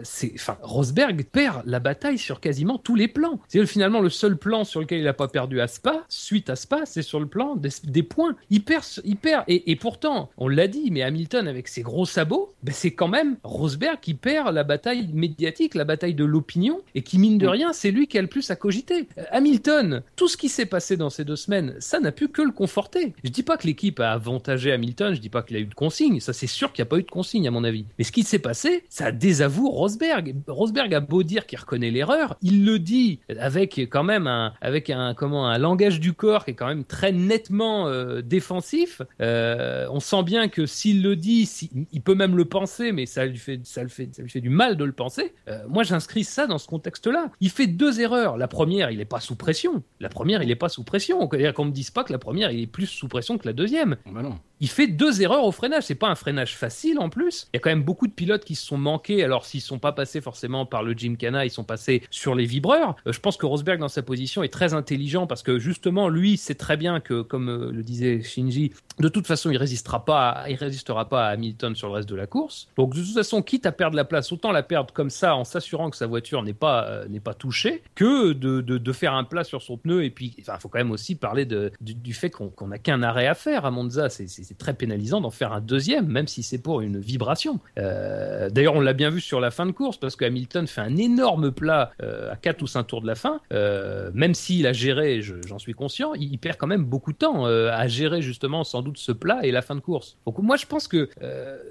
[0.03, 3.39] c'est, enfin, Rosberg perd la bataille sur quasiment tous les plans.
[3.47, 6.55] C'est finalement le seul plan sur lequel il a pas perdu à Spa, suite à
[6.55, 8.35] Spa, c'est sur le plan des, des points.
[8.49, 11.81] Il perd, il perd, et, et pourtant pourtant, on l'a dit, mais Hamilton avec ses
[11.81, 16.25] gros sabots, ben, c'est quand même Rosberg qui perd la bataille médiatique, la bataille de
[16.25, 19.07] l'opinion, et qui mine de rien, c'est lui qui a le plus à cogiter.
[19.17, 22.43] Euh, Hamilton, tout ce qui s'est passé dans ces deux semaines, ça n'a pu que
[22.43, 23.13] le conforter.
[23.23, 25.73] Je dis pas que l'équipe a avantagé Hamilton, je dis pas qu'il a eu de
[25.73, 27.85] consigne, ça c'est sûr qu'il n'y a pas eu de consigne à mon avis.
[27.97, 30.35] Mais ce qui s'est passé, ça désavoue Rosberg.
[30.45, 34.91] Rosberg a beau dire qu'il reconnaît l'erreur, il le dit avec quand même un, avec
[34.91, 39.01] un, comment, un langage du corps qui est quand même très nettement euh, défensif.
[39.21, 41.49] Euh, on sent bien que s'il le dit,
[41.91, 44.41] il peut même le penser, mais ça lui fait, ça le fait, ça lui fait
[44.41, 45.33] du mal de le penser.
[45.47, 47.31] Euh, moi, j'inscris ça dans ce contexte-là.
[47.39, 48.37] Il fait deux erreurs.
[48.37, 49.83] La première, il n'est pas sous pression.
[49.99, 51.27] La première, il n'est pas sous pression.
[51.29, 53.53] C'est-à-dire qu'on me dise pas que la première, il est plus sous pression que la
[53.53, 53.97] deuxième.
[54.05, 54.39] Bah non.
[54.61, 55.83] Il fait deux erreurs au freinage.
[55.83, 57.47] C'est pas un freinage facile en plus.
[57.53, 59.23] Il y a quand même beaucoup de pilotes qui se sont manqués.
[59.23, 62.95] Alors s'ils sont pas passés forcément par le Gymkhana, ils sont passés sur les vibreurs.
[63.07, 66.37] Euh, je pense que Rosberg dans sa position est très intelligent parce que justement lui
[66.37, 70.45] sait très bien que, comme euh, le disait Shinji, de toute façon il résistera pas,
[70.49, 72.67] il résistera pas à Hamilton sur le reste de la course.
[72.77, 75.43] Donc de toute façon, quitte à perdre la place, autant la perdre comme ça en
[75.43, 79.13] s'assurant que sa voiture n'est pas euh, n'est pas touchée, que de, de, de faire
[79.13, 80.03] un plat sur son pneu.
[80.03, 83.35] Et puis, enfin, faut quand même aussi parler du, fait qu'on n'a qu'un arrêt à
[83.35, 84.09] faire à Monza.
[84.49, 87.59] C'est très pénalisant d'en faire un deuxième, même si c'est pour une vibration.
[87.77, 90.81] Euh, D'ailleurs, on l'a bien vu sur la fin de course parce que Hamilton fait
[90.81, 93.41] un énorme plat euh, à 4 ou 5 tours de la fin.
[93.53, 97.17] Euh, même s'il a géré, je- j'en suis conscient, il, perd quand même beaucoup de
[97.19, 100.17] temps à gérer justement sans doute ce plat et la fin de course.
[100.25, 101.09] Donc moi, je pense que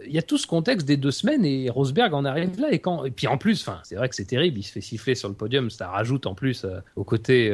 [0.06, 2.68] il y a tout ce contexte des deux semaines et Rosberg en arrive là.
[2.70, 5.34] Et, puis en plus, c'est vrai que c'est terrible, il se fait siffler sur le
[5.34, 6.64] podium, ça rajoute en plus
[6.94, 7.52] au côté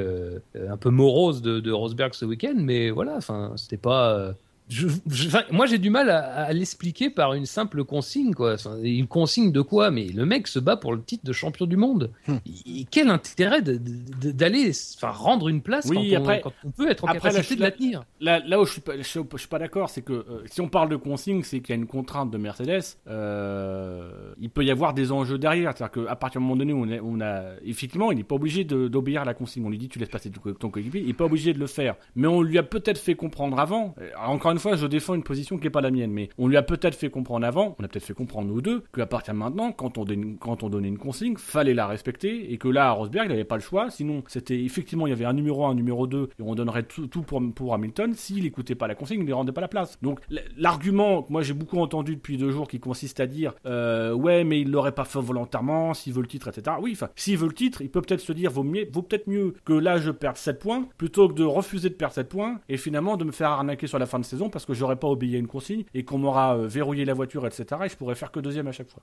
[0.69, 2.57] un peu morose de, Rosberg ce week-end.
[2.59, 3.21] Mais voilà,
[3.57, 4.35] c'était pas.
[4.69, 8.57] Je- je- enfin, moi, j'ai du mal à, à l'expliquer par une simple consigne, quoi.
[8.83, 9.91] Une consigne de quoi?
[9.91, 12.11] Mais le mec se bat pour le titre de champion du monde.
[12.29, 12.37] Hmm.
[12.67, 16.91] Et quel intérêt d'aller, enfin, rendre une place Oui, quand, on, après- quand on peut
[16.91, 19.03] être en après, la- capacité de la tenir Là, là où je suis pas, je
[19.03, 21.71] suis, je suis pas d'accord, c'est que euh, si on parle de consigne, c'est qu'il
[21.71, 22.81] y a une contrainte de Mercedes.
[23.09, 26.83] euh, il peut y avoir des enjeux derrière, c'est-à-dire qu'à partir du moment donné où
[26.85, 29.65] on, est- on a, effectivement, il n'est pas obligé d'obéir à la consigne.
[29.67, 31.97] On lui dit tu laisses passer ton coéquipier, il n'est pas obligé de le faire.
[32.17, 33.95] Mais on lui a peut-être fait comprendre avant.
[34.01, 36.49] euh, Encore une fois, je défends une position qui est pas la mienne, mais on
[36.49, 39.35] lui a peut-être fait comprendre avant, on a peut-être fait comprendre nous deux, qu'à partir
[39.35, 40.05] de maintenant, quand on,
[40.41, 43.45] quand on donnait une consigne, fallait la respecter et que là, à Rosberg, il n'avait
[43.45, 43.91] pas le choix.
[43.91, 46.85] Sinon, c'était effectivement, il y avait un numéro 1, un numéro 2 et on donnerait
[46.85, 48.15] tout, pour, pour Hamilton.
[48.15, 49.99] S'il n'écoutait pas la consigne, il ne rendait pas la place.
[50.03, 50.21] Donc,
[50.57, 54.45] l'argument que moi j'ai beaucoup entendu depuis deux jours qui consiste à dire euh, ouais,
[54.45, 56.77] mais il l'aurait pas fait volontairement, s'il veut le titre, etc.
[56.81, 59.55] Oui, enfin, s'il veut le titre, il peut peut-être se dire vaut, mieux, peut-être mieux
[59.65, 62.77] que là je perde 7 points plutôt que de refuser de perdre 7 points et
[62.77, 65.37] finalement de me faire arnaquer sur la fin de saison parce que j'aurais pas obéi
[65.37, 67.65] à une consigne et qu'on m'aura euh, verrouillé la voiture, etc.
[67.85, 69.03] Et je pourrais faire que deuxième à chaque fois.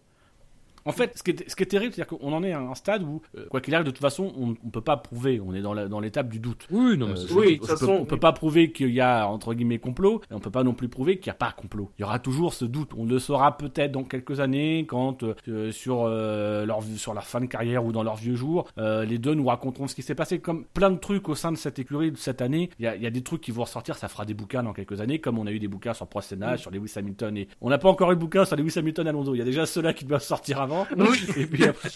[0.85, 2.75] En fait, ce qui est, ce qui est terrible, c'est-à-dire qu'on en est à un
[2.75, 5.39] stade où, euh, quoi qu'il arrive, de toute façon, on ne peut pas prouver.
[5.39, 6.67] On est dans la- dans l'étape du doute.
[6.71, 8.19] Oui, non, mais Euh, c'est- Oui, je de toute façon, on peut oui.
[8.21, 11.17] pas prouver qu'il y a entre guillemets complot, et on peut pas non plus prouver
[11.19, 11.91] qu'il n'y a pas complot.
[11.97, 12.91] Il y aura toujours ce doute.
[12.97, 17.39] On le saura peut-être dans quelques années, quand euh, sur euh, leur sur leur fin
[17.41, 20.39] de carrière ou dans leurs vieux jours, les deux nous raconteront ce qui s'est passé.
[20.39, 22.95] Comme plein de trucs au sein de cette écurie de cette année, il y a,
[22.95, 23.95] il y a des trucs qui vont ressortir.
[23.97, 26.57] Ça fera des bouquins dans quelques années, comme on a eu des bouquins sur Prost-Senna,
[26.57, 29.35] sur Lewis Hamilton, et on n'a pas encore eu de bouquin sur Lewis Hamilton Alonso.
[29.35, 30.70] Il y a déjà ceux-là qui doivent sortir avant.
[31.37, 31.89] et puis après,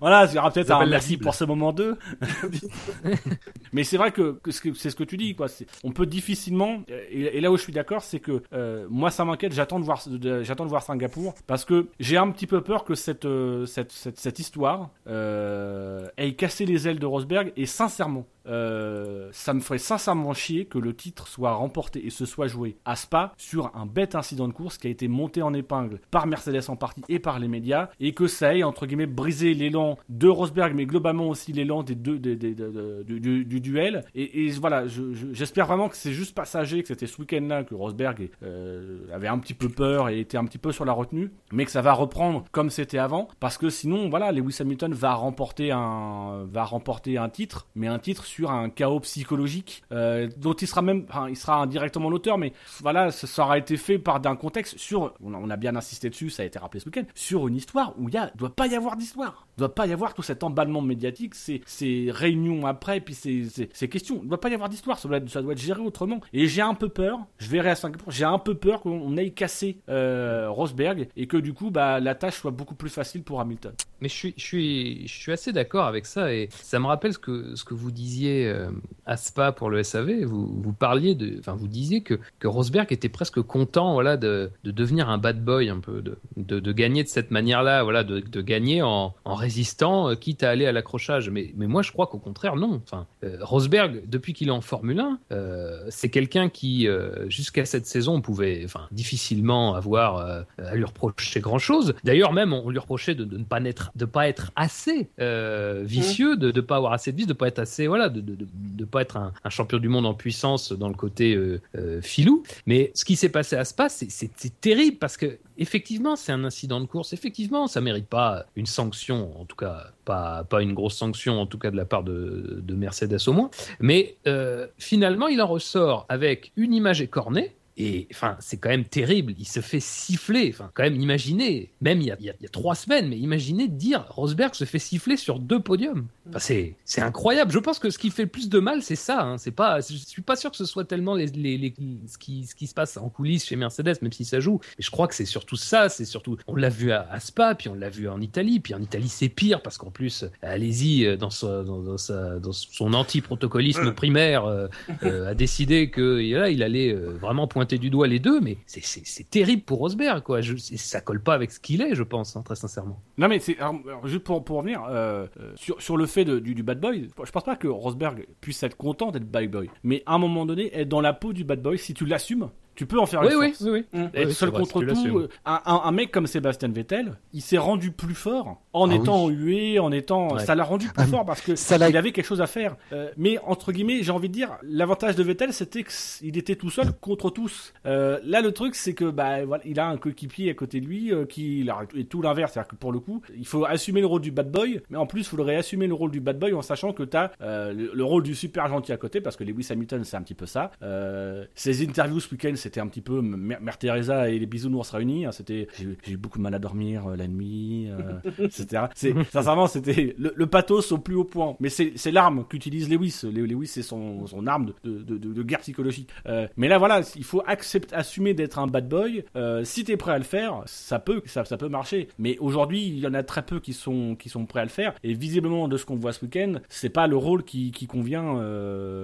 [0.00, 1.96] voilà, il y aura peut-être un merci pour ce moment 2
[3.72, 5.46] mais c'est vrai que, que ce que- c'est ce que tu dis, quoi.
[5.84, 9.24] On peut difficilement, et, et là où je suis d'accord, c'est que euh, moi ça
[9.24, 9.52] m'inquiète.
[9.52, 10.02] J'attends de voir,
[10.42, 13.92] j'attends de voir Singapour parce que j'ai un petit peu peur que cette euh, cette,
[13.92, 17.52] cette, cette histoire euh, ait cassé les ailes de Rosberg.
[17.56, 22.24] Et sincèrement, euh, ça me ferait sincèrement chier que le titre soit remporté et se
[22.26, 25.52] soit joué à Spa sur un bête incident de course qui a été monté en
[25.54, 29.06] épingle par Mercedes en partie et par les médias et que ça ait entre guillemets
[29.06, 34.04] brisé l'élan de Rosberg mais globalement aussi l'élan des deux du, du- du duel.
[34.14, 37.64] Et, voilà je- je- j'espère vraiment que c'est juste passager que c'était ce week-end là
[37.64, 40.92] que Rosberg euh, avait un petit peu peur et était un petit peu sur la
[40.92, 44.92] retenue mais que ça va reprendre comme c'était avant parce que sinon voilà Lewis Hamilton
[44.92, 50.28] va remporter un va remporter un titre mais un titre sur un chaos psychologique euh,
[50.36, 53.98] dont il sera même enfin, il sera indirectement l'auteur mais voilà ça, aura été fait
[53.98, 57.04] par d'un contexte sur on a, bien insisté dessus ça a été rappelé ce week-end
[57.14, 59.46] sur une histoire où il y a doit pas y avoir d'histoire.
[59.56, 64.20] Il doit pas y avoir tout cet emballement médiatique ces, réunions après puis ces, questions.
[64.22, 66.20] Il doit pas y avoir d'histoire ça doit, être, ça doit être géré autrement.
[66.32, 69.30] Et j'ai un peu peur je verrai à Singapour j'ai un peu peur qu'on ait
[69.30, 73.40] cassé euh, Rosberg et que du coup bah, la tâche soit beaucoup plus facile pour
[73.40, 73.72] Hamilton.
[74.00, 77.12] Mais je suis, je suis, je suis assez d'accord avec ça et ça me rappelle
[77.12, 78.70] ce que, ce que vous disiez disiez euh,
[79.06, 82.92] à Spa pour le SAV, vous, vous parliez de, enfin vous disiez que, que Rosberg
[82.92, 86.72] était presque content, voilà, de, de devenir un bad boy un peu, de, de, de
[86.72, 90.66] gagner de cette manière-là, voilà, de, de gagner en, en résistant, euh, quitte à aller
[90.66, 91.30] à l'accrochage.
[91.30, 92.82] Mais, mais moi, je crois qu'au contraire, non.
[92.84, 97.64] Enfin, euh, Rosberg, depuis qu'il est en Formule 1, euh, c'est quelqu'un qui, euh, jusqu'à
[97.64, 101.94] cette saison, on pouvait, enfin, difficilement avoir euh, à lui reprocher grand-chose.
[102.04, 105.82] D'ailleurs, même, on lui reprochait de, de ne pas être, de pas être assez euh,
[105.84, 108.84] vicieux, de ne pas avoir assez de vices, de pas être assez, voilà, de, de
[108.84, 112.42] pas être un, champion du monde en puissance dans le côté euh, euh, filou.
[112.66, 116.80] Mais ce qui s'est passé à Spa, c'est- terrible parce que effectivement, c'est un incident
[116.80, 117.12] de course.
[117.12, 121.58] Effectivement, ça mérite pas une sanction, en tout cas pas une grosse sanction, en tout
[121.58, 123.50] cas de la part de, de Mercedes au moins.
[123.78, 127.54] Mais euh, finalement, il en ressort avec une image écornée.
[127.82, 129.32] Et enfin, c'est quand même terrible.
[129.38, 130.50] Il se fait siffler.
[130.52, 134.04] Enfin, quand même, imaginez, même il y a, il y trois semaines, mais imaginez dire
[134.10, 136.06] Rosberg se fait siffler sur deux podiums.
[136.28, 137.50] Enfin, c'est c'est incroyable.
[137.52, 139.22] Je pense que ce qui fait le plus de mal, c'est ça.
[139.22, 139.38] hein.
[139.38, 141.74] C'est pas, je suis pas sûr que ce soit tellement les, les, les-
[142.06, 144.60] ce qui ce qui se passe en coulisses chez Mercedes, même si ça joue.
[144.78, 145.88] Mais je crois que c'est surtout ça.
[145.88, 148.74] C'est surtout, on l'a vu à, à Spa, puis on l'a vu en Italie, puis
[148.74, 152.52] en Italie c'est pire parce qu'en plus, allez-y euh, dans, sa- dans, dans sa- dans
[152.52, 154.66] son anti-protocolisme primaire, euh,
[155.04, 158.40] euh, a décidé que là, il allait euh, vraiment pointer du doigt les deux.
[158.40, 160.40] Mais c'est- terrible pour Rosberg, quoi.
[160.76, 163.00] Ça colle pas avec ce qu'il est, je pense, hein, très sincèrement.
[163.18, 163.56] Non mais c'est
[164.04, 167.08] juste pour pour revenir euh, euh, sur sur le fait de- du, du bad boy,
[167.24, 170.46] je pense pas que Rosberg puisse être content d'être bad boy, mais à un moment
[170.46, 173.20] donné être dans la peau du bad boy si tu l'assumes, tu peux en faire
[173.22, 173.60] Oui, une oui, force.
[173.62, 173.98] oui, oui.
[174.00, 174.04] Mmh.
[174.14, 175.10] Être Oui, seul vrai, contre tu l'assumes.
[175.10, 178.90] tout, euh, un, un- un mec comme Sébastien Vettel, il s'est rendu plus fort en
[178.90, 180.44] Ah étant hué, en étant, Ouais.
[180.44, 182.76] ça l'a rendu plus Ah, fort parce que ça il avait quelque chose à faire.
[182.92, 186.70] Euh, mais entre guillemets, j'ai envie de dire, l'avantage de Vettel, c'était qu'il était tout
[186.70, 187.72] seul contre tous.
[187.86, 190.86] Euh, là, le truc, c'est que bah voilà, il a un coéquipier à côté de
[190.86, 194.06] lui euh, qui et tout l'inverse, c'est-à-dire que pour le coup, il faut assumer le
[194.06, 196.52] rôle du bad boy, mais en plus, il faudrait assumer le rôle du bad boy
[196.54, 199.44] en sachant que t'as euh, le, le rôle du super gentil à côté, parce que
[199.44, 200.70] Lewis Hamilton, c'est un petit peu ça.
[200.82, 204.90] Euh, ses interviews ce week-end, c'était un petit peu Mère Mère Teresa et les bisounours
[204.90, 205.26] réunis.
[205.26, 208.84] hein, c'était, j'ai eu beaucoup de mal à dormir euh, la nuit, euh, etc.
[208.94, 211.56] C'est, sincèrement, c'était le, le pathos au plus haut point.
[211.60, 213.20] Mais c'est, l'arme qu'utilise Lewis.
[213.24, 216.08] Le- Lewis, c'est son, son arme de, de, de, de guerre psychologique.
[216.26, 219.24] Euh, mais là, voilà, il faut accepter, assumer d'être un bad boy.
[219.64, 222.08] Si t'es prêt à le faire, ça peut, ça, ça peut marcher.
[222.18, 224.70] Mais aujourd'hui, il y en a très peu qui sont, qui sont prêts à le
[224.70, 224.94] faire.
[225.02, 228.36] Et visiblement, de ce qu'on voit ce week-end, c'est pas le rôle qui, qui convient,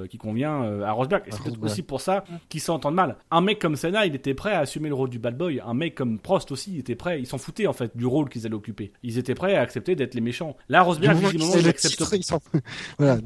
[0.08, 1.22] qui convient à Rosberg.
[1.26, 3.16] Et c'est peut-être aussi pour ça qu'ils s'entendent mal.
[3.30, 5.60] Un mec comme Senna, il était prêt à assumer le rôle du bad boy.
[5.64, 7.20] Un mec comme Prost aussi, il était prêt.
[7.20, 8.92] Ils s'en foutaient en fait du rôle qu'ils allaient occuper.
[9.02, 10.56] Ils étaient prêts à accepter d'être les méchants.
[10.68, 12.40] Là, Rosberg, visiblement, qu'ils il le accepte titre, ils s'en
[12.98, 13.18] voilà,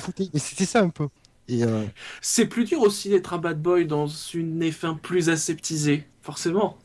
[0.00, 0.30] foutaient.
[0.34, 1.08] Et c'était ça un peu.
[1.50, 1.86] Euh,
[2.20, 6.78] C'est plus dur aussi d'être un bad boy dans une F1 plus aseptisée, forcément.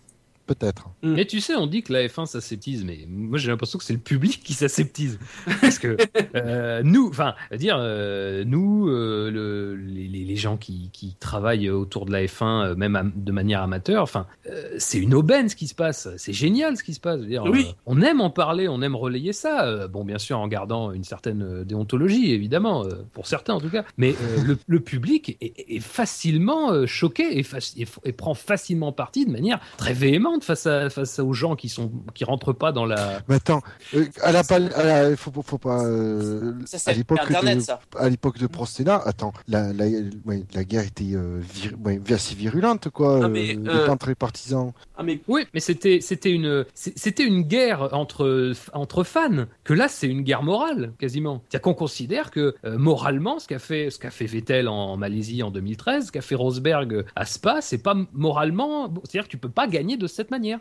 [0.45, 0.90] Peut-être.
[1.02, 3.94] Mais tu sais, on dit que la F1 s'aseptise, mais moi j'ai l'impression que c'est
[3.94, 5.20] le public qui s'aseptise.
[5.61, 5.98] Parce que
[6.36, 12.11] euh, nous, enfin, dire euh, nous, euh, le, les, gens qui, qui travaillent autour de
[12.11, 15.76] la F1, euh, même de manière amateur, enfin, euh, c'est une aubaine ce qui se
[15.76, 16.10] passe.
[16.18, 17.22] C'est génial ce qui se passe.
[17.22, 17.65] Dire, Oui.
[17.70, 19.65] euh, on aime en parler, on aime relayer ça.
[19.65, 23.70] Euh, bon, bien sûr, en gardant une certaine déontologie, évidemment, euh, pour certains en tout
[23.70, 23.86] cas.
[23.98, 28.11] Mais euh, le, le public est, est facilement euh, choqué et, faci- et f- et
[28.11, 32.23] prend facilement parti de manière très véhémente face à face aux gens qui sont qui
[32.23, 33.19] rentrent pas dans la.
[33.27, 33.61] Mais attends,
[33.95, 35.84] euh, à la à la- faut, faut pas.
[35.85, 37.80] euh, Ça, à c'est l'époque Internet, de, ça.
[37.97, 39.85] à l'époque de Prostena, attends, la, la,
[40.26, 43.22] ouais, la guerre était euh, vir- ouais, assez virulente, quoi.
[43.23, 44.72] Ah, mais, euh, euh, entre les partisans.
[44.97, 49.45] Ah mais Oui, mais c'était c'était une c'était une guerre entre entre fans.
[49.64, 51.41] Que là, c'est une guerre morale quasiment.
[51.49, 54.97] C'est-à-dire qu'on considère que euh, moralement, ce qu'a fait ce qu'a fait Vettel en, en
[54.97, 58.88] Malaisie en 2013, ce qu'a fait Rosberg à Spa, c'est pas moralement.
[58.89, 60.59] bon, C'est-à-dire que tu peux pas gagner de cette manière.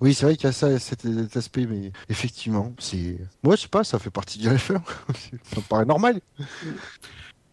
[0.00, 3.18] Oui, c'est vrai qu'il y a ça, cet, cet aspect, mais effectivement, c'est.
[3.42, 4.58] Moi, je sais pas, ça fait partie du F1.
[5.44, 6.20] ça me paraît normal.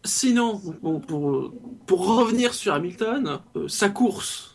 [0.04, 1.52] sinon, bon, pour, euh,
[1.86, 4.53] pour revenir sur Hamilton, euh, sa course,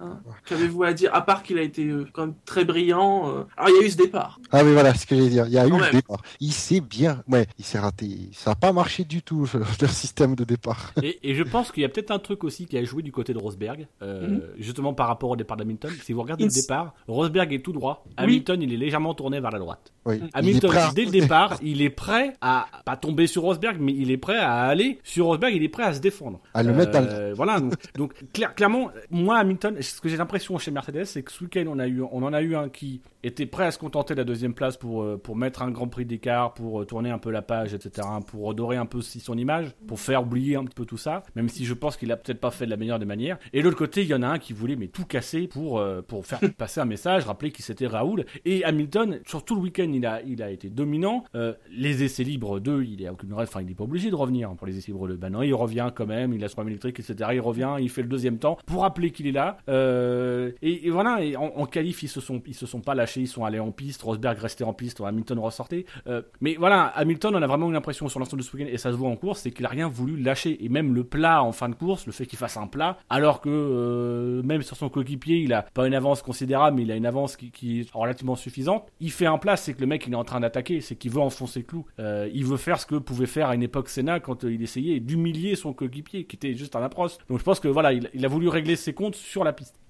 [0.00, 3.28] hein, qu'avez-vous à dire À part qu'il a été euh, quand même très brillant.
[3.28, 4.40] euh, Alors il y a eu ce départ.
[4.50, 5.46] Ah, mais voilà, ce que j'allais dire.
[5.46, 6.22] Il y a eu le départ.
[6.40, 7.22] Il s'est bien.
[7.28, 8.08] Ouais, il s'est raté.
[8.32, 9.46] Ça n'a pas marché du tout,
[9.80, 10.92] leur système de départ.
[11.02, 13.12] Et, et je pense qu'il y a peut-être un truc aussi qui a joué du
[13.12, 14.42] côté de Rosberg, euh, Mhm.
[14.58, 15.90] justement par rapport au départ d'Hamilton.
[16.02, 18.04] Si vous regardez le départ, Rosberg est tout droit.
[18.06, 18.14] Oui.
[18.16, 19.92] Hamilton, il est légèrement tourné vers la droite.
[20.06, 20.20] Oui.
[20.34, 24.10] Hamilton, à- dès le départ, il est prêt à pas tomber sur Rosberg, mais il
[24.10, 25.54] est prêt à aller sur Rosberg.
[25.54, 26.40] Il est prêt à se défendre.
[26.54, 27.60] À le mettre dans le- Voilà.
[27.60, 31.32] Donc, donc, clair- clairement, moi Hamilton, je ce que j'ai l'impression chez Mercedes, c'est que
[31.32, 33.78] ce week-end, on, a eu, on en a eu un qui était prêt à se
[33.78, 36.84] contenter de la deuxième place pour, euh, pour mettre un grand prix d'écart, pour euh,
[36.84, 40.22] tourner un peu la page, etc., pour redorer un peu aussi son image, pour faire
[40.22, 42.64] oublier un petit peu tout ça, même si je pense qu'il a peut-être pas fait
[42.64, 43.38] de la meilleure des manières.
[43.52, 45.78] Et de l'autre côté, il y en a un qui voulait mais tout casser pour,
[45.78, 48.24] euh, pour faire passer un message, rappeler qui c'était Raoul.
[48.44, 51.24] Et Hamilton, sur tout le week-end, il a, il a été dominant.
[51.34, 54.14] Euh, les essais libres 2, il est à aucune enfin, il n'est pas obligé de
[54.14, 55.16] revenir pour les essais libres 2.
[55.16, 57.30] Ben non, il revient quand même, il a son problème électrique, etc.
[57.34, 59.58] Il revient, il fait le deuxième temps pour rappeler qu'il est là.
[59.68, 62.94] Euh, et, et voilà, et en, en qualif, ils se sont, ils se sont pas
[62.94, 64.02] lâchés, ils sont allés en piste.
[64.02, 65.86] Rosberg restait en piste, Hamilton ressortait.
[66.06, 68.78] Euh, mais voilà, Hamilton, on a vraiment eu l'impression sur l'ensemble de ce week-end, et
[68.78, 70.64] ça se voit en course, c'est qu'il a rien voulu lâcher.
[70.64, 73.40] Et même le plat en fin de course, le fait qu'il fasse un plat, alors
[73.40, 76.96] que euh, même sur son coéquipier, il a pas une avance considérable, mais il a
[76.96, 78.86] une avance qui, est relativement suffisante.
[79.00, 81.10] Il fait un plat, c'est que le mec il est en train d'attaquer, c'est qu'il
[81.10, 81.86] veut enfoncer clou.
[81.98, 85.00] Euh, il veut faire ce que pouvait faire à une époque Senna quand il essayait
[85.00, 87.12] d'humilier son coéquipier, qui était juste un approche.
[87.28, 89.80] Donc je pense que voilà, il, il a voulu régler ses comptes sur la piste.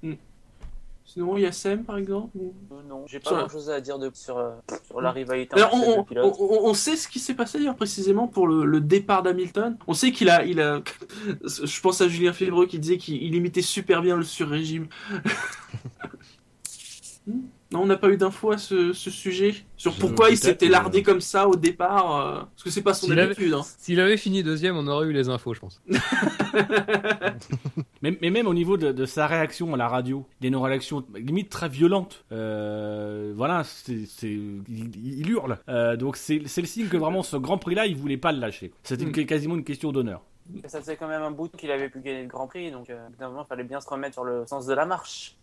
[1.04, 4.12] Sinon, Yassem, par exemple ou- Euh, non, j'ai pas Sur- grand chose à dire de,
[4.14, 4.52] sur, euh,
[4.86, 6.36] sur la rivalité Alors, on, deux on, pilotes.
[6.38, 9.76] on- on sait ce qui s'est passé d'ailleurs précisément pour le, le départ d'Hamilton.
[9.88, 10.80] On sait qu'il a, il a,
[11.44, 14.86] je pense à Julien Févreux qui disait qu'il il imitait super bien le sur-régime.
[17.72, 21.04] Non, on n'a pas eu d'infos à ce, ce sujet sur pourquoi il s'était lardé
[21.04, 23.54] comme ça au départ, euh, parce que c'est pas son S'il avait- habitude.
[23.54, 23.62] hein.
[23.78, 25.80] S'il avait fini deuxième, on aurait eu les infos, je pense.
[28.02, 30.48] Mais, mais même au niveau de, de sa réaction à la radio, il y a
[30.48, 32.24] une réaction limite très violente.
[32.32, 35.58] Euh, voilà, c'est, c'est, il, il hurle.
[35.68, 38.40] Euh, donc c'est, c'est le signe que vraiment ce Grand Prix-là, il voulait pas le
[38.40, 38.72] lâcher.
[38.82, 40.22] C'était une- quasiment une question d'honneur.
[40.66, 43.06] Ça faisait quand même un bout qu'il avait pu gagner le Grand Prix, donc euh,
[43.10, 45.36] évidemment, il fallait bien se remettre sur le sens de la marche.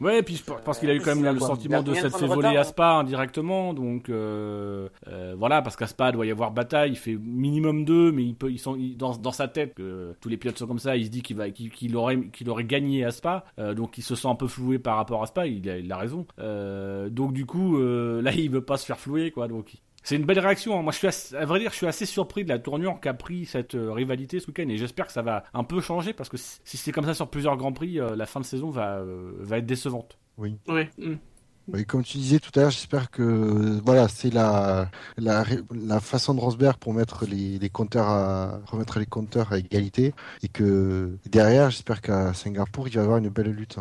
[0.00, 2.16] Ouais, puis je pense qu'il a eu quand même a le quoi sentiment de s'être
[2.16, 6.24] fait voler retard, à Spa indirectement, donc euh, euh, voilà, parce qu'à Spa il doit
[6.26, 9.32] y avoir bataille, il fait minimum deux, mais il peut, ils sont il- dans, dans
[9.32, 11.70] sa tête que tous les pilotes sont comme ça, il se dit qu'il va, qu'il,
[11.70, 14.78] qu'il aurait, qu'il aurait gagné à Spa, euh, donc il se sent un peu floué
[14.78, 18.32] par rapport à Spa, il a, il a raison, Euh, donc du coup euh, là
[18.32, 20.78] il veut pas se faire flouer quoi, donc c'est une belle réaction.
[20.78, 20.82] hein.
[20.82, 23.14] Moi, je suis assez- à vrai dire, je suis assez surpris de la tournure qu'a
[23.14, 26.28] pris cette euh, rivalité ce week-end, et j'espère que ça va un peu changer parce
[26.28, 28.96] que si, c'est comme ça sur plusieurs grands prix, euh, la fin de saison va,
[28.98, 30.18] euh, va être décevante.
[30.98, 31.14] Hmm.
[31.68, 33.22] Oui, comme tu disais tout à l'heure, j'espère que
[33.84, 39.06] voilà, c'est la, la façon de Rosberg pour mettre les, les compteurs à remettre les
[39.06, 40.12] compteurs à égalité
[40.42, 43.78] et que derrière, j'espère qu'à Singapour, il va y avoir une belle lutte.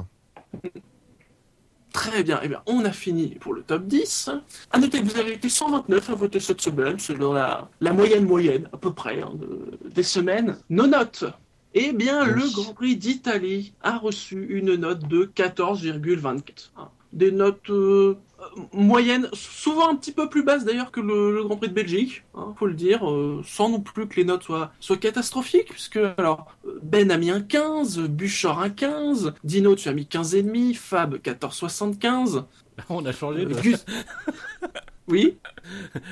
[1.93, 4.29] Très bien, eh bien, on a fini pour le top 10.
[4.71, 8.25] À noter que vous avez été 129 à voter cette semaine, selon la, la moyenne
[8.25, 10.57] moyenne, à peu près, hein, de- des semaines.
[10.69, 11.25] Nos notes.
[11.73, 12.41] Eh bien, Oui.
[12.43, 16.71] le Grand Prix d'Italie a reçu une note de 14,24.
[17.13, 21.43] Des notes euh, euh, moyennes, souvent un petit peu plus basses d'ailleurs que le, le
[21.43, 24.43] Grand Prix de Belgique, hein, faut le dire, euh, sans non plus que les notes
[24.43, 29.75] soient, soient catastrophiques, puisque alors euh, Ben a mis un 15, Buchor un 15, Dino
[29.75, 32.45] tu as mis 15,5, Fab 14,75.
[32.89, 33.55] On a changé de...
[35.11, 35.37] Oui,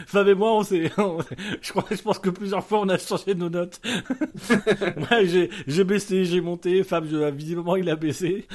[0.05, 0.91] Fab et moi, on s'est,
[1.61, 3.79] je crois, je pense que plusieurs fois on a changé nos notes.
[5.11, 6.83] ouais, j'ai, j'ai baissé, j'ai monté.
[6.83, 8.47] Fab, je- visiblement, il a baissé.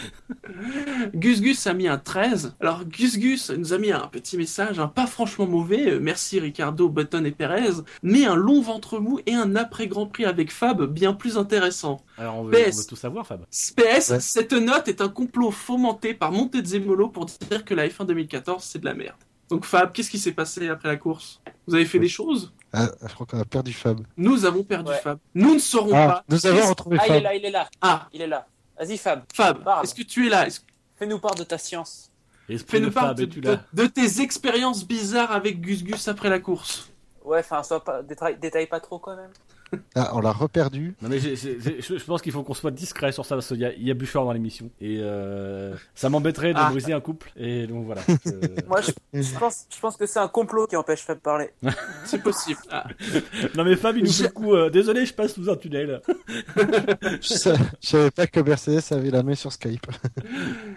[1.15, 2.55] Gus Gus a mis un 13.
[2.61, 6.39] Alors Gus Gus nous a mis un petit message, hein, pas franchement mauvais, euh, merci
[6.41, 10.53] Ricardo, Button et Perez, mais un long ventre mou et un après Grand Prix avec
[10.53, 12.01] Fab bien plus intéressant.
[12.19, 12.77] Alors, on veut, PS.
[12.77, 13.45] on veut tout savoir, Fab.
[13.51, 14.21] PS, Ouais.
[14.21, 18.79] cette note est un complot fomenté par Montezemolo pour dire que la F1 2014 c'est
[18.81, 19.17] de la merde.
[19.51, 21.41] Donc Fab, qu'est-ce qui s'est passé après la course?
[21.67, 22.05] Vous avez fait Oui.
[22.05, 22.53] des choses?
[22.73, 24.01] Ah, je crois qu'on a perdu Fab.
[24.17, 24.99] Nous avons perdu Ouais.
[24.99, 25.19] Fab.
[25.35, 26.25] Nous ne saurons Ah, pas.
[26.29, 27.23] nous avons retrouvé Ah, il est Fab.
[27.23, 27.69] là, il est là.
[27.81, 28.47] Ah, Il est là.
[28.79, 30.47] Vas-y, Fab, Fab, est-ce que tu es là?
[30.97, 32.11] Fais-nous part de ta science.
[32.67, 36.91] Fais-nous part Fab, de, tes expériences bizarres avec Gus Gus après la course?
[37.25, 39.31] Ouais, enfin, sois pas, détaille, détaille pas trop quand même.
[39.95, 40.95] Ah, on l'a reperdu.
[41.03, 43.65] Non mais je, je pense qu'il faut qu'on soit discret sur ça parce qu'il y
[43.65, 46.71] a, il y a Bouchard dans l'émission et euh, ça m'embêterait de Ah.
[46.71, 48.01] briser un couple et donc voilà.
[48.25, 51.23] Je- Moi, je, je pense, je pense que c'est un complot qui empêche Fab de
[51.23, 51.51] parler.
[52.05, 52.61] C'est possible.
[52.71, 52.87] Ah.
[53.57, 54.55] non mais Fab il nous Je- fait le coup.
[54.55, 56.01] euh, désolé, je passe sous un tunnel.
[56.57, 57.21] Je,
[57.81, 59.87] je savais pas que Mercedes avait la main sur Skype.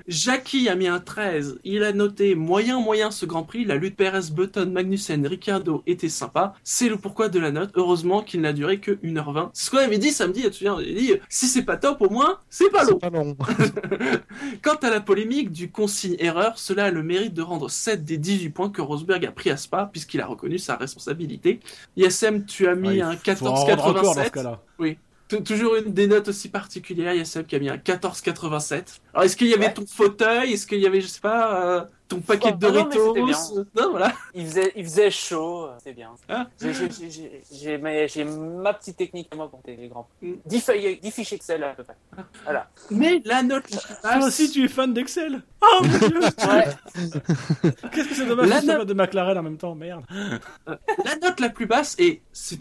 [0.08, 1.60] Jackie a mis un 13.
[1.64, 3.66] Il a noté moyen moyen ce Grand Prix.
[3.66, 6.54] La lutte Perez, Button, Magnussen, Ricciardo était sympa.
[6.64, 7.72] C'est le pourquoi de la note.
[7.76, 9.50] Heureusement qu'il n'a duré que 1h20.
[9.54, 10.42] C'est ce qu'on avait dit samedi.
[10.44, 13.00] Tu te souviens, on avait dit si c'est pas top, au moins c'est pas long.
[13.02, 13.36] C'est pas long.
[14.64, 18.18] Quant à la polémique du consigne erreur, cela a le mérite de rendre 7 des
[18.18, 21.60] 18 points que Rosberg a pris à Spa puisqu'il a reconnu sa responsabilité.
[21.96, 24.32] Yassem, tu as mis Ouais, un il faut en rendre encore dans ce 14,87.
[24.32, 24.62] cas-là.
[25.28, 29.00] T- Toujours une des notes aussi particulières, Yassem qui a mis un 14,87.
[29.14, 29.74] Alors est-ce qu'il y avait Ouais.
[29.74, 30.54] ton fauteuil?
[30.54, 33.14] Est-ce qu'il y avait, je sais pas, euh, ton paquet de non, mais Doritos.
[33.14, 33.66] c'était bien.
[33.84, 34.14] non, voilà.
[34.34, 36.12] Il faisait, il faisait chaud, euh, c'est bien.
[36.30, 36.48] Ah.
[36.62, 40.08] J'ai- ma petite technique à moi pour les grands.
[40.22, 40.34] Mm.
[40.46, 41.96] 10 feuilles, 10 fiches Excel à peu près.
[42.44, 42.70] Voilà.
[42.92, 46.20] Mais la note la plus Toi basse- aussi, tu es fan d'Excel Oh mon dieu
[46.48, 46.66] Ouais.
[47.92, 50.04] Qu'est-ce que c'est dommage La que note- de McLaren en même temps, merde.
[50.66, 52.60] La note la plus basse, et c'est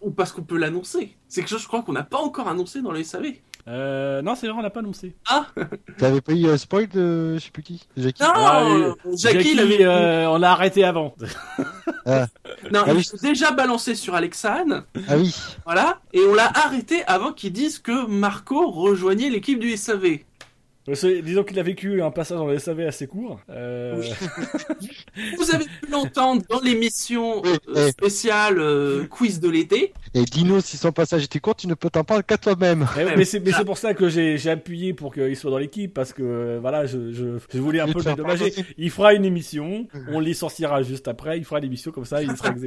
[0.00, 2.82] ou parce qu'on peut l'annoncer, c'est quelque chose je crois qu'on n'a pas encore annoncé
[2.82, 3.32] dans le SAV.
[3.66, 5.14] Euh, non, c'est vrai, on l'a pas annoncé.
[5.98, 9.58] T'avais pas eu euh, spoil de je sais plus qui Jackie Non, Ah, euh, Jackie,
[9.58, 11.14] avait euh, on l'a arrêté avant.
[12.06, 13.04] non, Ah il oui.
[13.04, 15.34] s'est déjà balancé sur Alexane, Ah oui.
[15.64, 20.18] voilà, et on l'a arrêté avant qu'il dise que Marco rejoignait l'équipe du SAV.
[20.86, 23.40] Que, disons qu'il a vécu un passage dans le SAV assez court.
[23.48, 24.02] Euh,
[25.38, 29.92] Vous avez pu l'entendre dans l'émission euh, spéciale euh, quiz de l'été.
[30.14, 32.86] Et Dino, si son passage était court, tu ne peux t'en parler qu'à toi-même.
[32.98, 35.92] eh, mais c'est mais c'est pour ça que j'ai appuyé pour qu'il soit dans l'équipe
[35.92, 38.52] parce que euh, voilà je, je, je voulais un peu le dédommager.
[38.78, 41.38] Il fera une émission, on licenciera juste après.
[41.38, 42.60] Il fera l'émission comme ça, il sera ex.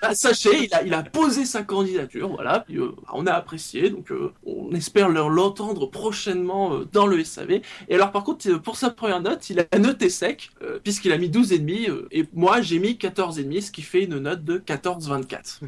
[0.00, 3.90] Bah, sachez, il a, il a posé sa candidature, voilà, puis, euh, on a apprécié,
[3.90, 4.32] donc euh,
[4.72, 7.60] on espère leur l'entendre prochainement euh, dans le SAV.
[7.88, 11.12] Et alors par contre, euh, pour sa première note, il a noté sec, euh, puisqu'il
[11.12, 14.58] a mis 12,5, euh, et moi j'ai mis 14,5, ce qui fait une note de
[14.58, 15.60] 14,24.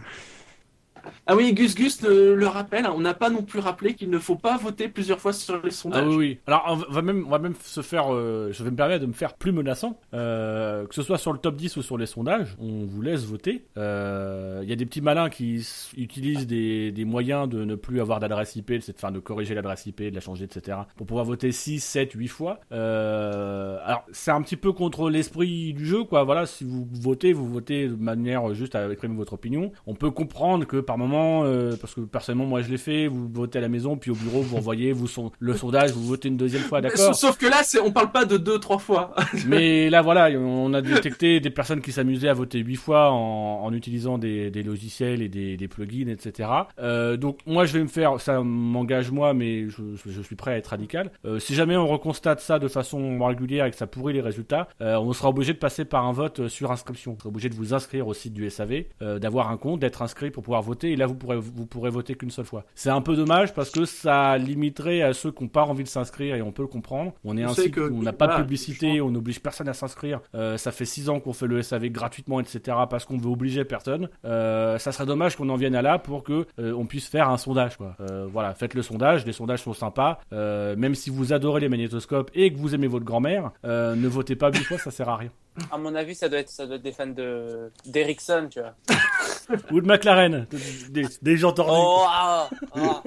[1.26, 4.10] Ah oui, Gus Gus le, le rappelle, hein, on n'a pas non plus rappelé qu'il
[4.10, 6.04] ne faut pas voter plusieurs fois sur les sondages.
[6.04, 6.38] Ah oui, oui.
[6.46, 9.06] Alors, on va- même, on va même se faire, euh, je vais me permettre de
[9.06, 12.06] me faire plus menaçant, euh, que ce soit sur le top 10 ou sur les
[12.06, 13.64] sondages, on vous laisse voter.
[13.76, 15.66] Euh, Il y a des petits malins qui
[15.96, 19.86] utilisent des, des moyens de ne plus avoir d'adresse IP, c'est enfin de corriger l'adresse
[19.86, 20.78] IP, de la changer, etc.
[20.96, 22.60] pour pouvoir voter 6, 7, 8 fois.
[22.70, 26.24] Alors, c'est un petit peu contre l'esprit du jeu, quoi.
[26.24, 29.72] Voilà, si vous votez, vous votez de manière juste à exprimer votre opinion.
[29.86, 33.28] On peut comprendre que par moment, euh, parce que personnellement, moi je l'ai fait, vous
[33.32, 36.28] votez à la maison, puis au bureau, vous envoyez vous son, le sondage, vous votez
[36.28, 39.14] une deuxième fois, d'accord Sauf, que là, on parle pas de deux, trois fois.
[39.46, 43.64] mais là, voilà, on a détecté des personnes qui s'amusaient à voter huit fois en,
[43.64, 46.48] en utilisant des, des logiciels et des, des plugins, etc.
[46.78, 50.52] Euh, donc, moi, je vais me faire, ça m'engage moi, mais je, je suis prêt
[50.52, 51.10] à être radical.
[51.24, 54.68] Euh, si jamais on reconstate ça de façon régulière et que ça pourrit les résultats,
[54.80, 57.14] on sera obligé de passer par un vote sur inscription.
[57.16, 60.30] On sera obligé de vous inscrire au site du SAV, d'avoir un compte, d'être inscrit
[60.30, 60.83] pour pouvoir voter.
[60.90, 62.64] Et là, vous pourrez, vous pourrez voter qu'une seule fois.
[62.74, 65.88] C'est un peu dommage parce que ça limiterait à ceux qui n'ont pas envie de
[65.88, 67.12] s'inscrire et on peut le comprendre.
[67.24, 69.40] On est On un sait site que- où on n'a pas de publicité, on n'oblige
[69.40, 70.20] personne à s'inscrire.
[70.34, 72.76] Euh, ça fait six ans qu'on fait le SAV gratuitement, etc.
[72.88, 74.08] parce qu'on veut obliger personne.
[74.24, 77.28] Euh, ça serait dommage qu'on en vienne à là pour que euh, on puisse faire
[77.30, 77.76] un sondage.
[77.76, 77.96] Quoi.
[78.30, 79.24] Voilà, faites le sondage.
[79.26, 80.18] Les sondages sont sympas.
[80.32, 84.50] Même si vous adorez les magnétoscopes et que vous aimez votre grand-mère, ne votez pas
[84.50, 85.30] huit fois, ça sert à rien.
[85.70, 88.74] À mon avis, ça doit être, ça doit être des fans de d'Ericsson, tu vois.
[89.70, 90.46] Ou de McLaren,
[90.90, 91.72] des, des gens tordus.
[91.74, 93.02] Oh, ah, ah.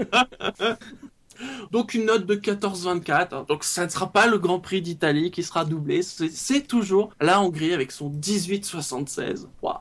[1.71, 3.35] Donc une note de 14,24.
[3.35, 3.45] hein.
[3.47, 6.01] Donc ça ne sera pas le Grand Prix d'Italie qui sera doublé.
[6.01, 9.45] C'est c'est toujours la Hongrie avec son 18,76.
[9.61, 9.75] Waouh.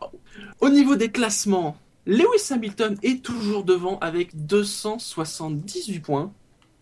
[0.60, 1.76] Au niveau des classements,
[2.06, 6.32] Lewis Hamilton est toujours devant avec 278 points.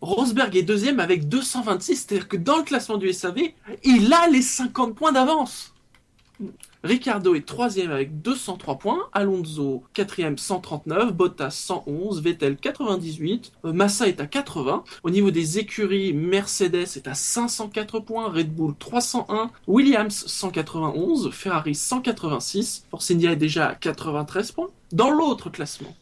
[0.01, 1.97] Rosberg est deuxième avec 226.
[1.97, 3.39] C'est-à-dire que dans le classement du SAV,
[3.85, 5.74] il a les 50 points d'avance.
[6.83, 14.07] Ricardo est troisième avec 203 points, Alonso quatrième 139, Bottas 111, Vettel 98, euh, Massa
[14.07, 14.85] est à 80.
[15.03, 21.75] Au niveau des écuries, Mercedes est à 504 points, Red Bull 301, Williams 191, Ferrari
[21.75, 24.69] 186, Force India est déjà à 93 points.
[24.93, 25.95] Dans l'autre classement,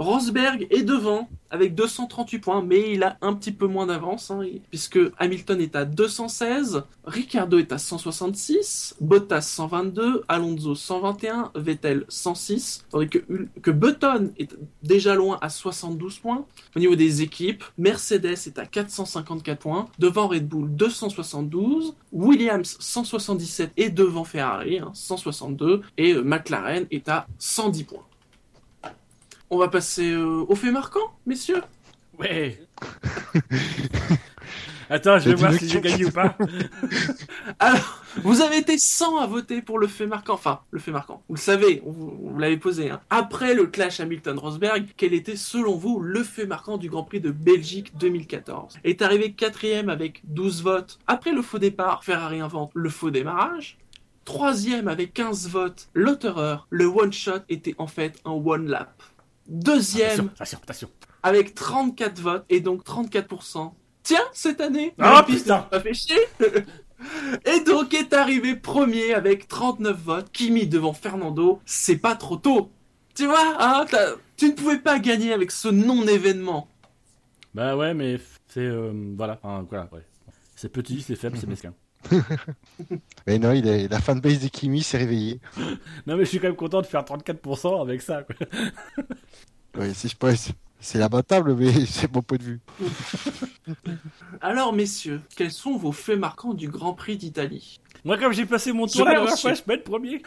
[0.00, 4.40] Rosberg est devant avec 238 points, mais il a un petit peu moins d'avance, hein,
[4.70, 12.86] puisque Hamilton est à 216, Ricardo est à 166, Bottas 122, Alonso 121, Vettel 106,
[12.88, 16.46] tandis que, Button est déjà loin à 72 points.
[16.74, 23.72] Au niveau des équipes, Mercedes est à 454 points, devant Red Bull 272, Williams 177
[23.76, 28.04] et devant Ferrari hein, 162, et euh, McLaren est à 110 points.
[29.50, 31.62] On va passer euh, au fait marquant, messieurs.
[32.18, 32.60] Ouais.
[34.92, 36.36] Attends, je vais voir si j'ai gagné ou pas.
[37.60, 40.34] Alors, vous avez été 100 à voter pour le fait marquant.
[40.34, 41.22] Enfin, le fait marquant.
[41.28, 42.90] Vous le savez, on vous, vous l'avez posé.
[42.90, 43.00] hein.
[43.08, 47.30] Après le clash Hamilton-Rosberg, quel était selon vous le fait marquant du Grand Prix de
[47.30, 50.98] Belgique 2014 Est arrivé quatrième avec 12 votes.
[51.06, 53.78] Après le faux départ, Ferrari invente le faux démarrage.
[54.24, 59.02] Troisième avec 15 votes, l'auteur, le one-shot était en fait un one-lap.
[59.50, 60.90] Deuxième Attention, attention, attention.
[61.24, 63.72] avec 34 votes et donc 34%.
[64.02, 65.58] Tiens, cette année, Ah, putain.
[65.62, 66.16] pas fait chier.
[67.44, 71.60] et donc est arrivé premier avec 39 votes, Kimi devant Fernando.
[71.66, 72.70] C'est pas trop tôt.
[73.14, 73.86] Tu vois, hein,
[74.36, 76.68] tu ne pouvais pas gagner avec ce non-événement.
[77.52, 80.06] Bah ouais, mais c'est euh, voilà, Enfin, voilà, ouais.
[80.54, 81.74] C'est petit, c'est faible, c'est mesquin.
[83.26, 85.40] Mais non, il est, la fanbase de Kimi s'est réveillée.
[86.06, 88.22] Non, mais je suis quand même content de faire 34% avec ça.
[88.22, 88.34] Quoi.
[89.78, 90.34] Ouais, si je peux,
[90.80, 92.60] c'est- lamentable, mais c'est mon point de vue.
[94.40, 97.78] Alors, messieurs, quels sont vos faits marquants du Grand Prix d'Italie?
[98.04, 100.22] Moi, comme j'ai passé mon Je tour la vais dernière fois, je peux être premier.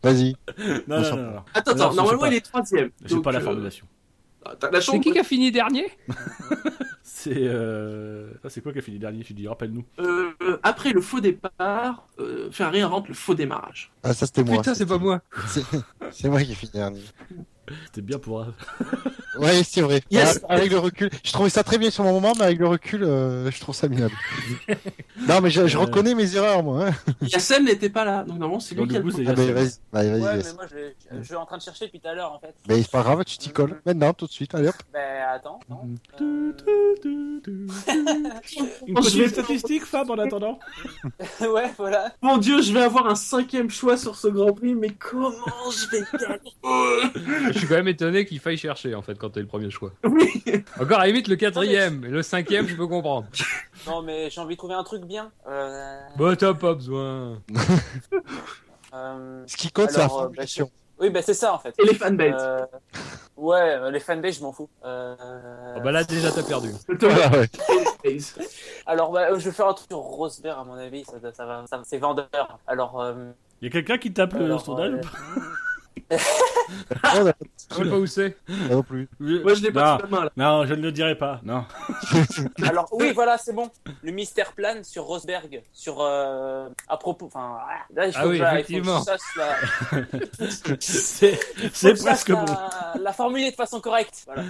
[0.00, 0.36] Vas-y.
[0.86, 1.42] Non, non, non, non.
[1.54, 2.90] Attends, Non, attends, je normalement il est troisième.
[3.04, 3.86] J'ai Donc, pas la euh, formulation.
[4.70, 5.90] La C'est qui qui a fini dernier?
[7.08, 7.32] C'est.
[7.36, 8.32] Euh...
[8.42, 9.84] ça, c'est quoi qui a fini dernier Tu dis, rappelle-nous.
[10.00, 10.32] Euh,
[10.64, 13.92] après le faux départ, euh, Ferrari invente le faux démarrage.
[14.02, 14.56] Ah, ça c'était moi.
[14.56, 15.22] Putain, c'est pas moi.
[15.46, 15.62] C'est-
[16.10, 17.00] C'est moi qui ai fini dernier.
[17.86, 18.40] C'était bien pour.
[18.42, 18.54] un-
[19.38, 20.00] Ouais, c'est vrai.
[20.10, 20.40] Yes.
[20.48, 22.68] Ah, Avec le recul, je trouvais ça très bien sur mon moment, mais avec le
[22.68, 24.14] recul, euh, je trouve ça minable.
[25.28, 25.80] non, mais je, je Euh.
[25.82, 26.86] reconnais mes erreurs, moi.
[26.88, 26.92] Hein.
[27.20, 29.72] Yassem n'était pas là, donc normalement c'est lui qui a le coup, Ah, vas-y, vas-y,
[29.92, 30.20] vas-y.
[30.22, 30.76] Ouais, mais moi, je,
[31.12, 32.54] je, je suis en train de chercher depuis tout à l'heure, en fait.
[32.66, 33.78] Mais c'est pas grave, tu t'y colles.
[33.84, 34.74] Maintenant, tout de suite, allez hop.
[34.94, 35.00] Ben,
[35.34, 35.60] attends.
[35.68, 35.80] non.
[36.22, 36.52] Euh,
[38.42, 38.60] tu.
[38.86, 40.58] Une petite statistique, Fab, en attendant
[41.40, 42.12] ouais, voilà.
[42.22, 45.30] Mon dieu, je vais avoir un cinquième choix sur ce Grand Prix, mais comment
[45.70, 47.55] je vais gagner?
[47.56, 49.90] Je suis quand même étonné qu'il faille chercher en fait quand t'es le premier choix.
[50.04, 50.42] Oui.
[50.80, 53.26] Encore à la limite le quatrième, mais le cinquième je peux comprendre.
[53.86, 55.30] Non, mais j'ai envie de trouver un truc bien.
[55.48, 57.40] Euh, Bah t'as pas besoin.
[58.94, 60.70] euh, Ce qui compte, c'est la euh, formulation.
[60.98, 61.74] Oui, ben c'est ça, en fait.
[61.78, 62.34] Et les fanbases.
[62.38, 62.64] Euh,
[63.36, 64.70] Ouais, les fanbases, je m'en fous.
[64.82, 65.14] Euh,
[65.76, 66.70] Ah bah là déjà t'as perdu.
[67.02, 68.18] Ah, ouais.
[68.86, 71.04] Alors, bah, je vais faire un truc sur Rosberg, à mon avis.
[71.04, 72.28] Ça, ça va, ça- c'est vendeur.
[72.66, 73.12] Alors, euh,
[73.60, 75.08] Il y a quelqu'un qui tape le sondage euh, ou pas?
[76.10, 78.36] Je sais pas où c'est.
[78.48, 79.08] Moi non plus.
[79.18, 80.30] Moi je l'ai pas non, là.
[80.36, 81.40] non, je ne le dirai pas.
[81.42, 81.64] Non.
[82.62, 83.70] alors, oui, voilà, c'est bon.
[84.02, 87.26] Le mystère plane sur Rosberg, sur euh, à propos.
[87.26, 87.58] Enfin,
[87.94, 89.02] là, il faut Ah oui, que effectivement.
[90.80, 92.44] C'est presque bon.
[92.44, 94.22] la, la formuler de façon correcte.
[94.26, 94.42] Voilà.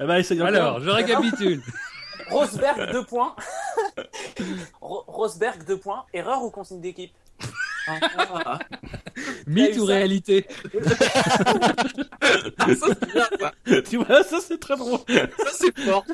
[0.00, 0.22] Eh ben.
[0.46, 1.62] Alors, je récapitule.
[2.30, 3.34] Rosberg, deux points.
[4.80, 6.04] Ro- Rosberg, deux points.
[6.12, 7.12] Erreur ou consigne d'équipe?
[8.44, 8.58] Ah,
[9.46, 10.46] Mythe ou ça réalité
[12.58, 13.82] ah, ça c'est bien ça.
[13.82, 14.98] tu vois, ça c'est très drôle.
[15.08, 16.04] Ça c'est fort.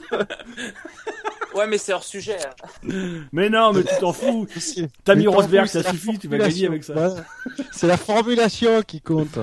[1.54, 2.36] Ouais, mais c'est hors sujet.
[2.44, 3.24] hein.
[3.32, 4.46] Mais non, mais tu t'en fous.
[5.04, 6.92] T'as mis Rosberg, ça suffit, tu vas gagner avec ça.
[6.94, 7.24] Voilà.
[7.72, 9.38] C'est la formulation qui compte.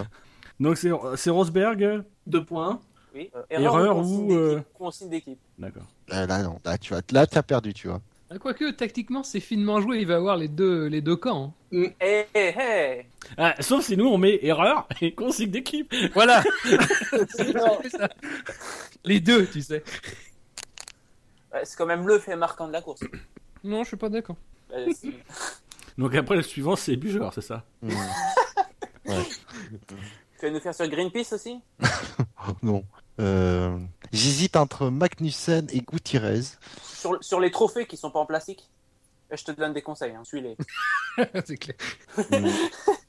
[0.59, 2.03] Donc c'est c'est Rosberg.
[2.27, 2.79] Deux points.
[3.15, 3.29] Oui.
[3.35, 5.39] euh, Erreur ou, d'équipe euh, Consigne d'équipe.
[5.59, 5.83] D'accord.
[6.07, 6.59] Là, là, non.
[6.65, 8.01] Là, tu vas, là, t'as perdu, tu vois.
[8.33, 11.53] Ah, Quoique tactiquement c'est finement joué, il va avoir les deux les deux camps.
[11.71, 11.85] hein.
[12.01, 13.05] Eh, eh, eh
[13.37, 15.93] Ah, sauf si nous on met erreur et consigne d'équipe.
[16.13, 16.43] Voilà.
[19.05, 19.83] Les deux, tu sais.
[21.53, 23.01] ouais, C'est quand même le fait marquant de la course.
[23.63, 24.37] Non, je suis pas d'accord.
[24.69, 25.09] C'est-
[25.97, 27.63] Donc après le suivant c'est Bugeur, c'est ça?
[27.81, 27.89] Hmm.
[29.05, 31.59] Tu vas nous faire sur Greenpeace aussi?
[32.61, 32.83] Non.
[33.19, 33.77] Euh,
[34.13, 36.41] J'hésite entre Magnussen et Gutiérrez.
[36.83, 38.69] sur, sur les trophées qui sont pas en plastique
[39.31, 40.23] Et Je te donne des conseils, hein.
[40.23, 40.55] suis-les.
[41.45, 41.75] c'est clair.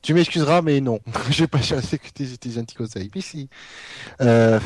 [0.03, 0.99] Tu m'excuseras, mais non.
[1.31, 3.11] Je vais pas chercher que tes, tes gentils conseils.
[3.15, 3.49] Mais si.
[4.23, 4.59] Euh,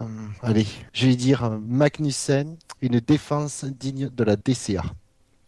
[0.00, 4.82] hum, allez, je vais dire euh, Magnussen, une défense digne de la DCA.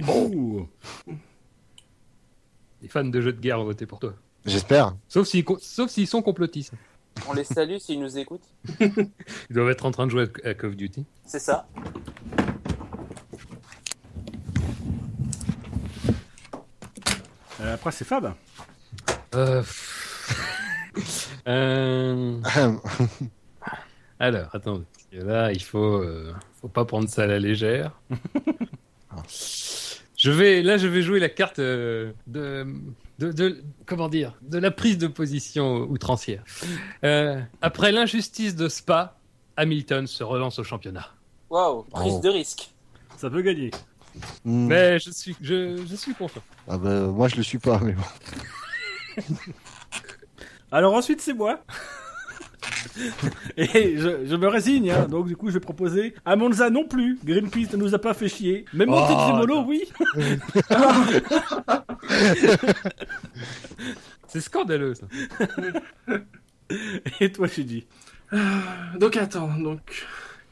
[0.07, 0.69] Ouh.
[2.83, 4.15] Les fans de jeux de guerre ont voté pour toi.
[4.45, 4.95] J'espère.
[5.09, 6.73] Sauf s'ils co- sauf s'ils sont complotistes.
[7.29, 8.49] On les salue s'ils nous écoutent.
[8.81, 9.11] Ils
[9.51, 11.05] doivent être en train de jouer à Call of Duty.
[11.25, 11.67] C'est ça.
[17.61, 18.35] Euh, après c'est Fab.
[19.35, 19.63] Euh...
[21.49, 22.41] euh,
[24.19, 24.85] Alors, attendez.
[24.93, 27.93] Parce que Là, il faut, euh, faut pas prendre ça à la légère.
[30.27, 32.67] je vais, là, je vais jouer la carte euh, de,
[33.21, 36.43] de, de- comment dire, de la prise de position outrancière.
[37.05, 39.17] Euh, après l'injustice de Spa,
[39.57, 41.07] Hamilton se relance au championnat.
[41.49, 42.21] Waouh, prise Oh.
[42.25, 42.71] de risque.
[43.17, 43.71] Ça peut gagner.
[44.45, 44.67] Hmm.
[44.67, 46.43] Mais je suis, je, je suis confiant.
[46.69, 49.23] Ah bah, moi, je le suis pas, mais bon.
[50.73, 51.61] Alors ensuite c'est moi.
[53.57, 55.07] Et je, je me résigne, hein.
[55.09, 57.19] donc du coup je vais proposer à Monza non plus.
[57.25, 58.65] Greenpeace ne nous a pas fait chier.
[58.73, 59.67] Même Oh, Montezemolo, attends.
[59.69, 59.83] oui.
[64.29, 65.07] C'est scandaleux, ça.
[67.21, 67.87] Et toi, j'ai dit.
[68.99, 69.81] Donc attends, donc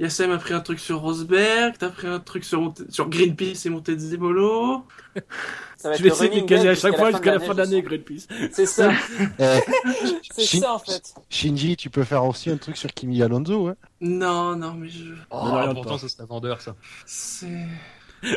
[0.05, 3.71] Yassem a pris un truc sur Rosberg, t'as pris un truc sur, sur Greenpeace et
[3.71, 4.85] Montezemolo.
[5.77, 7.53] Ça va Je vais être le essayer de gagner à chaque fois jusqu'à la fin
[7.53, 8.27] de l'année, Greenpeace.
[8.53, 8.91] C'est ça,
[9.39, 9.59] Eh,
[10.33, 11.15] c'est Shin- ça en fait.
[11.29, 15.05] Shinji, tu peux faire aussi un truc sur Kimi Alonso, hein Non, non, mais je...
[15.31, 15.99] Oh, regarde pourtant, pas.
[15.99, 16.75] ce serait vendeur, ça.
[17.05, 17.67] C'est...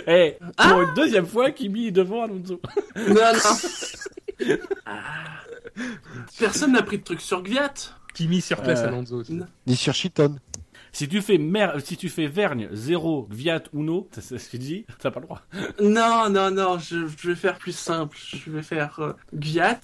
[0.08, 2.60] Eh, pour une deuxième fois, Kimi est devant Alonso.
[2.96, 4.56] Non, non.
[4.86, 5.04] Ah.
[6.40, 7.74] Personne n'a pris de truc sur Gviat.
[8.14, 9.16] Kimi sur place Euh, Alonso.
[9.18, 9.34] aussi.
[9.34, 9.48] non.
[9.66, 10.36] Ni sur Cheaton.
[10.98, 14.62] Si tu fais mer, si tu fais Vergne, 0, Gviat, Uno, c'est c'est ce qu'il
[14.62, 15.44] dit, t'as pas le droit.
[15.80, 18.18] Non, non, non, je, je vais faire plus simple.
[18.20, 19.80] Je vais faire euh, Gviat.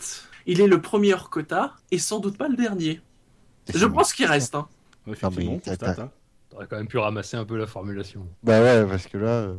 [0.47, 2.99] Il est le premier hors quota et sans doute pas le dernier.
[3.71, 4.55] Je pense qu'il reste.
[4.55, 4.67] Hein.
[5.05, 6.11] Effectivement, mais on constate, t'as- hein.
[6.49, 8.27] T'aurais quand même pu ramasser un peu la formulation.
[8.41, 9.27] Bah ouais, parce que là.
[9.29, 9.55] euh,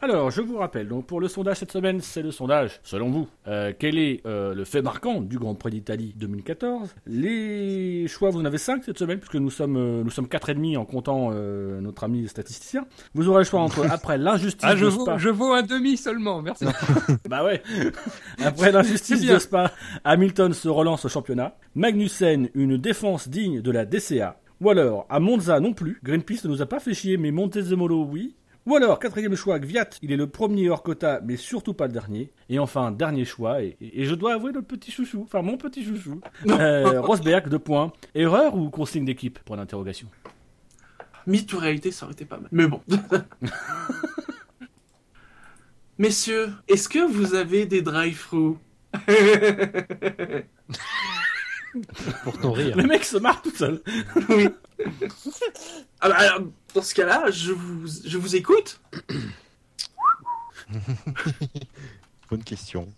[0.00, 3.28] Alors, je vous rappelle, donc pour le sondage cette semaine, c'est le sondage, selon vous,
[3.46, 8.40] euh, quel est euh, le fait marquant du Grand Prix d'Italie 2014 Les choix, vous
[8.40, 10.84] en avez 5 cette semaine, puisque nous sommes, euh, nous sommes quatre et demi en
[10.84, 12.86] comptant notre ami statisticien.
[13.14, 15.18] Vous aurez le choix entre, après l'injustice Ah, je de Spa...
[15.18, 16.64] je vaux un demi seulement, merci.
[17.28, 17.62] Bah ouais
[18.44, 19.72] Après l'injustice de Spa,
[20.04, 21.56] Hamilton se relance au championnat.
[21.74, 24.38] Magnussen, une défense digne de la DCA.
[24.60, 28.04] Ou alors, à Monza non plus, Greenpeace ne nous a pas fait chier, mais Montezemolo
[28.04, 28.34] oui.
[28.68, 31.92] Ou alors, quatrième choix, Gviat, il est le premier hors quota, mais surtout pas le
[31.94, 32.30] dernier.
[32.50, 35.82] Et enfin, dernier choix, et, et je dois avouer notre petit chouchou, enfin mon petit
[35.82, 36.20] chouchou,
[36.50, 37.94] euh, Rosberg, deux points.
[38.14, 40.08] Erreur ou consigne d'équipe Point d'interrogation.
[41.26, 42.48] Mythe ou réalité, ça aurait été pas mal.
[42.52, 42.82] Mais bon.
[45.98, 48.56] Messieurs, est-ce que vous avez des drive-thru
[52.24, 52.76] Pour ton rire.
[52.76, 53.82] Le mec se marre tout seul.
[54.28, 54.48] Oui.
[56.00, 56.42] Ah bah alors,
[56.72, 58.80] dans ce cas-là, je vous, je vous écoute.
[62.30, 62.88] Bonne question.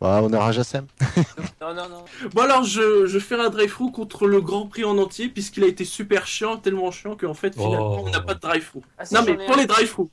[0.00, 0.86] Bah, on a Rajasem.
[1.62, 2.04] Non, non, non.
[2.34, 5.66] Bon alors, je, je fais un drive-thru contre le Grand Prix en entier, puisqu'il a
[5.66, 8.04] été super chiant, tellement chiant qu'en fait, finalement, Oh.
[8.06, 8.80] on n'a pas de drive-thru.
[8.98, 10.08] Ah, Non mais ai pour les drive-thru.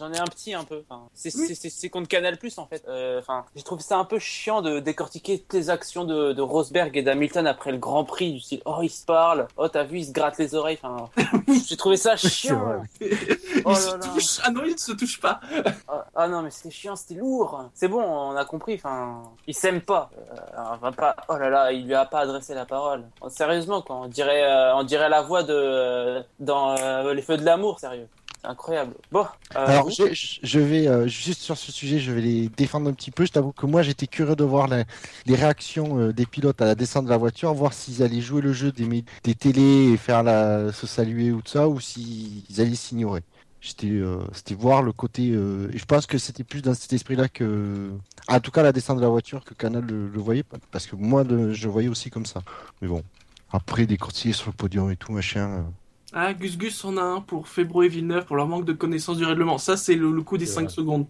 [0.00, 0.82] J'en ai un petit un peu.
[0.88, 1.90] Enfin, c'est Oui.
[1.90, 2.82] contre Canal Plus en fait.
[2.88, 6.40] Euh, Enfin, j'ai trouvé ça un peu chiant de décortiquer toutes les actions de, de
[6.42, 9.82] Rosberg et d'Hamilton après le Grand Prix du style oh ils se parlent, oh t'as
[9.84, 10.78] vu ils se grattent les oreilles.
[10.82, 11.10] Enfin,
[11.68, 12.80] j'ai trouvé ça chiant.
[12.80, 13.98] Oh Ils se là là.
[14.14, 14.40] touchent.
[14.42, 15.40] Ah non, ils ne se touchent pas.
[15.86, 17.64] Ah, ah non mais c'était chiant, c'était lourd.
[17.74, 18.74] C'est bon, on a compris.
[18.76, 20.10] Enfin, ils s'aiment pas.
[20.32, 21.14] Euh, va pas.
[21.28, 23.04] Oh là là, il lui a pas adressé la parole.
[23.28, 27.36] Sérieusement quoi, on dirait, euh, on dirait la voix de euh, dans euh, les feux
[27.36, 28.08] de l'amour, sérieux.
[28.42, 28.94] Incroyable.
[29.12, 29.26] Bon.
[29.54, 33.10] euh, Alors, je, vais euh, juste sur ce sujet, je vais les défendre un petit
[33.10, 33.26] peu.
[33.26, 34.84] Je t'avoue que moi, j'étais curieux de voir la-
[35.26, 38.40] les réactions euh, des pilotes à la descente de la voiture, voir s'ils allaient jouer
[38.40, 42.44] le jeu des, des télés et faire la, se saluer ou tout ça, ou s'ils
[42.58, 43.22] allaient s'ignorer.
[43.60, 44.00] J'étais,
[44.32, 45.24] c'était voir le côté.
[45.28, 47.90] et je pense que c'était plus dans cet esprit-là que,
[48.26, 50.96] en tout cas, la descente de la voiture que Canal le, le voyait, parce que
[50.96, 52.42] moi, le- je le voyais aussi comme ça.
[52.80, 53.02] Mais bon,
[53.50, 55.66] après des courtiers sur le podium et tout machin.
[56.12, 59.16] Ah, Gus Gus en a un pour Febro et Villeneuve pour leur manque de connaissance
[59.16, 59.58] du règlement.
[59.58, 60.70] Ça, c'est le, le coup des C'est 5 vrai.
[60.72, 61.06] secondes.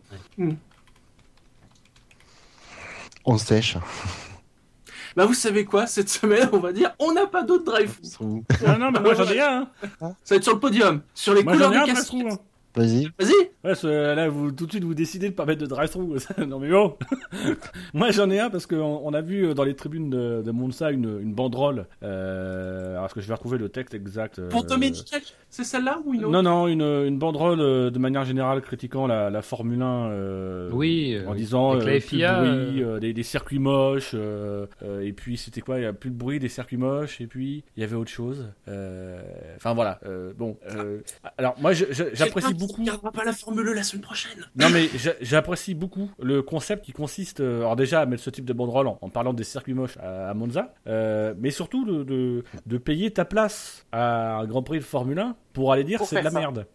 [3.24, 3.76] on sèche.
[5.16, 8.42] Bah, vous savez quoi, cette semaine, on va dire, on n'a pas d'autres drive-thru.
[8.64, 9.68] Ah non, mais moi j'en ai un.
[10.00, 10.14] hein.
[10.22, 11.02] Ça va être sur le podium.
[11.14, 11.90] Sur les Moi couleurs j'en ai
[12.74, 13.08] Vas-y.
[13.18, 13.50] Vas-y.
[13.62, 16.16] Ouais, ce- là, vous, tout de suite, vous décidez de pas mettre de drive-thru.
[16.46, 16.96] non, mais bon.
[17.94, 20.50] Moi, j'en ai un parce qu'on on a vu euh, dans les tribunes de, de
[20.50, 21.86] Monza une, une banderole.
[22.02, 25.14] Euh, alors, est-ce que je vais retrouver le texte exact euh, Pour Dominique,
[25.50, 26.32] c'est celle-là ou une autre?
[26.32, 30.10] Non, non, une, une banderole euh, de manière générale critiquant la, la Formule 1.
[30.10, 33.12] euh, Oui, euh, En disant avec la euh, plus de FIA, bruit, euh, euh, des,
[33.12, 36.38] des circuits moches, euh, euh, et puis c'était quoi Il y a plus de bruit,
[36.38, 38.46] des circuits moches, et puis il y avait autre chose.
[38.68, 39.20] Euh,
[39.56, 39.98] Enfin voilà.
[40.06, 41.00] euh, bon, euh,
[41.36, 42.80] alors moi j'apprécie Beaucoup.
[42.82, 44.46] regardera pas la Formule 1 la semaine prochaine.
[44.56, 48.30] Non mais j'a- j'apprécie beaucoup le concept qui consiste, euh, alors déjà à mettre ce
[48.30, 51.84] type de banderole en, en parlant des circuits moches à, à Monza, euh, mais surtout
[51.84, 55.84] de, de, de payer ta place à un Grand Prix de Formule 1 pour aller
[55.84, 56.38] dire c'est de la ça.
[56.38, 56.66] merde.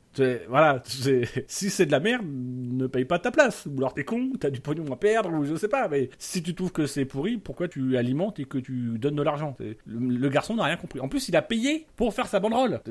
[0.49, 0.81] Voilà,
[1.47, 3.65] si c'est de la merde, ne paye pas ta place.
[3.65, 5.87] Ou alors t'es con, t'as du pognon à perdre, ou je sais pas.
[5.87, 9.21] Mais si tu trouves que c'est pourri, pourquoi tu alimentes et que tu donnes de
[9.23, 9.55] l'argent?
[9.59, 10.99] Le, le garçon n'a rien compris.
[10.99, 12.81] En plus, il a payé pour faire sa banderole.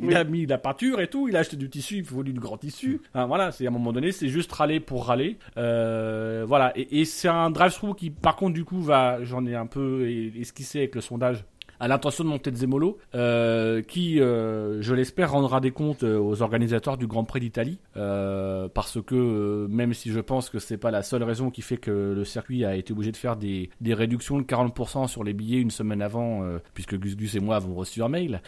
[0.00, 0.14] Il Oui.
[0.14, 2.56] a mis la peinture et tout, il a acheté du tissu, il faut du grand
[2.58, 3.00] tissu.
[3.12, 5.38] Enfin, voilà, c'est à un moment donné, c'est juste râler pour râler.
[5.56, 9.54] Euh, voilà, et, et c'est un drive-thru qui, par contre, du coup, va, j'en ai
[9.54, 11.44] un peu es- esquissé avec le sondage
[11.80, 16.18] à l'intention de monter de Zemolo, euh, qui, euh, je l'espère, rendra des comptes euh,
[16.18, 20.76] aux organisateurs du Grand Prix d'Italie, euh, parce que même si je pense que c'est
[20.76, 23.70] pas la seule raison qui fait que le circuit a été obligé de faire des,
[23.80, 26.42] des réductions de 40% sur les billets une semaine avant,
[26.74, 28.40] puisque Gus Gus et moi avons reçu un mail,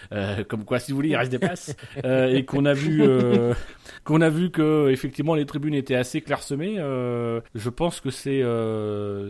[0.49, 1.75] comme quoi si vous voulez il reste des places,
[2.05, 3.03] et qu'on a vu
[4.05, 8.43] qu'on a vu que effectivement les tribunes étaient assez clairsemées, je pense que c'est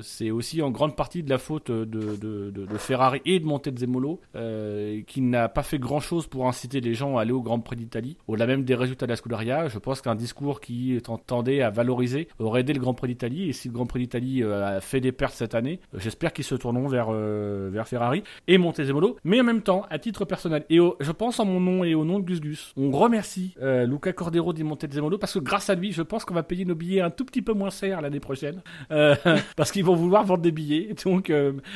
[0.03, 3.47] c'est aussi en grande partie de la faute de, de, de, de Ferrari et de
[3.87, 7.43] Montezemolo euh, qui n'a pas fait grand chose pour inciter les gens à aller au
[7.43, 8.17] Grand Prix d'Italie.
[8.29, 12.29] Au-delà même des résultats de la Scuderia, je pense qu'un discours qui tendait à valoriser
[12.39, 13.49] aurait aidé le Grand Prix d'Italie.
[13.49, 16.33] Et si le Grand Prix d'Italie euh, a fait des pertes cette année, euh, j'espère
[16.33, 19.17] qu'ils se tourneront vers, Ferrari et Montezemolo.
[19.25, 22.05] Mais en même temps, à titre personnel, et je pense en mon nom et au
[22.05, 25.93] nom de Gus Gus, on remercie Luca Cordero di Montezemolo parce que grâce à lui,
[25.93, 28.63] je pense qu'on va payer nos billets un tout petit peu moins cher l'année prochaine.
[29.57, 30.95] Parce qu'ils vont vouloir vendre des billets.
[31.05, 31.33] Donc,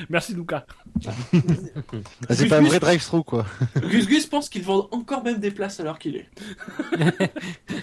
[0.09, 0.67] merci Luca.
[2.29, 3.47] Ah, c'est Gus pas un Gus- vrai drive-through, quoi.
[3.91, 6.29] Gus Gus pense qu'ils vendent encore même des places à l'heure qu'il est.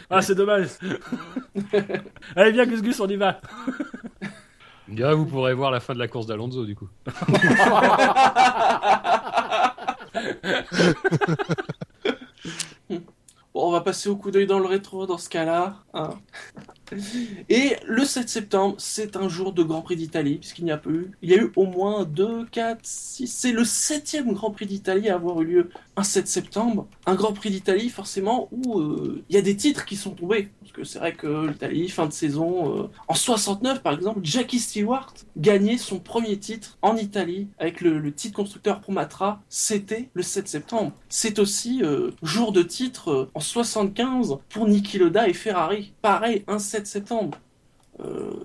[0.10, 0.70] Ah, c'est dommage.
[2.36, 3.42] Allez, viens, Gus Gus, on y va.
[4.96, 6.88] Là, vous pourrez voir la fin de la course d'Alonso, du coup.
[13.60, 15.84] On va passer au coup d'œil dans le rétro dans ce cas-là.
[15.94, 16.12] hein.
[17.50, 20.90] Et le 7 septembre, c'est un jour de Grand Prix d'Italie, puisqu'il n'y a pas
[20.90, 21.12] eu.
[21.22, 23.28] Il y a eu au moins 2, 4, 6.
[23.28, 26.88] C'est le septième Grand Prix d'Italie à avoir eu lieu un 7 septembre.
[27.06, 30.50] Un Grand Prix d'Italie, forcément, où euh, il y a des titres qui sont tombés.
[30.78, 32.84] Que c'est vrai que l'Italie, fin de saison.
[32.84, 37.98] euh, En 69, par exemple, Jackie Stewart gagnait son premier titre en Italie avec le,
[37.98, 39.42] le titre constructeur Promatra.
[39.50, 40.92] C'était le 7 septembre.
[41.10, 45.94] C'est aussi euh, jour de titre euh, en 75 pour Niki Loda et Ferrari.
[46.04, 47.40] Pareil, un 7 septembre.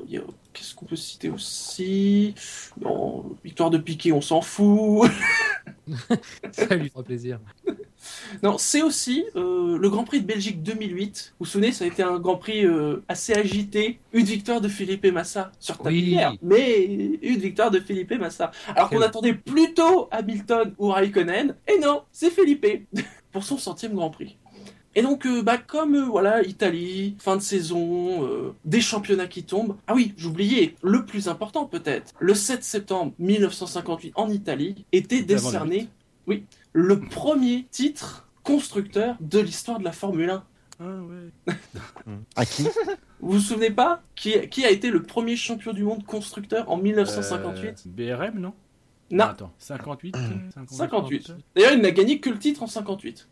[0.06, 0.22] Il y a-
[0.54, 2.34] Qu'est-ce qu'on peut citer aussi?
[2.78, 5.10] Bon, victoire de Piquet, on s'en fout.
[6.52, 7.40] Ça lui fera plaisir.
[8.42, 11.34] Non, c'est aussi euh, le Grand Prix de Belgique 2008.
[11.38, 13.98] Vous vous souvenez, ça a été un Grand Prix euh, assez agité.
[14.12, 15.84] Une victoire de Felipe Massa sur Oui.
[15.84, 18.50] tablière, mais une victoire de Felipe Massa.
[18.74, 22.66] Alors qu'on attendait plutôt Hamilton ou Raikkonen, et non, c'est Felipe
[23.32, 24.36] pour son centième Grand Prix.
[24.94, 29.42] Et donc, euh, bah, comme euh, voilà, Italie, fin de saison, euh, des championnats qui
[29.42, 29.76] tombent.
[29.86, 32.12] Ah oui, j'oubliais, le plus important peut-être.
[32.20, 35.88] Le 7 septembre 1958 en Italie était décerné,
[36.26, 40.44] oui, le premier titre constructeur de l'histoire de la Formule 1.
[40.80, 41.54] Ah, ouais.
[42.36, 42.64] À qui?
[43.20, 46.76] Vous vous souvenez pas qui, qui a été le premier champion du monde constructeur en
[46.76, 48.52] 1958 Euh, BRM, non?
[49.10, 50.20] Non, Ah, Attends, 58 euh,
[50.66, 51.34] 58.
[51.54, 53.28] D'ailleurs, il n'a gagné que le titre en 58.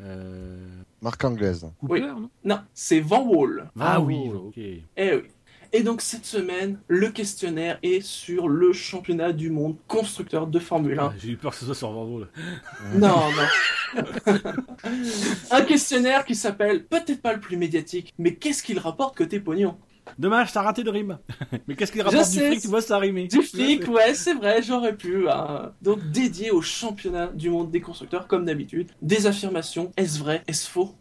[0.00, 0.66] Euh...
[1.02, 1.70] Marque anglaise.
[1.80, 2.00] Cooper, Oui.
[2.00, 2.30] non?
[2.44, 3.70] Non, c'est Van Wall.
[3.78, 4.30] Ah, Ah oui, oui.
[4.34, 4.56] ok.
[4.96, 5.22] Eh oui.
[5.74, 10.98] Et donc cette semaine, le questionnaire est sur le championnat du monde constructeur de Formule
[10.98, 11.02] 1.
[11.02, 12.28] Ah, J'ai eu peur que ce soit sur Van Wall.
[12.94, 13.08] Non,
[14.26, 14.34] non.
[15.50, 19.76] Un questionnaire qui s'appelle peut-être pas le plus médiatique, mais qu'est-ce qu'il rapporte côté pognon?
[20.18, 21.18] Dommage, t'as raté le rime.
[21.68, 22.60] Mais qu'est-ce qu'il rapporte du fric?
[22.60, 23.28] Tu vois, ça a rimé.
[23.28, 25.28] Du fric, ouais, c'est vrai, j'aurais pu.
[25.28, 25.70] hein.
[25.80, 28.90] Donc dédié au championnat du monde des constructeurs, comme d'habitude.
[29.00, 30.92] Des affirmations, est-ce vrai, est-ce faux?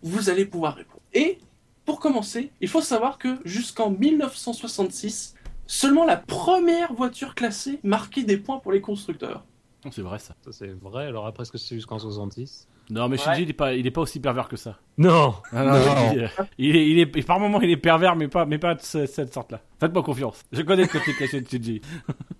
[0.00, 1.00] Vous allez pouvoir répondre.
[1.12, 1.38] Et
[1.86, 5.34] pour commencer, il faut savoir que jusqu'en 1966,
[5.66, 9.44] seulement la première voiture classée marquait des points pour les constructeurs.
[9.84, 10.34] Non, C'est vrai, ça.
[10.44, 11.06] Ça, c'est vrai.
[11.06, 13.24] Alors après, est-ce que c'est jusqu'en 66 Non, mais Ouais.
[13.24, 14.78] Shinji, il est pas, il est pas aussi pervers que ça.
[14.98, 16.12] Non Ah, non, Non.
[16.12, 18.74] Il, est, il est, il est- par moment, il est pervers, mais pas, mais pas
[18.74, 19.60] de ce- cette sorte-là.
[19.78, 20.42] Faites-moi confiance.
[20.52, 21.80] Je connais le côté caché de Shinji.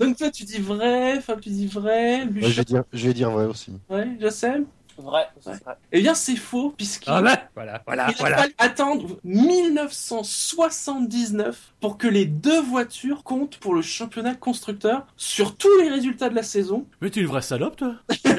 [0.01, 3.14] Donc toi, tu dis vrai, Fab, tu dis vrai, Ouais, je, vais dire, je vais
[3.14, 3.73] dire vrai aussi.
[3.90, 4.66] ouais, Jassem?
[4.98, 5.56] Vrai, c'est Ouais.
[5.64, 5.74] vrai.
[5.93, 8.36] Eh bien, c'est faux, puisqu'il Ah là Voilà, voilà, il a voilà.
[8.39, 15.68] fallu attendre 1979 pour que les deux voitures comptent pour le championnat constructeur sur tous
[15.81, 16.86] les résultats de la saison.
[17.01, 18.31] Mais tu es une vraie salope, toi Ah, t'es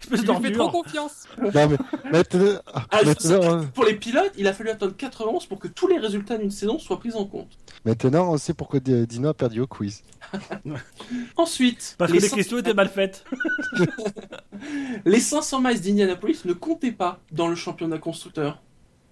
[0.00, 1.76] Espèce Tu lui fais trop confiance Non, mais
[2.12, 5.66] maintenant, Ah, je maintenant, que pour les pilotes, il a fallu attendre 91 pour que
[5.68, 7.48] tous les résultats d'une saison soient pris en compte.
[7.84, 10.02] maintenant, on sait pourquoi Di- Dino a perdu au quiz.
[11.36, 13.24] Ensuite, Parce que les, les 500 questions étaient mal faites.
[15.04, 18.62] les 500 miles d'Indianapolis ne comptaient pas dans le championnat constructeur.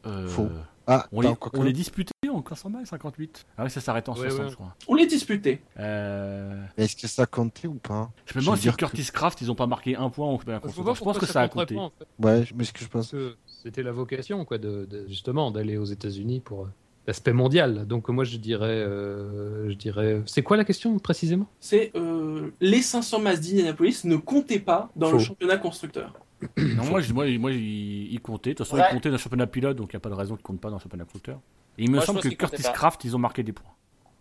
[0.07, 0.49] Euh, Faux.
[0.89, 3.81] Ah, On les, quoi on que- les disputait en 500 miles, 58 Ah oui, ça
[3.81, 4.51] s'arrête en Ouais, 60, ouais.
[4.51, 4.75] je crois.
[4.87, 5.61] On les disputait.
[5.81, 6.65] Euh...
[6.77, 8.11] Est-ce que ça comptait ou pas?
[8.27, 10.71] Je me demande si Curtis Craft, ils ont pas marqué un point au championnat Je
[10.71, 11.75] Je pense que ça a compté.
[11.75, 12.07] pas, en fait.
[12.25, 13.11] Ouais, mais ce que je pense.
[13.11, 16.69] Que c'était la vocation, quoi, de, de- justement, d'aller aux États-Unis pour euh,
[17.07, 17.87] l'aspect mondial.
[17.87, 21.47] Donc moi, je dirais, euh, je dirais, c'est quoi la question précisément?
[21.61, 25.25] C'est euh, les 500 miles d'Indianapolis ne comptaient pas dans le Faux.
[25.25, 26.13] championnat constructeur.
[26.59, 28.51] Non, moi, je- moi, moi il, il comptait.
[28.51, 28.87] De toute façon, Ouais.
[28.91, 30.61] il comptait dans le championnat pilote, donc il n'y a pas de raison qu'il compte
[30.61, 31.39] pas dans le championnat constructeur.
[31.79, 32.63] Et il me Moi, semble que comptait Curtis.
[32.75, 33.73] Craft, ils ont marqué des points.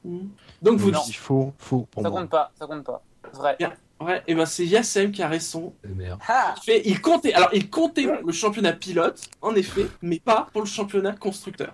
[0.06, 0.30] Mhm.
[0.62, 1.00] Donc vous Non.
[1.00, 2.22] dites, Il faut, faut pour Ça moi.
[2.22, 3.04] compte pas, ça compte pas.
[3.34, 3.56] Vrai.
[3.58, 3.74] Bien.
[4.00, 5.74] ouais, et ben c'est Yassem qui a raison.
[5.96, 6.20] Merde.
[6.28, 10.62] Ah Il, comptait, alors il comptait pour le championnat pilote, en effet, mais pas pour
[10.62, 11.74] le championnat constructeur.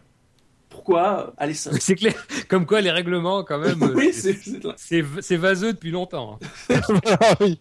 [0.72, 1.70] Pourquoi Allez ça.
[1.80, 2.14] C'est clair.
[2.48, 4.40] Comme quoi, les règlements, quand même, euh, oui, c'est-
[5.22, 6.40] c'est vaseux depuis longtemps.
[6.70, 6.80] hein.
[7.22, 7.60] Ah oui.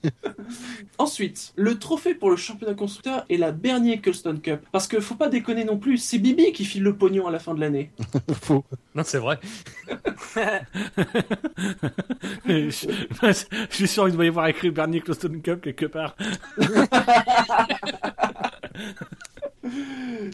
[0.97, 4.61] Ensuite, le trophée pour le championnat constructeur est la Bernier Colston Cup.
[4.73, 7.39] Parce que faut pas déconner non plus, c'est Bibi qui file le pognon à la
[7.41, 7.91] fin de l'année.
[8.43, 8.65] Faux.
[8.95, 9.39] Non, c'est vrai.
[12.47, 12.87] je,
[13.29, 16.15] je suis sûr qu'il doit y avoir écrit Bernie Closton Cup quelque part.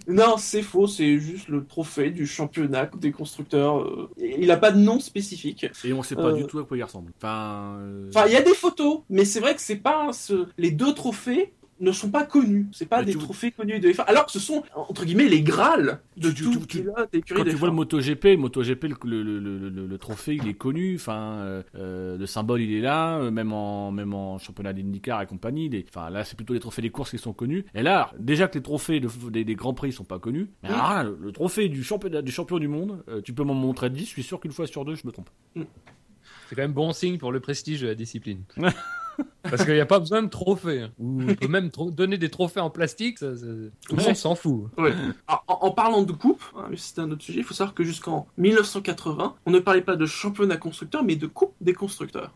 [0.09, 3.78] Non, c'est faux, c'est juste le trophée du championnat des constructeurs.
[3.82, 5.66] euh, Il a pas de nom spécifique.
[5.85, 6.32] Et on sait pas Euh.
[6.35, 7.12] du tout à quoi il ressemble.
[7.19, 7.77] Enfin.
[7.81, 10.70] euh, Enfin, il y a des photos, mais c'est vrai que c'est pas ce- les
[10.70, 12.66] deux trophées ne sont pas connus.
[12.73, 15.28] C'est pas Mais des tu- trophées connus de F1, alors que ce sont entre guillemets
[15.28, 17.70] les grâles de Tu- tout tu- pilote écurie Quand tu vois F1.
[17.73, 20.94] le MotoGP, le MotoGP, le, le, le, le, le trophée, il est connu.
[20.97, 23.19] Enfin, euh, euh, le symbole, il est là.
[23.19, 25.69] euh, Même en, même en championnat d'IndyCar et compagnie.
[25.69, 27.65] les- Enfin, là, c'est plutôt les trophées des courses qui sont connus.
[27.74, 30.48] Et là, déjà que les trophées de- des, des grands prix sont pas connus.
[30.62, 33.90] Mais là, le, trophée du championnat du champion du monde, euh, tu peux m'en montrer
[33.90, 34.01] 10.
[34.05, 35.28] Je suis sûr qu'une fois sur deux, je me trompe.
[35.55, 38.43] C'est quand même bon signe pour le prestige de la discipline.
[39.43, 40.82] Parce qu'il n'y a pas besoin de trophées.
[40.82, 40.90] hein.
[40.98, 43.47] Ou on peut même donner des trophées en plastique, ça- ça-
[43.88, 44.64] tout le monde s'en fout.
[44.76, 44.93] Ouais.
[45.28, 47.74] Alors, en, en parlant de coupe, hein, mais c'est un autre sujet, il faut savoir
[47.74, 52.32] que jusqu'en 1980, on ne parlait pas de championnat constructeur, mais de coupe des constructeurs.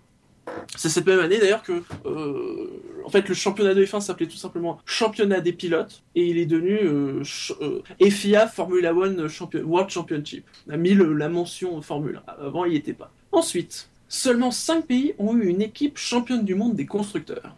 [0.77, 2.67] C'est cette même année d'ailleurs que, euh,
[3.05, 6.47] en fait, le championnat de F1 s'appelait tout simplement championnat des pilotes et il est
[6.47, 10.45] devenu euh, ch- euh, FIA Formula One Champion- World Championship.
[10.69, 12.33] On a mis le- la mention Formule 1.
[12.47, 13.13] Avant, il n'y était pas.
[13.31, 17.57] Ensuite, seulement 5 pays ont eu une équipe championne du monde des constructeurs.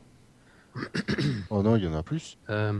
[1.50, 2.38] Oh non, il y en a plus.
[2.48, 2.72] Euh,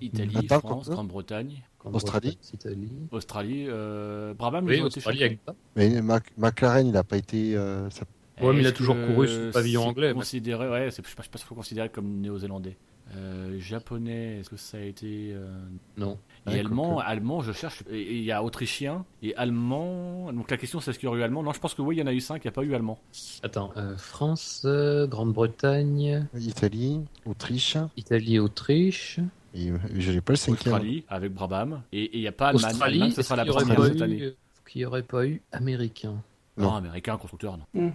[0.00, 2.90] Italie, Attends, France, Grande-Bretagne, Australie Italie.
[3.12, 4.64] Australie, euh, Brabham.
[4.66, 5.40] Oui, ils ont été Australie avec.
[5.76, 7.56] Mais Mac- McLaren, il a pas été.
[7.56, 8.04] euh, ça-
[8.40, 11.14] Ouais, mais il a toujours couru sous le pavillon anglais, Considéré, ouais, c'est- je je
[11.22, 12.76] sais pas si faut considérer comme néo-zélandais.
[13.14, 15.60] Euh, japonais, est-ce que ça a été euh,
[15.98, 16.16] Non.
[16.46, 17.82] Et Ouais, allemand, allemand, je cherche.
[17.90, 20.32] Et et il y a autrichien et allemand.
[20.32, 21.42] Donc la question c'est est-ce qu'il y aurait eu allemand?
[21.42, 22.42] Non, je pense que oui, il y en a eu cinq.
[22.44, 22.98] Il n'y a pas eu allemand.
[23.42, 29.20] Attends, euh, France, euh, Grande-Bretagne, Italie, Autriche, Italie, Autriche.
[29.54, 30.74] et euh, je n'ai pas le cinquième.
[30.74, 31.82] Australie avec Brabham.
[31.92, 32.64] Et et il n'y a pas Allemagne.
[32.72, 34.34] Australie, Allemagne, ce sera la première cette année.
[34.66, 36.22] qu'il n'y aurait pas eu américain?
[36.56, 36.76] Non, Non.
[36.76, 37.92] américain, constructeur, non.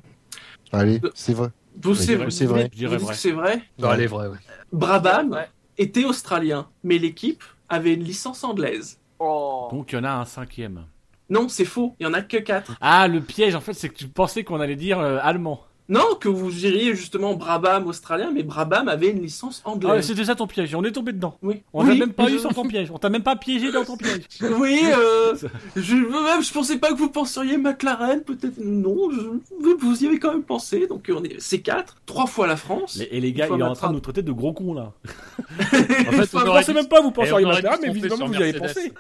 [0.72, 1.50] Allez, c'est vrai.
[1.82, 2.70] Vous, c'est vrai, c'est vrai.
[2.72, 3.14] Je dirais vrai.
[3.14, 4.06] que c'est vrai Ouais.
[4.08, 4.38] vraie, ouais.
[4.72, 5.48] Brabham Ouais.
[5.78, 7.44] était australien, mais l'équipe
[7.76, 9.00] avait une licence anglaise.
[9.20, 9.68] Oh.
[9.72, 10.86] Donc il y en a un cinquième.
[11.30, 12.78] Non, c'est faux, il y en a que 4.
[12.82, 15.62] Ah, le piège en fait, c'est que tu pensais qu'on allait dire euh, allemand.
[15.88, 20.06] Non, que vous diriez justement Brabham australien, mais Brabham avait une licence Ah, ouais, anglaise.
[20.08, 20.74] c'était ça ton piège.
[20.74, 21.38] On est tombé dedans.
[21.44, 21.62] oui.
[21.74, 22.90] On oui, t'a même pas je- eu sur ton piège.
[22.92, 24.24] On t'a même pas piégé dans ton piège.
[24.60, 25.36] Oui, euh,
[25.76, 28.58] je, même, je pensais pas que vous penseriez McLaren, peut-être.
[28.58, 29.20] Non, je,
[29.80, 30.88] vous, y avez quand même pensé.
[30.88, 33.00] Donc on est, c'est 4, trois fois la France.
[33.12, 34.92] Et les gars, il est en train de nous traiter de gros cons là.
[36.08, 38.54] En fait, on pensais dû- même pas vous penseriez McLaren, mais tromper vous y avez
[38.54, 38.92] pensé.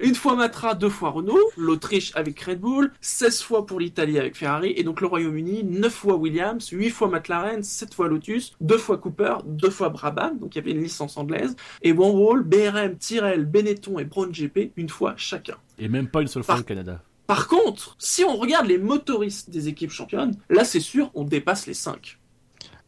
[0.00, 4.36] Une fois Matra, deux fois Renault, l'Autriche avec Red Bull, 16 fois pour l'Italie avec
[4.36, 8.78] Ferrari, et donc le Royaume-Uni, 9 fois Williams, 8 fois McLaren, 7 fois Lotus, 2
[8.78, 12.96] fois Cooper, 2 fois Brabham, donc il y avait une licence anglaise, et One BRM,
[12.96, 15.56] Tyrrell, Benetton et Brown GP, une fois chacun.
[15.78, 17.00] Et même pas une seule fois Par- au Canada.
[17.26, 21.66] Par contre, si on regarde les motoristes des équipes championnes, là c'est sûr, on dépasse
[21.66, 22.18] les 5.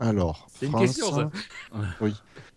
[0.01, 1.31] Alors, C'est une France, question, ça.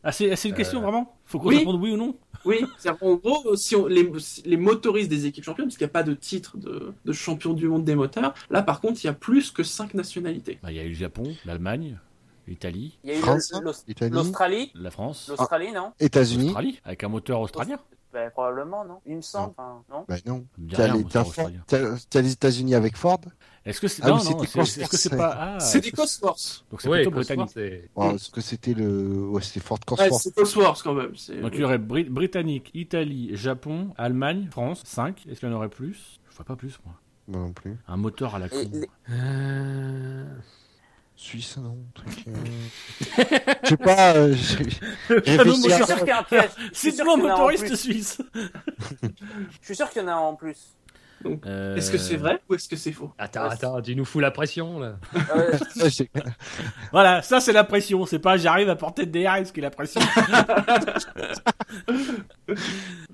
[0.03, 1.15] Ah, c'est c'est une question vraiment?
[1.25, 1.57] Faut qu'on oui.
[1.57, 2.15] réponde oui ou non?
[2.45, 4.09] Oui, c'est-à-dire, en gros, si on, les,
[4.45, 7.53] les motoristes des équipes championnes, parce qu'il n'y a pas de titre de, de champion
[7.53, 10.59] du monde des moteurs, là par contre, il y a plus que 5 nationalités.
[10.63, 11.99] Bah, Il y a eu le Japon, l'Allemagne,
[12.47, 12.97] l'Italie,
[14.11, 14.71] l'Australie.
[14.75, 15.91] la France, L'Australie, non?
[15.99, 16.45] États-Unis.
[16.45, 17.77] l'Australie, avec un moteur australien.
[18.13, 19.53] Ben, probablement, non Il me semble.
[19.57, 20.05] enfin, non?
[20.25, 20.45] Non.
[20.57, 21.63] Me dit T'as rien, les, moteur t'as australien.
[21.67, 23.19] t'as- t'as les États-Unis avec Ford.
[23.67, 25.59] Est-ce que c'est Ah non, oui, non, c'était c'est- est-ce que c'est Cosworth, pas ah,
[25.59, 26.65] c'est Cosworth.
[26.71, 27.51] Donc c'est Ouais, plutôt Cosworth, britannique.
[27.53, 29.27] c'est- Ouais, Est-ce que c'était le.
[29.29, 30.21] Ouais, c'était Ford Ouais, Cosworth.
[30.23, 31.11] c'est Cosworth quand même.
[31.41, 35.25] Donc il y aurait Bri- Britannique, Italie, Japon, Allemagne, France, 5.
[35.29, 36.19] Est-ce qu'il y en aurait plus?
[36.31, 36.95] Je vois pas plus moi.
[37.27, 37.77] Moi non plus.
[37.87, 38.55] Un moteur à la con.
[38.71, 40.23] les- Euh,
[41.17, 41.77] Suisse, non.
[41.95, 42.31] truc, euh,
[43.63, 44.13] Je sais pas.
[44.15, 46.49] euh, Ah Je suis sûr qu'il y a un piège.
[46.71, 47.75] Je suis sûr Cite-moi un qu'il y en a en motoriste plus.
[47.77, 48.21] suisse.
[49.03, 50.57] Je suis sûr qu'il y en a en plus.
[51.45, 53.11] Euh, Est-ce que c'est vrai ou est-ce que c'est faux?
[53.17, 54.95] Attends, attends, tu nous fous la pression là.
[55.87, 56.09] J'ai-
[56.91, 58.05] Voilà, ça c'est la pression.
[58.05, 59.99] C'est pas j'arrive à porter des DRS qui est la pression.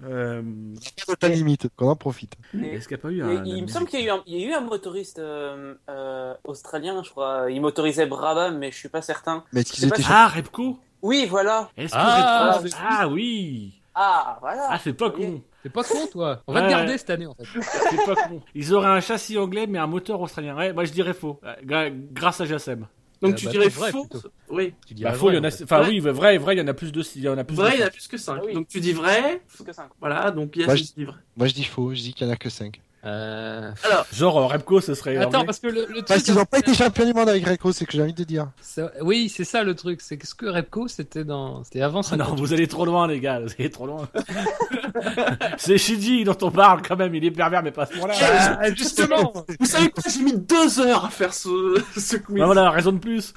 [0.04, 2.36] euh, de ta limite, qu'on en profite.
[2.62, 3.44] Est-ce qu'il n'y a pas eu il, un.
[3.46, 5.76] il me semble qu'il y, a eu un- il y a eu un motoriste euh,
[5.90, 7.46] euh, australien, je crois.
[7.50, 9.44] Il motorisait Brabham, mais je suis pas certain.
[9.54, 10.78] Mais est-ce qu'ils étaient Ah, Repco?
[11.02, 11.70] Oui, voilà.
[11.78, 14.68] Est-ce que Ah, Repco- Ah oui Ah, voilà.
[14.70, 15.42] Ah, c'est pas con.
[15.64, 16.44] C'est pas con, toi.
[16.48, 16.68] On va Ouais.
[16.68, 17.44] te garder cette année, en fait.
[17.90, 18.42] C'est pas con.
[18.54, 20.56] Ils auraient un châssis anglais mais un moteur australien.
[20.58, 21.40] Ouais, moi je dirais faux.
[21.64, 22.86] Grâce à Jassem.
[23.22, 24.28] Donc Euh, tu bah, dirais vrai, faux plutôt.
[24.50, 24.74] Oui.
[24.86, 25.48] Tu Bah, faux, il y en a.
[25.48, 25.64] en fait.
[25.64, 25.88] Enfin, Ouais.
[25.88, 27.02] oui, vrai, vrai, il y en a plus de.
[27.16, 28.38] Il y en a plus Vrai, il y en a plus que 5.
[28.42, 28.54] Ah oui.
[28.54, 29.42] Donc tu dis vrai.
[29.48, 29.88] Plus que cinq.
[30.02, 31.16] Voilà, donc Yass Moi, je- dit vrai.
[31.38, 32.82] Moi je dis faux, je dis qu'il y en a que 5.
[33.06, 33.70] Euh,
[34.14, 35.18] Genre euh, Repco, ce serait.
[35.18, 35.46] Attends, anglais.
[35.46, 36.06] parce que le, le truc.
[36.08, 38.24] Parce qu'ils n'ont pas été champions du monde avec Reco, c'est que j'ai envie de
[38.24, 38.48] dire.
[38.62, 40.00] ça- Oui, c'est ça le truc.
[40.02, 41.64] C'est que ce que Repco, c'était dans.
[41.66, 43.40] C'était avant Ah non, vous allez trop loin, les gars.
[43.42, 44.08] Vous allez trop loin.
[45.58, 47.14] c'est Shiji dont on parle quand même.
[47.16, 48.14] Il est pervers, mais pas à ce moment-là.
[48.62, 52.38] Ah, justement Vous savez quoi J'ai mis deux heures à faire ce, ce quiz.
[52.40, 53.34] Bah voilà, raison de plus.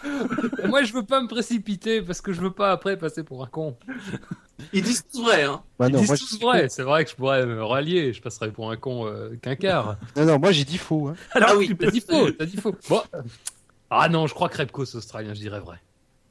[0.65, 3.47] Moi, je veux pas me précipiter parce que je veux pas après passer pour un
[3.49, 3.77] con.
[4.73, 5.43] Ils disent tous vrai.
[5.45, 5.61] Hein.
[5.79, 6.69] Bah Ils disent moi, tous je- vrai.
[6.71, 8.13] C'est vrai que je pourrais me rallier.
[8.13, 9.97] Je passerais pour un con euh, qu'un quart.
[10.16, 11.09] non, non, moi j'ai dit faux.
[11.09, 11.16] Hein.
[11.33, 11.74] Alors, Ah oui.
[11.78, 12.31] T'as dit faux.
[12.31, 12.74] T'as dit faux.
[12.89, 13.03] Bon.
[13.91, 15.35] Ah non, je crois que Repco, c'est australien.
[15.35, 15.77] Je dirais vrai.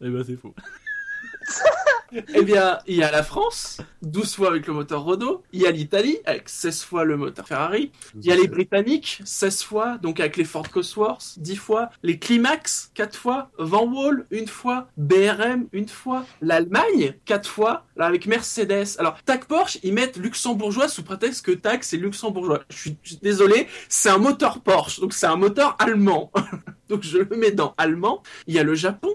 [0.01, 0.53] Eh ben, c'est faux.
[2.11, 5.43] Eh bien, il y a la France, 12 fois avec le moteur Renault.
[5.51, 7.91] Il y a l'Italie, avec 16 fois le moteur Ferrari.
[8.15, 11.89] Il y a les Britanniques, 16 fois, donc avec les Ford Cosworth, 10 fois.
[12.03, 13.49] Les Climax, 4 fois.
[13.57, 14.87] Van Wall, une fois.
[14.97, 16.25] BRM, une fois.
[16.41, 17.85] L'Allemagne, 4 fois.
[17.95, 18.97] Là, avec Mercedes.
[18.99, 22.63] Alors, TAC Porsche, ils mettent luxembourgeois sous prétexte que TAC, c'est luxembourgeois.
[22.69, 26.31] Je suis désolé, c'est un moteur Porsche, donc c'est un moteur allemand.
[26.89, 28.21] donc je le mets dans allemand.
[28.47, 29.09] Il y a le Japon.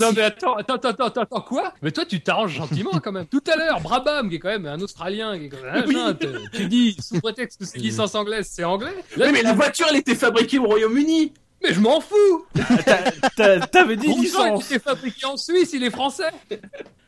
[0.00, 1.72] Non mais attends, attends, attends, attends, attends, quoi?
[1.82, 3.26] Mais toi tu t'arranges gentiment quand même.
[3.26, 5.94] Tout à l'heure, Brabham, qui est quand même un Australien, qui est quand même Oui.
[6.18, 8.94] te- tu dis sous prétexte que c'est licence anglaise, c'est anglais.
[9.16, 11.32] Là, Oui, mais la voiture, elle était fabriquée au Royaume-Uni.
[11.62, 12.46] mais je m'en fous.
[13.36, 14.70] T'avais dit Bonjour, il licence.
[14.70, 16.30] était fabriqué en Suisse, il est français.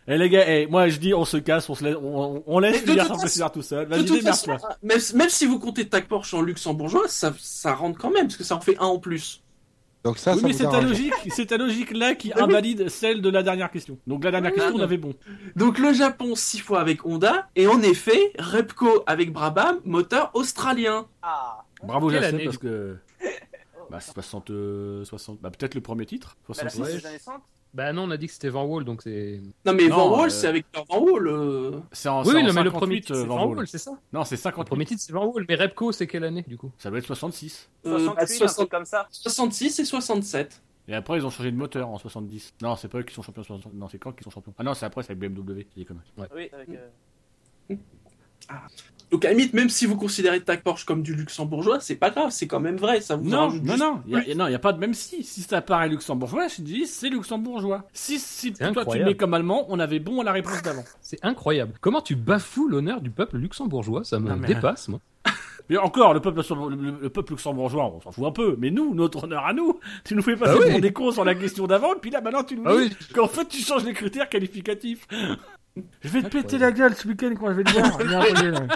[0.08, 2.58] Eh les gars, eh, moi je dis on se casse, on se laisse, on, on
[2.60, 3.86] laisse les s'en façon- faire tout seul.
[3.88, 4.76] De Vas-y, toute façon, démerde-toi.
[4.84, 8.36] même, même si vous comptez TAC Porsche en luxembourgeois, ça, ça rentre quand même, parce
[8.36, 9.42] que ça en fait un en plus.
[10.06, 12.40] Donc ça, Oui, ça mais c'est ta logique, c'est ta logique là qui oui.
[12.40, 13.98] invalide celle de la dernière question.
[14.06, 15.14] Donc la dernière question, on avait bon.
[15.56, 21.06] Donc le Japon, 6 fois avec Honda, et en effet, Repco avec Brabham, moteur australien.
[21.22, 21.64] Ah.
[21.82, 22.96] Bravo Jacek parce que
[23.90, 27.28] bah 60 euh, 60 bah peut-être le premier titre, Bah, la 66.
[27.66, 27.86] Suisse, c'est les années 60.
[27.86, 29.40] Bah non, on a dit que c'était Van Wall, donc c'est.
[29.64, 31.28] Non mais Non, Van Wall, euh, c'est avec Van Wall.
[31.28, 31.80] euh.
[31.92, 33.46] C'est en, Oui, oui, en non, mais le 58, premier titre euh, c'est Van Van
[33.48, 33.56] Wall.
[33.58, 33.90] Wall, c'est ça.
[34.12, 34.68] Non, c'est Le 58.
[34.68, 37.06] premier titre c'est Van Wall, mais Repco c'est quelle année du coup Ça doit être
[37.06, 37.68] 66.
[37.86, 39.06] Euh, 68, bah, un 60 truc comme ça.
[39.10, 40.62] 66 et 67.
[40.88, 42.54] Et après ils ont changé de moteur en 70.
[42.62, 43.42] Non, c'est pas eux qui sont champions.
[43.42, 43.74] 60.
[43.74, 45.66] Non, c'est quand qui sont champions Ah non, c'est après c'est avec BMW.
[45.74, 46.04] C'est des conneries.
[46.34, 46.68] Oui, avec.
[46.70, 47.74] euh,
[49.12, 52.10] Donc à la limite, même si vous considérez TAC Porsche comme du luxembourgeois, c'est pas
[52.10, 53.00] grave, c'est quand même vrai.
[53.00, 54.28] Ça vous en Non, rajoute non, non, y a, plus.
[54.28, 55.22] y a- non, y a pas de même si.
[55.22, 57.84] Si ça paraît luxembourgeois, je dis c'est luxembourgeois.
[57.92, 59.10] Si, si toi tu le incroyable.
[59.10, 60.84] mets comme allemand, on avait bon à la réponse d'avant.
[61.00, 61.74] C'est incroyable.
[61.80, 64.02] Comment tu bafoues l'honneur du peuple luxembourgeois?
[64.02, 65.00] Ça me Non, mais- dépasse, moi.
[65.68, 68.54] Mais encore, le peuple, le, le- le peuple luxembourgeois, on s'en fout un peu.
[68.58, 70.70] Mais nous, notre honneur à nous, tu nous fais passer Ah oui.
[70.72, 72.78] pour des cons sur la question d'avant, et puis là, maintenant, tu nous Ah dis
[72.84, 72.92] oui.
[73.14, 75.08] qu'en fait, tu changes les critères qualificatifs.
[75.76, 76.30] Je vais te Incroyable.
[76.30, 77.98] péter la gueule ce week-end quand je vais te voir.
[77.98, 78.66] Viens, reviens, là.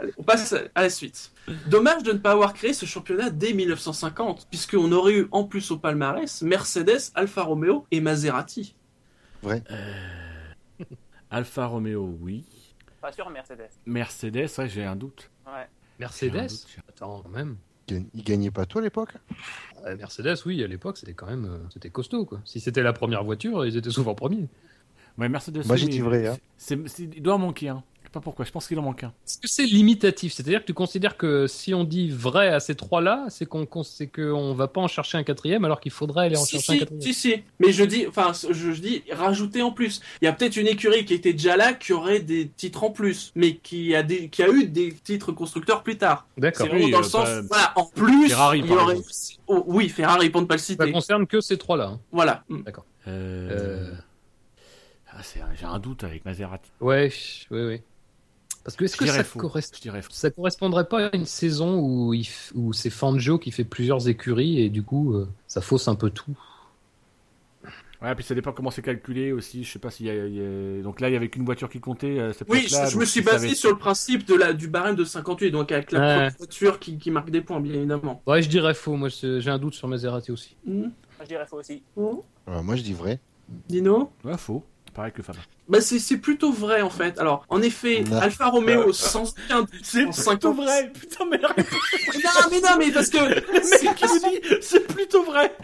[0.00, 1.32] Allez, on passe à la suite.
[1.68, 5.70] Dommage de ne pas avoir créé ce championnat dès 1950, puisqu'on aurait eu en plus
[5.70, 8.74] au palmarès Mercedes, Alfa Romeo et Maserati.
[11.30, 12.44] Alfa Romeo, oui.
[13.00, 13.68] Pas sûr, Mercedes.
[13.84, 15.30] Mercedes, ouais, j'ai un doute.
[15.46, 15.68] Ouais.
[15.98, 16.66] Mercedes J'ai un doute.
[16.88, 17.56] Attends, quand même.
[17.88, 19.10] Il il gagnait pas tout à l'époque?
[19.86, 22.40] Euh, Mercedes, oui, à l'époque, c'était quand même, euh, c'était costaud, quoi.
[22.44, 24.48] Si c'était la première voiture, ils étaient souvent premiers.
[25.18, 25.64] Ouais, Mercedes.
[25.64, 26.36] Moi, oui, j'ai mais dit vrai, hein.
[26.98, 27.82] il doit en manquer un.
[28.02, 29.12] Je sais pas pourquoi, je pense qu'il en manque un.
[29.26, 30.32] Est-ce que c'est limitatif?
[30.32, 34.54] C'est-à-dire que tu considères que si on dit vrai à ces trois-là, c'est qu'on qu'on
[34.54, 37.02] va pas en chercher un quatrième alors qu'il faudrait aller en Si, chercher un quatrième
[37.02, 37.34] si, si.
[37.58, 40.00] Mais je dis, enfin, je, je dis, rajouter en plus.
[40.22, 42.90] Il y a peut-être une écurie qui était déjà là, qui aurait des titres en
[42.90, 46.28] plus, mais qui a, des, qui a eu des titres constructeurs plus tard.
[46.38, 46.66] D'accord.
[46.66, 48.96] C'est vraiment Oui, dans euh, le sens, pas- voilà, en plus, Ferrari, il y aurait.
[49.48, 50.92] Oh, oui, Ferrari, pour ne pas le Ça citer.
[50.92, 51.86] concerne que ces trois-là.
[51.94, 52.00] hein.
[52.12, 52.44] Voilà.
[52.48, 52.62] Mm.
[53.08, 53.50] Euh...
[53.50, 53.94] Euh.
[55.18, 55.22] Ah,
[55.54, 56.70] j'ai un doute avec Maserati.
[56.80, 57.10] Ouais,
[57.50, 57.80] oui, oui.
[58.64, 62.50] Parce que est-ce que ça, correspond ça correspondrait pas à une saison où, il f-
[62.54, 66.10] où c'est Fangio qui fait plusieurs écuries et du coup euh, ça fausse un peu
[66.10, 66.36] tout?
[68.02, 69.64] Ouais, puis ça dépend comment c'est calculé aussi.
[69.64, 71.80] Je sais pas s'il y, y a- Donc là, il y avait qu'une voiture qui
[71.80, 72.18] comptait.
[72.34, 75.04] cette Oui, je, me suis basé avait- sur le principe de la, du barème de
[75.04, 76.14] 58, donc avec la Ouais.
[76.14, 78.20] première voiture qui, qui marque des points, bien évidemment.
[78.26, 78.96] Ouais, je dirais faux.
[78.96, 80.56] Moi, j'ai un doute sur Maserati aussi.
[80.66, 80.80] Mm.
[80.80, 80.90] Moi,
[81.22, 81.82] je dirais faux aussi.
[81.96, 82.24] Oh.
[82.48, 83.18] Euh, Moi, je dis vrai.
[83.68, 84.10] Dino?
[84.24, 84.62] Ouais, faux.
[84.96, 85.55] Pareil que Fabien.
[85.68, 87.18] Bah c'est c'est plutôt vrai en fait.
[87.18, 88.18] Alors en effet, Non.
[88.18, 90.56] Alfa Romeo sans aucun doute, C'est plutôt 50.
[90.56, 90.92] vrai.
[90.98, 91.38] Putain, mais.
[91.38, 91.48] Non
[92.50, 93.18] mais non mais parce que
[93.66, 95.56] me dit, c'est plutôt vrai.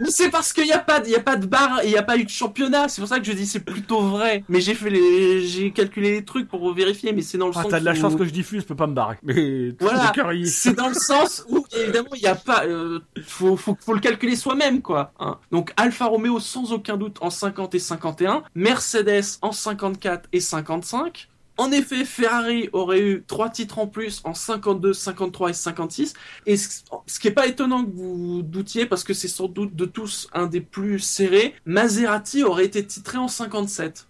[0.00, 1.86] mais c'est parce qu'il y a pas de- il y a pas de barre et
[1.86, 2.88] il y a pas eu de championnat.
[2.88, 4.44] C'est pour ça que je dis c'est plutôt vrai.
[4.48, 7.62] Mais j'ai fait les j'ai calculé les trucs pour vérifier mais c'est dans le Ah,
[7.62, 9.16] sens t'as de la où- chance que je diffuse, je peux pas me barrer.
[9.22, 10.12] Mais Voilà.
[10.46, 14.00] C'est dans le sens où évidemment il y a pas, euh, faut, faut faut le
[14.00, 15.12] calculer soi-même quoi.
[15.20, 15.38] hein.
[15.50, 21.28] Donc Alfa Romeo sans aucun doute en 50 et 51, Mercedes en 54 et 55.
[21.56, 26.14] En effet, Ferrari aurait eu trois titres en plus en 52, 53 et 56.
[26.46, 29.76] Et ce, ce qui est pas étonnant que vous doutiez, parce que c'est sans doute
[29.76, 34.06] de tous un des plus serrés, Maserati aurait été titré en 57.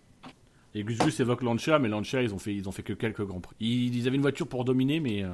[0.76, 3.24] Et Gus Gus évoque Lancia, mais Lancia, ils ont fait, ils ont fait que quelques
[3.26, 3.56] grands prix.
[3.59, 5.24] Ils, ils avaient une voiture pour dominer, mais.
[5.24, 5.30] euh,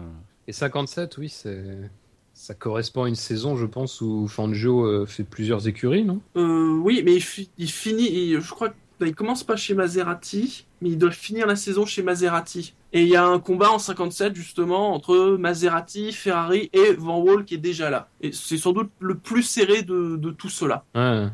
[0.49, 1.91] Et 57, oui, c'est
[2.33, 6.21] ça correspond à une saison, je pense, où Fangio euh, fait plusieurs écuries, non?
[6.37, 10.67] Euh, oui, mais il, fi- il finit, il- je crois qu'il commence pas chez Maserati,
[10.81, 12.75] mais il doit finir la saison chez Maserati.
[12.93, 17.45] Et il y a un combat en 57 justement entre Maserati, Ferrari et Van Wall
[17.45, 18.09] qui est déjà là.
[18.21, 20.85] Et c'est sans doute le plus serré de, de tout cela.
[20.95, 21.27] Ouais.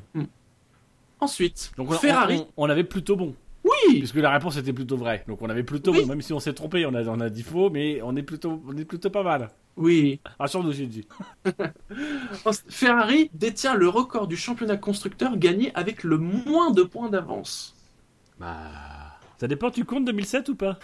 [1.20, 2.44] Ensuite, Donc on, Ferrari.
[2.56, 3.34] on, on avait plutôt bon.
[3.64, 5.22] Oui, Puisque la réponse était plutôt vraie.
[5.28, 6.00] Donc on avait plutôt Oui.
[6.02, 8.24] bon, même si on s'est trompé, on a, on a dit faux, mais on est
[8.24, 9.50] plutôt, on est plutôt pas mal.
[9.76, 10.20] Oui.
[10.38, 11.06] Rassure-nous, Shinji.
[12.68, 17.74] Ferrari détient le record du championnat constructeur gagné avec le moins de points d'avance.
[18.38, 18.48] Bah.
[19.38, 20.78] Ça dépend, tu comptes 2007 ou pas?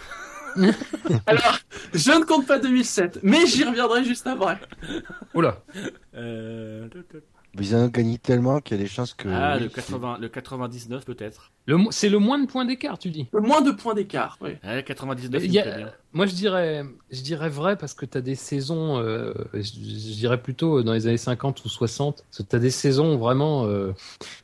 [1.27, 1.59] Alors,
[1.95, 4.59] je ne compte pas 2007, mais j'y reviendrai juste après.
[5.35, 5.63] Oula.
[6.15, 6.89] euh...
[7.59, 9.29] Mais Ils en ont gagné tellement qu'il y a des chances que.
[9.29, 11.51] Ah, oui, le, 80, le 99 peut-être.
[11.91, 13.27] C'est le moins de points d'écart, tu dis.
[13.33, 14.51] Le moins de points d'écart, oui.
[14.65, 15.91] Ouais, 99, Il y a- bien.
[16.15, 20.15] Moi, je dirais, je dirais vrai parce que tu as des saisons, euh, je, je
[20.15, 23.67] dirais plutôt dans les années 50 ou 60, parce que tu as des saisons vraiment,
[23.67, 23.93] euh,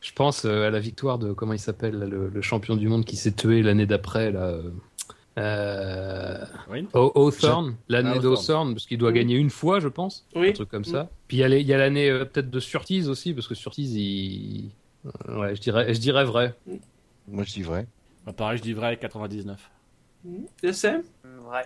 [0.01, 2.87] je pense euh, à la victoire de, comment il s'appelle, là, le, le champion du
[2.87, 4.57] monde qui s'est tué l'année d'après, là.
[5.37, 6.87] Euh, Oui.
[6.93, 8.21] Hawthorne, l'année Ah,
[8.73, 9.15] parce qu'il doit Mm.
[9.15, 10.49] gagner une fois, je pense, Oui.
[10.49, 11.09] un truc comme ça.
[11.27, 14.71] Puis il y a l'année euh, peut-être de Surtees aussi, parce que Surtees, il...
[15.05, 16.55] euh, ouais, je dirais, je dirais vrai.
[17.27, 17.87] Moi, je dis vrai.
[18.25, 19.69] Bah, pareil, je dis vrai, 99.
[20.61, 21.03] TSM
[21.47, 21.61] Ouais.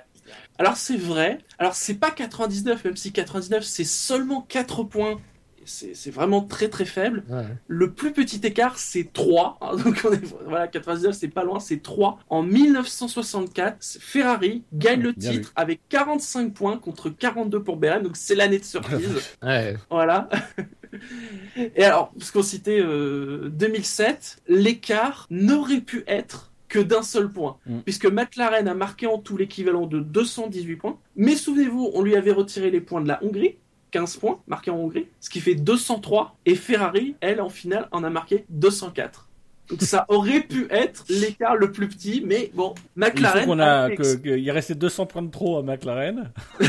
[0.58, 1.38] Alors c'est vrai.
[1.58, 5.22] Alors c'est pas 99, même si 99 c'est seulement 4 points.
[5.66, 7.24] C'est vraiment très très faible.
[7.68, 9.58] Le plus petit écart c'est 3.
[9.62, 12.20] hein, donc on est, voilà, 99 c'est pas loin, c'est 3.
[12.30, 18.04] En 1964, Ferrari gagne le titre avec 45 points contre 42 pour BRM.
[18.04, 19.10] Donc c'est l'année de surprise.
[19.44, 19.76] Ouais.
[19.90, 20.30] Voilà.
[21.76, 27.58] Et alors, parce qu'on citait euh, 2007, l'écart n'aurait pu être que d'un seul point,
[27.66, 27.80] Mm.
[27.80, 30.98] puisque McLaren a marqué en tout l'équivalent de 218 points.
[31.16, 33.56] Mais souvenez-vous, on lui avait retiré les points de la Hongrie,
[33.92, 38.04] 15 points marqués en Hongrie, ce qui fait 203, et Ferrari, elle, en finale, en
[38.04, 39.26] a marqué 204.
[39.70, 43.46] Donc ça aurait pu être l'écart le plus petit, mais bon, Il faut McLaren...
[43.46, 46.32] qu'on a, que, que- il restait 200 points de trop à McLaren.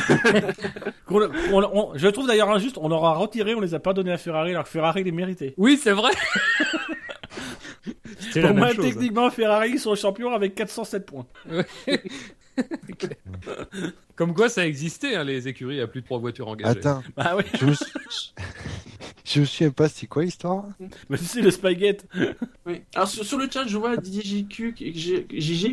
[1.11, 1.23] On-
[1.53, 4.19] on- je trouve d'ailleurs injuste, on leur a retiré, on les a pas donnés à
[4.19, 5.55] Ferrari, alors que Ferrari les méritait.
[5.57, 6.13] Oui, c'est vrai.
[8.41, 8.85] Pour moi, chose.
[8.85, 11.27] techniquement, Ferrari, ils sont champions avec 407 points.
[14.17, 16.79] Comme quoi, ça existait, hein, les écuries à plus de trois voitures engagées.
[16.79, 17.93] Attends, Bah oui, je me suis...
[19.35, 20.65] je me souviens pas, c'est quoi l'histoire?
[21.09, 22.07] Mais c'est le Spygate.
[22.67, 22.83] Oui.
[22.95, 24.47] Alors sur, sur le chat, je vois Didier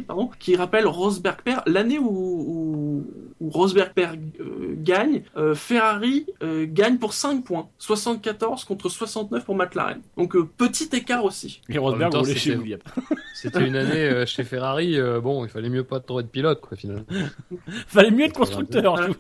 [0.08, 1.62] pardon, qui rappelle Rosberg père.
[1.68, 3.06] L'année où, où,
[3.42, 9.44] où Rosberg père euh, gagne, euh, Ferrari euh, gagne pour 5 points, 74 contre 69
[9.46, 10.00] pour McLaren.
[10.16, 11.62] Donc euh, petit écart aussi.
[11.70, 12.82] Et Rosberg temps, roulait chez c'était- Williams.
[13.36, 16.60] C'était une année euh, chez Ferrari, euh, bon, il fallait mieux pas trop être pilote,
[16.60, 17.04] quoi, finalement.
[17.88, 18.96] Fallait mieux être constructeur.
[18.96, 19.14] Voilà.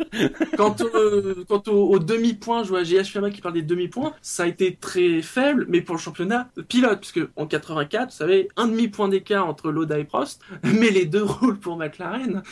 [0.58, 4.44] Quant, euh, quant au, au demi-point, je vois GH Firma qui parle des demi-points, ça
[4.44, 8.68] a été très faible, mais pour le championnat pilote, puisque en 84, vous savez, un
[8.68, 12.44] demi-point d'écart entre Loda et Prost, mais les deux roulent pour McLaren.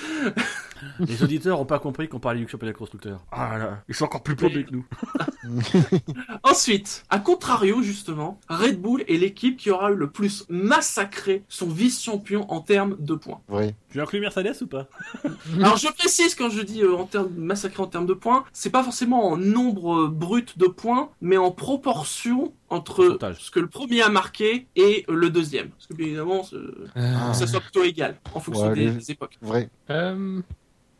[1.00, 3.24] Les auditeurs ont pas compris qu'on parlait du championnat constructeur.
[3.32, 4.86] Ah là, ils sont encore plus paumés que nous.
[6.44, 11.68] Ensuite, à contrario justement, Red Bull est l'équipe qui aura eu le plus massacré son
[11.68, 13.42] vice-champion en termes de points.
[13.48, 13.76] Vrai.
[13.92, 14.88] Tu inclus Mercedes ou pas?
[15.60, 18.70] Alors je précise quand je dis euh, en termes massacré en termes de points, c'est
[18.70, 23.38] pas forcément en nombre brut de points, mais en proportion entre Pourcentage.
[23.42, 25.70] ce que le premier a marqué et le deuxième.
[25.70, 26.46] Parce que bien évidemment,
[26.96, 29.38] Ah, ça soit plutôt égal en fonction Ouais, des, les- des époques.
[29.42, 29.70] Vrai.
[29.90, 30.42] Euh,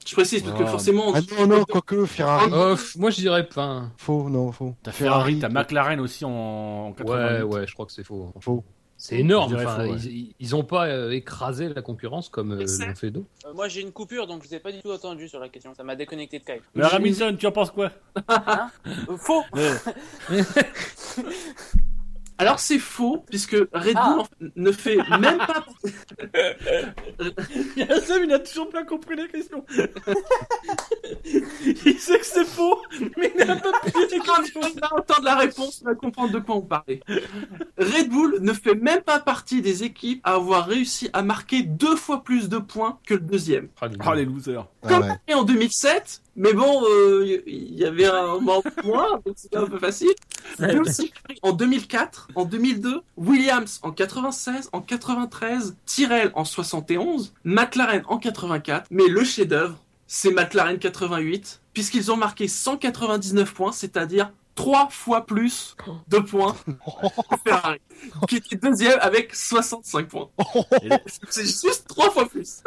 [0.06, 2.52] Je précise parce que forcément, Ah non, non, quoique Ferrari.
[2.54, 3.90] oh, moi, je dirais pas.
[3.98, 4.76] Faux, non, faux.
[4.84, 6.30] T'as Ferrari, t'as McLaren aussi en,
[6.90, 7.14] en 88.
[7.16, 8.32] Ouais, ouais, je crois que c'est faux.
[8.40, 8.64] Faux.
[8.98, 9.52] C'est énorme.
[9.52, 10.00] Je dirais Enfin, faux, ouais.
[10.06, 13.28] ils, ils ont pas euh, écrasé la concurrence comme euh, l'ont fait d'autres.
[13.46, 15.50] Euh, moi j'ai une coupure donc je vous ai pas du tout entendu sur la
[15.50, 15.74] question.
[15.76, 16.64] Ça m'a déconnecté de Skype.
[16.76, 17.92] Mais Hamilton, tu en penses quoi?
[18.18, 19.44] Euh, faux
[22.38, 24.18] alors c'est faux puisque Red Bull Ah.
[24.20, 25.66] en fait, ne fait même pas
[28.06, 29.66] Sam, il a toujours pas compris la question.
[31.26, 32.82] il sait que c'est faux,
[33.18, 33.72] mais il n'a pas
[34.82, 37.02] va entendre la réponse, il va comprendre de quoi on parlait.
[37.78, 41.96] Red Bull ne fait même pas partie des équipes à avoir réussi à marquer deux
[41.96, 43.70] fois plus de points que le deuxième.
[43.82, 44.68] Oh les losers.
[44.86, 45.20] Ah Comme ouais.
[45.28, 49.68] et en 2007, mais bon, euh, il y avait un membre moins, donc c'était un
[49.68, 50.14] peu facile.
[50.60, 58.04] Mais aussi en 2004, en 2002, Williams en 96, en 93, Tyrrell en 71, McLaren
[58.08, 64.88] en 84, mais le chef-d'œuvre, c'est McLaren 88, puisqu'ils ont marqué 199 points, c'est-à-dire trois
[64.90, 65.76] fois plus
[66.08, 67.80] de points que Ferrari,
[68.28, 70.30] qui était deuxième avec 65 points.
[70.84, 71.00] Là,
[71.30, 72.62] C'est juste trois fois plus.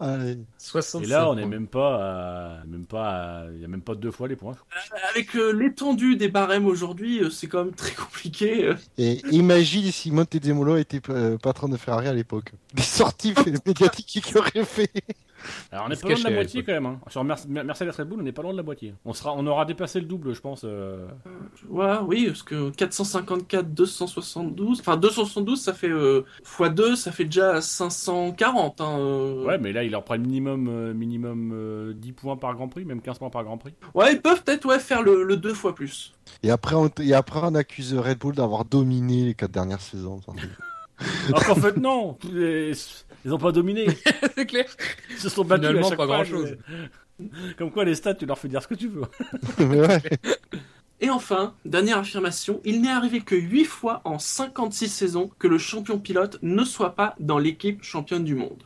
[0.00, 0.38] Allez.
[0.58, 1.50] 65 et là, on est points.
[1.50, 4.54] même pas à, même pas à- il y a même pas deux fois les points.
[5.12, 8.64] Avec euh, l'étendue des barèmes aujourd'hui, euh, c'est quand même très compliqué.
[8.66, 8.74] euh.
[8.96, 12.52] Et imagine si Montezemolo était euh, patron de Ferrari à l'époque.
[12.74, 13.34] Des sorties
[13.66, 14.92] médiatiques qu'il aurait fait.
[15.72, 16.86] Alors on est se pas loin de la moitié quand même.
[16.86, 17.00] Hein.
[17.08, 18.94] Sur Mer- Mercedes Red Bull, on n'est pas loin de la moitié.
[19.04, 20.62] On sera, on aura dépassé le double, je pense.
[20.64, 21.06] euh,
[21.68, 27.60] Ouais, oui, parce que 454, 272, enfin 272, ça fait euh, x2, ça fait déjà
[27.60, 28.80] 540.
[28.80, 29.44] Hein, euh.
[29.44, 32.84] Ouais, mais là, il leur prend minimum, euh, minimum euh, 10 points par Grand Prix,
[32.84, 33.74] même 15 points par Grand Prix.
[33.94, 36.12] Ouais, ils peuvent peut-être ouais, faire le, le deux fois plus.
[36.42, 40.20] Et après, on, et après, on accuse Red Bull d'avoir dominé les quatre dernières saisons.
[41.28, 42.72] Alors qu'en fait, non les-
[43.28, 43.86] Ils ont pas dominé.
[44.34, 44.64] c'est clair.
[45.10, 46.56] Ils se sont battus à Finalement, chaque pas fois, grand-chose.
[47.20, 47.28] mais-
[47.58, 49.02] Comme quoi, les stats, tu leur fais dire ce que tu veux.
[49.58, 50.00] Ouais.
[51.00, 55.58] Et enfin, dernière affirmation, il n'est arrivé que 8 fois en 56 saisons que le
[55.58, 58.62] champion pilote ne soit pas dans l'équipe championne du monde.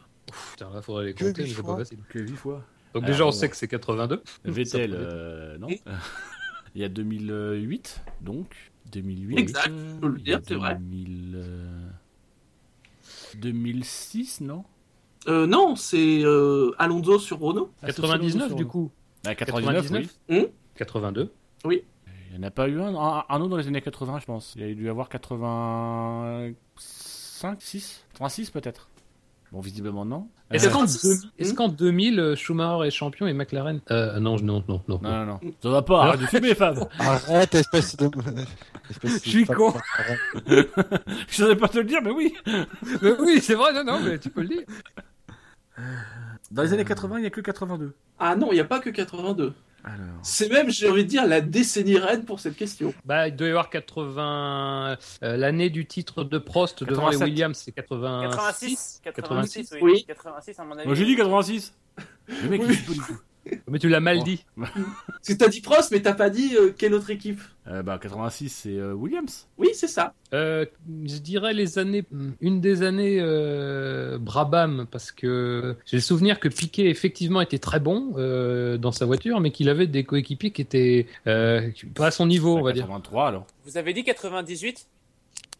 [0.52, 1.74] Putain, là, faudrait les Que compter, huit mais c'est fois.
[1.76, 1.98] pas facile.
[2.08, 2.64] Que 8 fois.
[2.94, 3.32] Donc Ah, déjà, on bon.
[3.32, 4.22] sait que c'est 82.
[4.44, 5.66] Vettel, euh, non.
[6.74, 8.46] Il y a 2008, donc.
[8.92, 9.38] 2008.
[9.38, 10.74] Exact, euh, faut le dire, c'est vrai.
[10.76, 11.88] 2000, euh,
[13.38, 14.64] 2006, non?
[15.28, 17.70] Euh, non, c'est euh, Alonso sur Renault.
[17.82, 18.90] Ah, c'est 99 sur- du coup.
[19.24, 20.18] Ah, 99, 99.
[20.28, 20.46] oui.
[20.74, 21.32] 82.
[21.66, 24.24] Il n'y en a pas eu un, un, un autre dans les années 80, je
[24.24, 24.54] pense.
[24.56, 26.56] Il y a dû y avoir 85,
[27.60, 28.88] 6 86 peut-être.
[29.52, 30.28] Bon, visiblement non.
[30.50, 31.20] Est-ce Euh, qu'en 86.
[31.20, 34.82] 2000, est-ce qu'en 2000, euh, Schumacher est champion et McLaren euh, Non, je- non, non,
[34.88, 34.98] non.
[35.02, 35.40] Non, non, non.
[35.62, 36.88] Ça va pas, arrête de fumer, Fab.
[36.98, 38.08] Arrête, espèce de.
[38.90, 39.74] espèce Je suis con.
[40.46, 40.64] Je
[41.28, 42.34] savais pas te le dire, mais oui.
[43.02, 44.62] Mais oui, c'est vrai, non, non, mais tu peux le dire.
[46.50, 47.94] Dans les années 80, il n'y a que 82.
[48.18, 49.52] Ah non, il n'y a pas que 82.
[49.84, 50.06] Alors.
[50.22, 52.94] C'est même, j'ai envie de dire, la décennie reine pour cette question.
[53.04, 54.96] Bah, il doit y avoir 80.
[55.22, 57.24] euh, L'année du titre de Prost devant les 87.
[57.28, 59.00] Williams, c'est 86.
[59.02, 59.80] 86, 86, oui.
[59.82, 60.04] Oui.
[60.06, 60.86] 86 à mon avis.
[60.86, 61.74] Moi, j'ai dit 86.
[62.28, 62.76] Le mec, il
[63.68, 64.44] Mais tu l'as mal dit.
[64.56, 64.70] Parce
[65.26, 67.40] que t'as dit Prost, mais t'as pas dit euh, quelle autre équipe.
[67.66, 69.48] Euh, bah, 86, c'est euh, Williams.
[69.58, 70.14] Oui, c'est ça.
[70.32, 70.64] Euh,
[71.04, 72.04] je dirais les années,
[72.40, 77.80] une des années euh, Brabham, parce que j'ai le souvenir que Piquet effectivement était très
[77.80, 82.10] bon euh, dans sa voiture, mais qu'il avait des coéquipiers qui étaient euh, pas à
[82.12, 82.82] son niveau, on va dire.
[82.84, 83.46] 83, alors.
[83.64, 84.86] Vous avez dit 98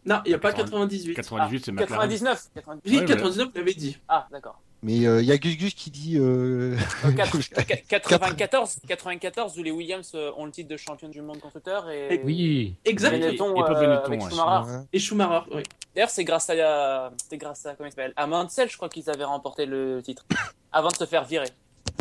[0.05, 1.13] Non, il n'y a pas 90.
[1.13, 1.15] 98.
[1.15, 2.09] 98, c'est Ah, McLaren.
[2.09, 2.81] 99 90.
[2.91, 3.97] Oui, Ouais, 99, vous l'avez dit.
[4.07, 4.61] Ah, d'accord.
[4.83, 6.17] Mais il y a Gus Gus qui dit.
[6.17, 6.75] Euh...
[7.05, 11.21] Euh, quatre- qu- 94, 94 où les Williams euh, ont le titre de champion du
[11.21, 12.75] monde constructeur et Oui.
[12.83, 13.11] Exact.
[13.11, 14.29] Benetton, Et pas euh, Benetton, avec ouais.
[14.29, 14.79] Schumacher.
[14.91, 15.63] Et Schumacher, oui.
[15.95, 19.09] D'ailleurs, c'est grâce à, c'est grâce à comment il s'appelle, à Mansell, je crois qu'ils
[19.09, 20.25] avaient remporté le titre
[20.71, 21.47] avant de se faire virer.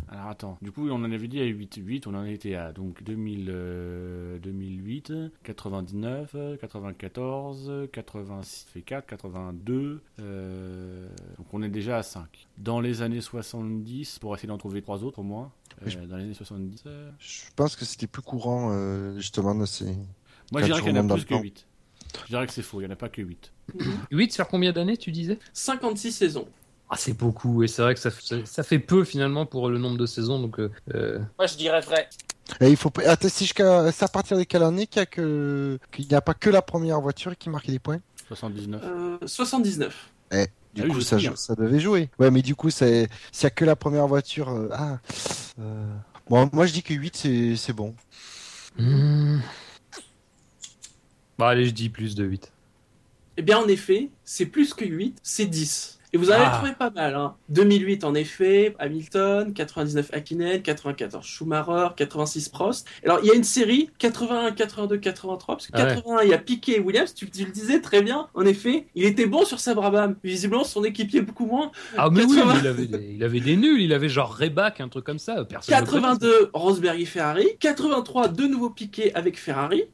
[0.08, 2.72] Alors attends, du coup on en avait dit à 8, 8 on en était à
[2.72, 5.10] donc 2000, euh, 2008,
[5.42, 12.26] 99, euh, 94, 86 fait 4, 82, euh, donc on est déjà à 5.
[12.58, 15.50] Dans les années 70, pour essayer d'en trouver trois autres au moins,
[15.82, 19.54] euh, Je- dans les années 70, euh, Je pense que c'était plus courant, euh, justement,
[19.54, 19.86] de ces.
[20.52, 21.40] moi je dirais qu'il y en a plus que temps.
[21.40, 21.66] 8.
[22.24, 23.50] Je dirais que c'est faux, il n'y en a pas que 8.
[24.10, 25.38] 8 sur combien d'années, tu disais?
[25.54, 26.46] 56 saisons.
[26.94, 29.78] Ah, c'est beaucoup, et c'est vrai que ça, ça, ça fait peu finalement pour le
[29.78, 32.06] nombre de saisons, donc euh, euh, Moi, je dirais vrai.
[32.60, 33.02] Et il faut pas.
[33.08, 33.90] Attends, c'est jusqu'à.
[33.92, 35.78] C'est à partir de quelle année qu'il y a que.
[35.98, 38.00] N'y a pas que la première voiture qui marque des points?
[38.28, 38.82] 79.
[38.84, 40.10] Euh, 79.
[40.74, 42.10] Du Ah coup, je ça, joue- ça devait jouer.
[42.18, 43.08] Ouais, mais du coup, c'est.
[43.30, 44.50] S'il y a que la première voiture.
[44.50, 44.98] euh, Ah.
[45.60, 45.94] euh,
[46.28, 47.94] Bon, moi je dis que 8 c'est c'est bon.
[48.78, 49.38] hmm.
[51.38, 52.52] Bon, allez, je dis plus de 8.
[53.38, 55.98] Eh bien, en effet, c'est plus que 8, c'est 10.
[56.14, 56.56] Et vous en avez Ah.
[56.58, 57.14] trouvé pas mal.
[57.14, 57.34] Hein.
[57.48, 62.86] 2008, en effet, Hamilton, 99 Hakkinen, 94 Schumacher, 86 Prost.
[63.04, 65.94] Alors, il y a une série, 81, 82, 83, parce que Ah ouais.
[65.94, 68.86] 81, il y a Piquet et Williams, tu, tu le disais très bien, en effet,
[68.94, 70.16] il était bon sur sa Brabham.
[70.22, 71.70] Visiblement, son équipier beaucoup moins.
[71.96, 72.52] Ah, mais oui, 80.
[72.54, 75.18] mais il avait, des, il avait des nuls, il avait genre Rebac, un truc comme
[75.18, 75.44] ça.
[75.46, 76.02] Personne ne le connaît.
[76.02, 77.48] 82, Rosberg et Ferrari.
[77.58, 79.84] 83, de nouveau Piquet avec Ferrari.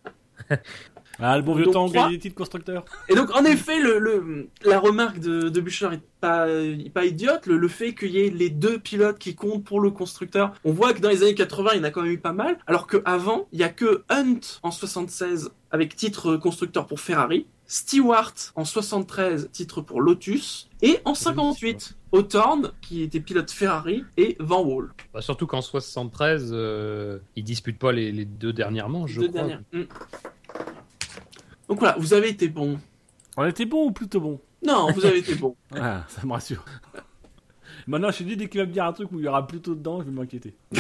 [1.21, 2.09] Ah le bon vieux Donc, temps, trois.
[2.11, 2.85] des titres constructeurs.
[3.09, 6.47] Et donc, en effet, le, le- la remarque de, de Buchler est pas,
[6.95, 7.47] pas idiote.
[7.47, 10.73] Le, le fait qu'il y ait les deux pilotes qui comptent pour le constructeur, on
[10.73, 12.59] voit que dans les années 80, il y en a quand même eu pas mal.
[12.67, 18.33] Alors qu'avant, il y a que Hunt en 76 avec titre constructeur pour Ferrari, Stewart
[18.55, 24.63] en 73 titre pour Lotus, et en 58, Hawthorne qui était pilote Ferrari et Van
[24.65, 24.93] Wall.
[25.13, 29.29] Bah, surtout qu'en 73, euh, il dispute pas les, les deux dernières manches, je Deux
[29.29, 29.41] crois.
[29.41, 29.61] dernières.
[29.75, 29.83] Mm.
[31.69, 32.79] Donc voilà, vous avez été bon.
[33.37, 35.55] On était bon ou plutôt bon Non, vous avez été bon.
[35.77, 36.65] Ah, ça me rassure.
[37.87, 39.47] Maintenant, je suis dit, dès qu'il va me dire un truc où il y aura
[39.47, 40.55] plutôt dedans, je vais m'inquiéter.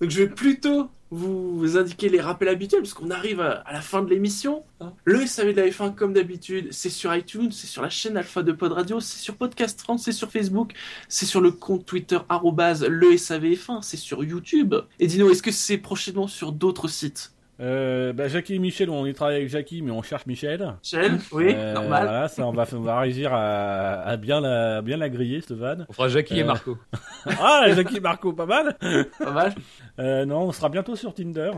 [0.00, 3.82] Donc je vais plutôt vous indiquer les rappels habituels parce qu'on arrive à, à la
[3.82, 4.64] fin de l'émission.
[4.80, 4.94] hein.
[5.04, 8.42] Le SAV de la F1 comme d'habitude, c'est sur iTunes, c'est sur la chaîne Alpha
[8.42, 10.72] de Pod Radio, c'est sur Podcast France, c'est sur Facebook,
[11.08, 14.74] c'est sur le compte Twitter arrobase le SAVF1, c'est sur YouTube.
[15.00, 17.34] Et dis-nous, est-ce que c'est prochainement sur d'autres sites?
[17.62, 20.74] Euh, bah, Jackie et Michel, on y travaille avec Jackie, mais on cherche Michel.
[20.82, 22.02] Michel Oui, Euh, normal.
[22.04, 25.52] Voilà, ça, on va, on va réussir à, à bien, la, bien la griller, cette
[25.56, 25.86] vanne.
[25.88, 26.76] On fera Jackie et Euh, Marco.
[27.40, 28.76] Ah, Jackie et Marco, pas mal.
[29.18, 29.54] Pas mal.
[30.00, 31.52] Euh, non, on sera bientôt sur Tinder.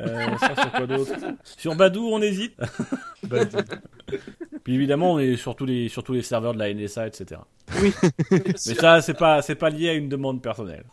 [0.00, 1.12] Euh, ça, sur quoi d'autre
[1.44, 2.54] Sur Badou, on hésite.
[4.64, 7.40] Puis évidemment, on est sur tous les, sur tous les serveurs de la NSA, etc.
[7.80, 7.92] Oui.
[8.30, 10.84] Mais ça, c'est pas, c'est pas lié à une demande personnelle.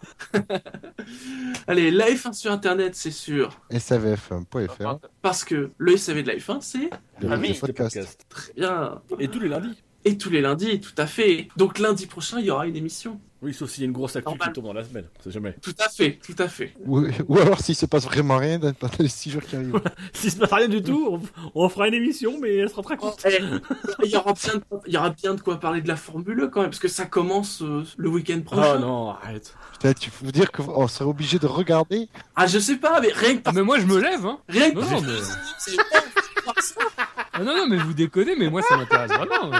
[1.67, 3.59] Allez, la F1 sur Internet, c'est sûr.
[3.77, 4.99] savf.fr.
[5.21, 6.89] Parce que le SAV de la F1, c'est
[7.21, 8.25] Le Ah oui, podcast.
[8.29, 9.01] très bien.
[9.19, 9.83] Et tous les lundis.
[10.07, 11.49] Et tous les lundis, tout à fait.
[11.57, 13.19] Donc lundi prochain, il y aura une émission.
[13.41, 14.53] Oui, sauf s'il y a une grosse actu qui Normal.
[14.53, 15.05] tombe dans la semaine.
[15.21, 15.53] C'est jamais.
[15.61, 16.73] Tout à fait, tout à fait.
[16.85, 19.79] Ou, ou alors s'il se passe vraiment rien dans les 6 jours qui arrivent.
[20.13, 21.19] S'il se passe rien du tout,
[21.53, 23.27] on, on fera une émission, mais elle sera très courte.
[24.03, 26.41] Il, y aura bien de, il y aura bien de quoi parler de la Formule
[26.41, 28.75] 1 quand même, parce que ça commence euh, le week-end prochain.
[28.77, 29.53] Oh non, arrête.
[29.73, 33.35] Putain, tu veux dire qu'on serait obligé de regarder Ah, je sais pas, mais rien
[33.35, 34.39] que Ah, mais moi je me lève, hein.
[34.47, 35.73] rien que non, mais...
[37.33, 39.51] Ah, non, non, mais vous déconnez, mais moi ça m'intéresse vraiment.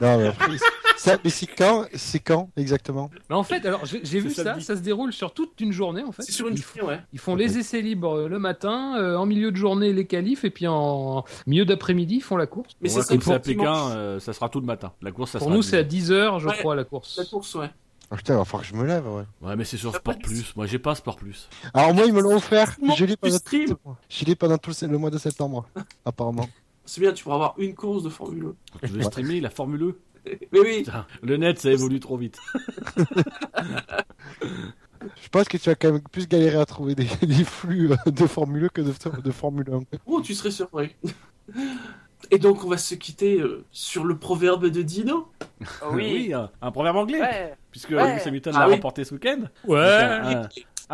[0.00, 0.56] Non, mais après,
[0.96, 3.10] ça, mais c'est quand C'est quand exactement?
[3.30, 6.12] Mais en fait, alors j'ai vu ça, ça se déroule sur toute une journée en
[6.12, 6.22] fait.
[6.22, 7.00] C'est sur une Ils, journée, ouais.
[7.12, 10.44] ils font les essais libres euh, le matin, euh, en milieu de journée les qualifs,
[10.44, 12.72] et puis en milieu d'après-midi ils font la course.
[12.80, 13.40] Mais Bon, c'est ça comme pour c'est à.
[13.40, 14.92] Pékin, euh, ça sera tout le matin.
[15.02, 16.56] La course, ça Pour sera nous c'est à 10 10h je Ouais.
[16.58, 17.16] crois la course.
[17.18, 17.70] La course, ouais.
[18.12, 19.24] Ah, Putain, il va falloir que je me lève, ouais.
[19.40, 20.54] Ouais, mais c'est sur Sport Plus.
[20.54, 21.48] Moi, j'ai pas Sport Plus.
[21.72, 22.76] Alors moi, ils me l'ont offert.
[22.82, 23.74] Non, Je l'ai pendant, stream.
[24.10, 25.66] je l'ai pendant tout le, le mois de septembre,
[26.04, 26.46] apparemment.
[26.84, 28.52] C'est bien, tu pourras avoir une course de Formule
[28.82, 29.82] Tu veux streamer la Formule
[30.26, 30.34] 1 1.
[30.52, 32.38] Mais oui, Putain, Le net, ça évolue trop vite.
[35.20, 38.10] Je pense que tu vas quand même plus galérer à trouver des, des flux euh,
[38.10, 39.80] de Formule 1 que de, de Formule 1.
[40.06, 40.94] oh, tu serais surpris.
[42.30, 45.28] Et donc, on va se quitter euh, sur le proverbe de Dino.
[45.92, 46.32] Oui.
[46.32, 47.20] un, un proverbe anglais.
[47.20, 47.54] Ouais.
[47.70, 48.14] Puisque Ouais.
[48.16, 48.74] Lewis Hamilton Ah l'a oui.
[48.74, 49.42] remporté ce week-end.
[49.66, 49.78] Ouais.
[49.78, 50.48] Donc, un- un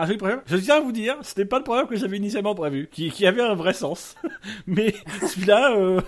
[0.07, 0.41] joli proverbe.
[0.47, 3.27] Je tiens à vous dire, c'était pas le proverbe que j'avais initialement prévu, qui, qui
[3.27, 4.15] avait un vrai sens.
[4.67, 4.95] Mais
[5.27, 6.01] celui-là, euh,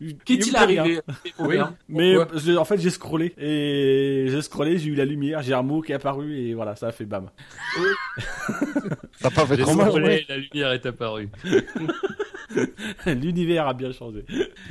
[0.00, 1.00] il Qu'est-il arrivé
[1.38, 1.56] Oui,
[1.88, 5.62] mais je- en fait j'ai scrollé et j'ai scrollé, j'ai eu la lumière, j'ai un
[5.62, 7.28] mot qui est apparu et voilà, ça a fait bam.
[9.20, 10.24] Ça pas fait J'ai trop mal, ouais.
[10.28, 11.28] la lumière est apparue.
[13.06, 14.24] L'univers a bien changé.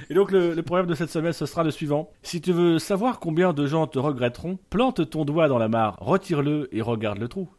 [0.10, 2.12] Et donc le, le proverbe de cette semaine, ce sera le suivant.
[2.22, 5.98] Si tu veux savoir combien de gens te regretteront, plante ton doigt dans la mare,
[6.00, 7.50] retire-le et regarde le trou.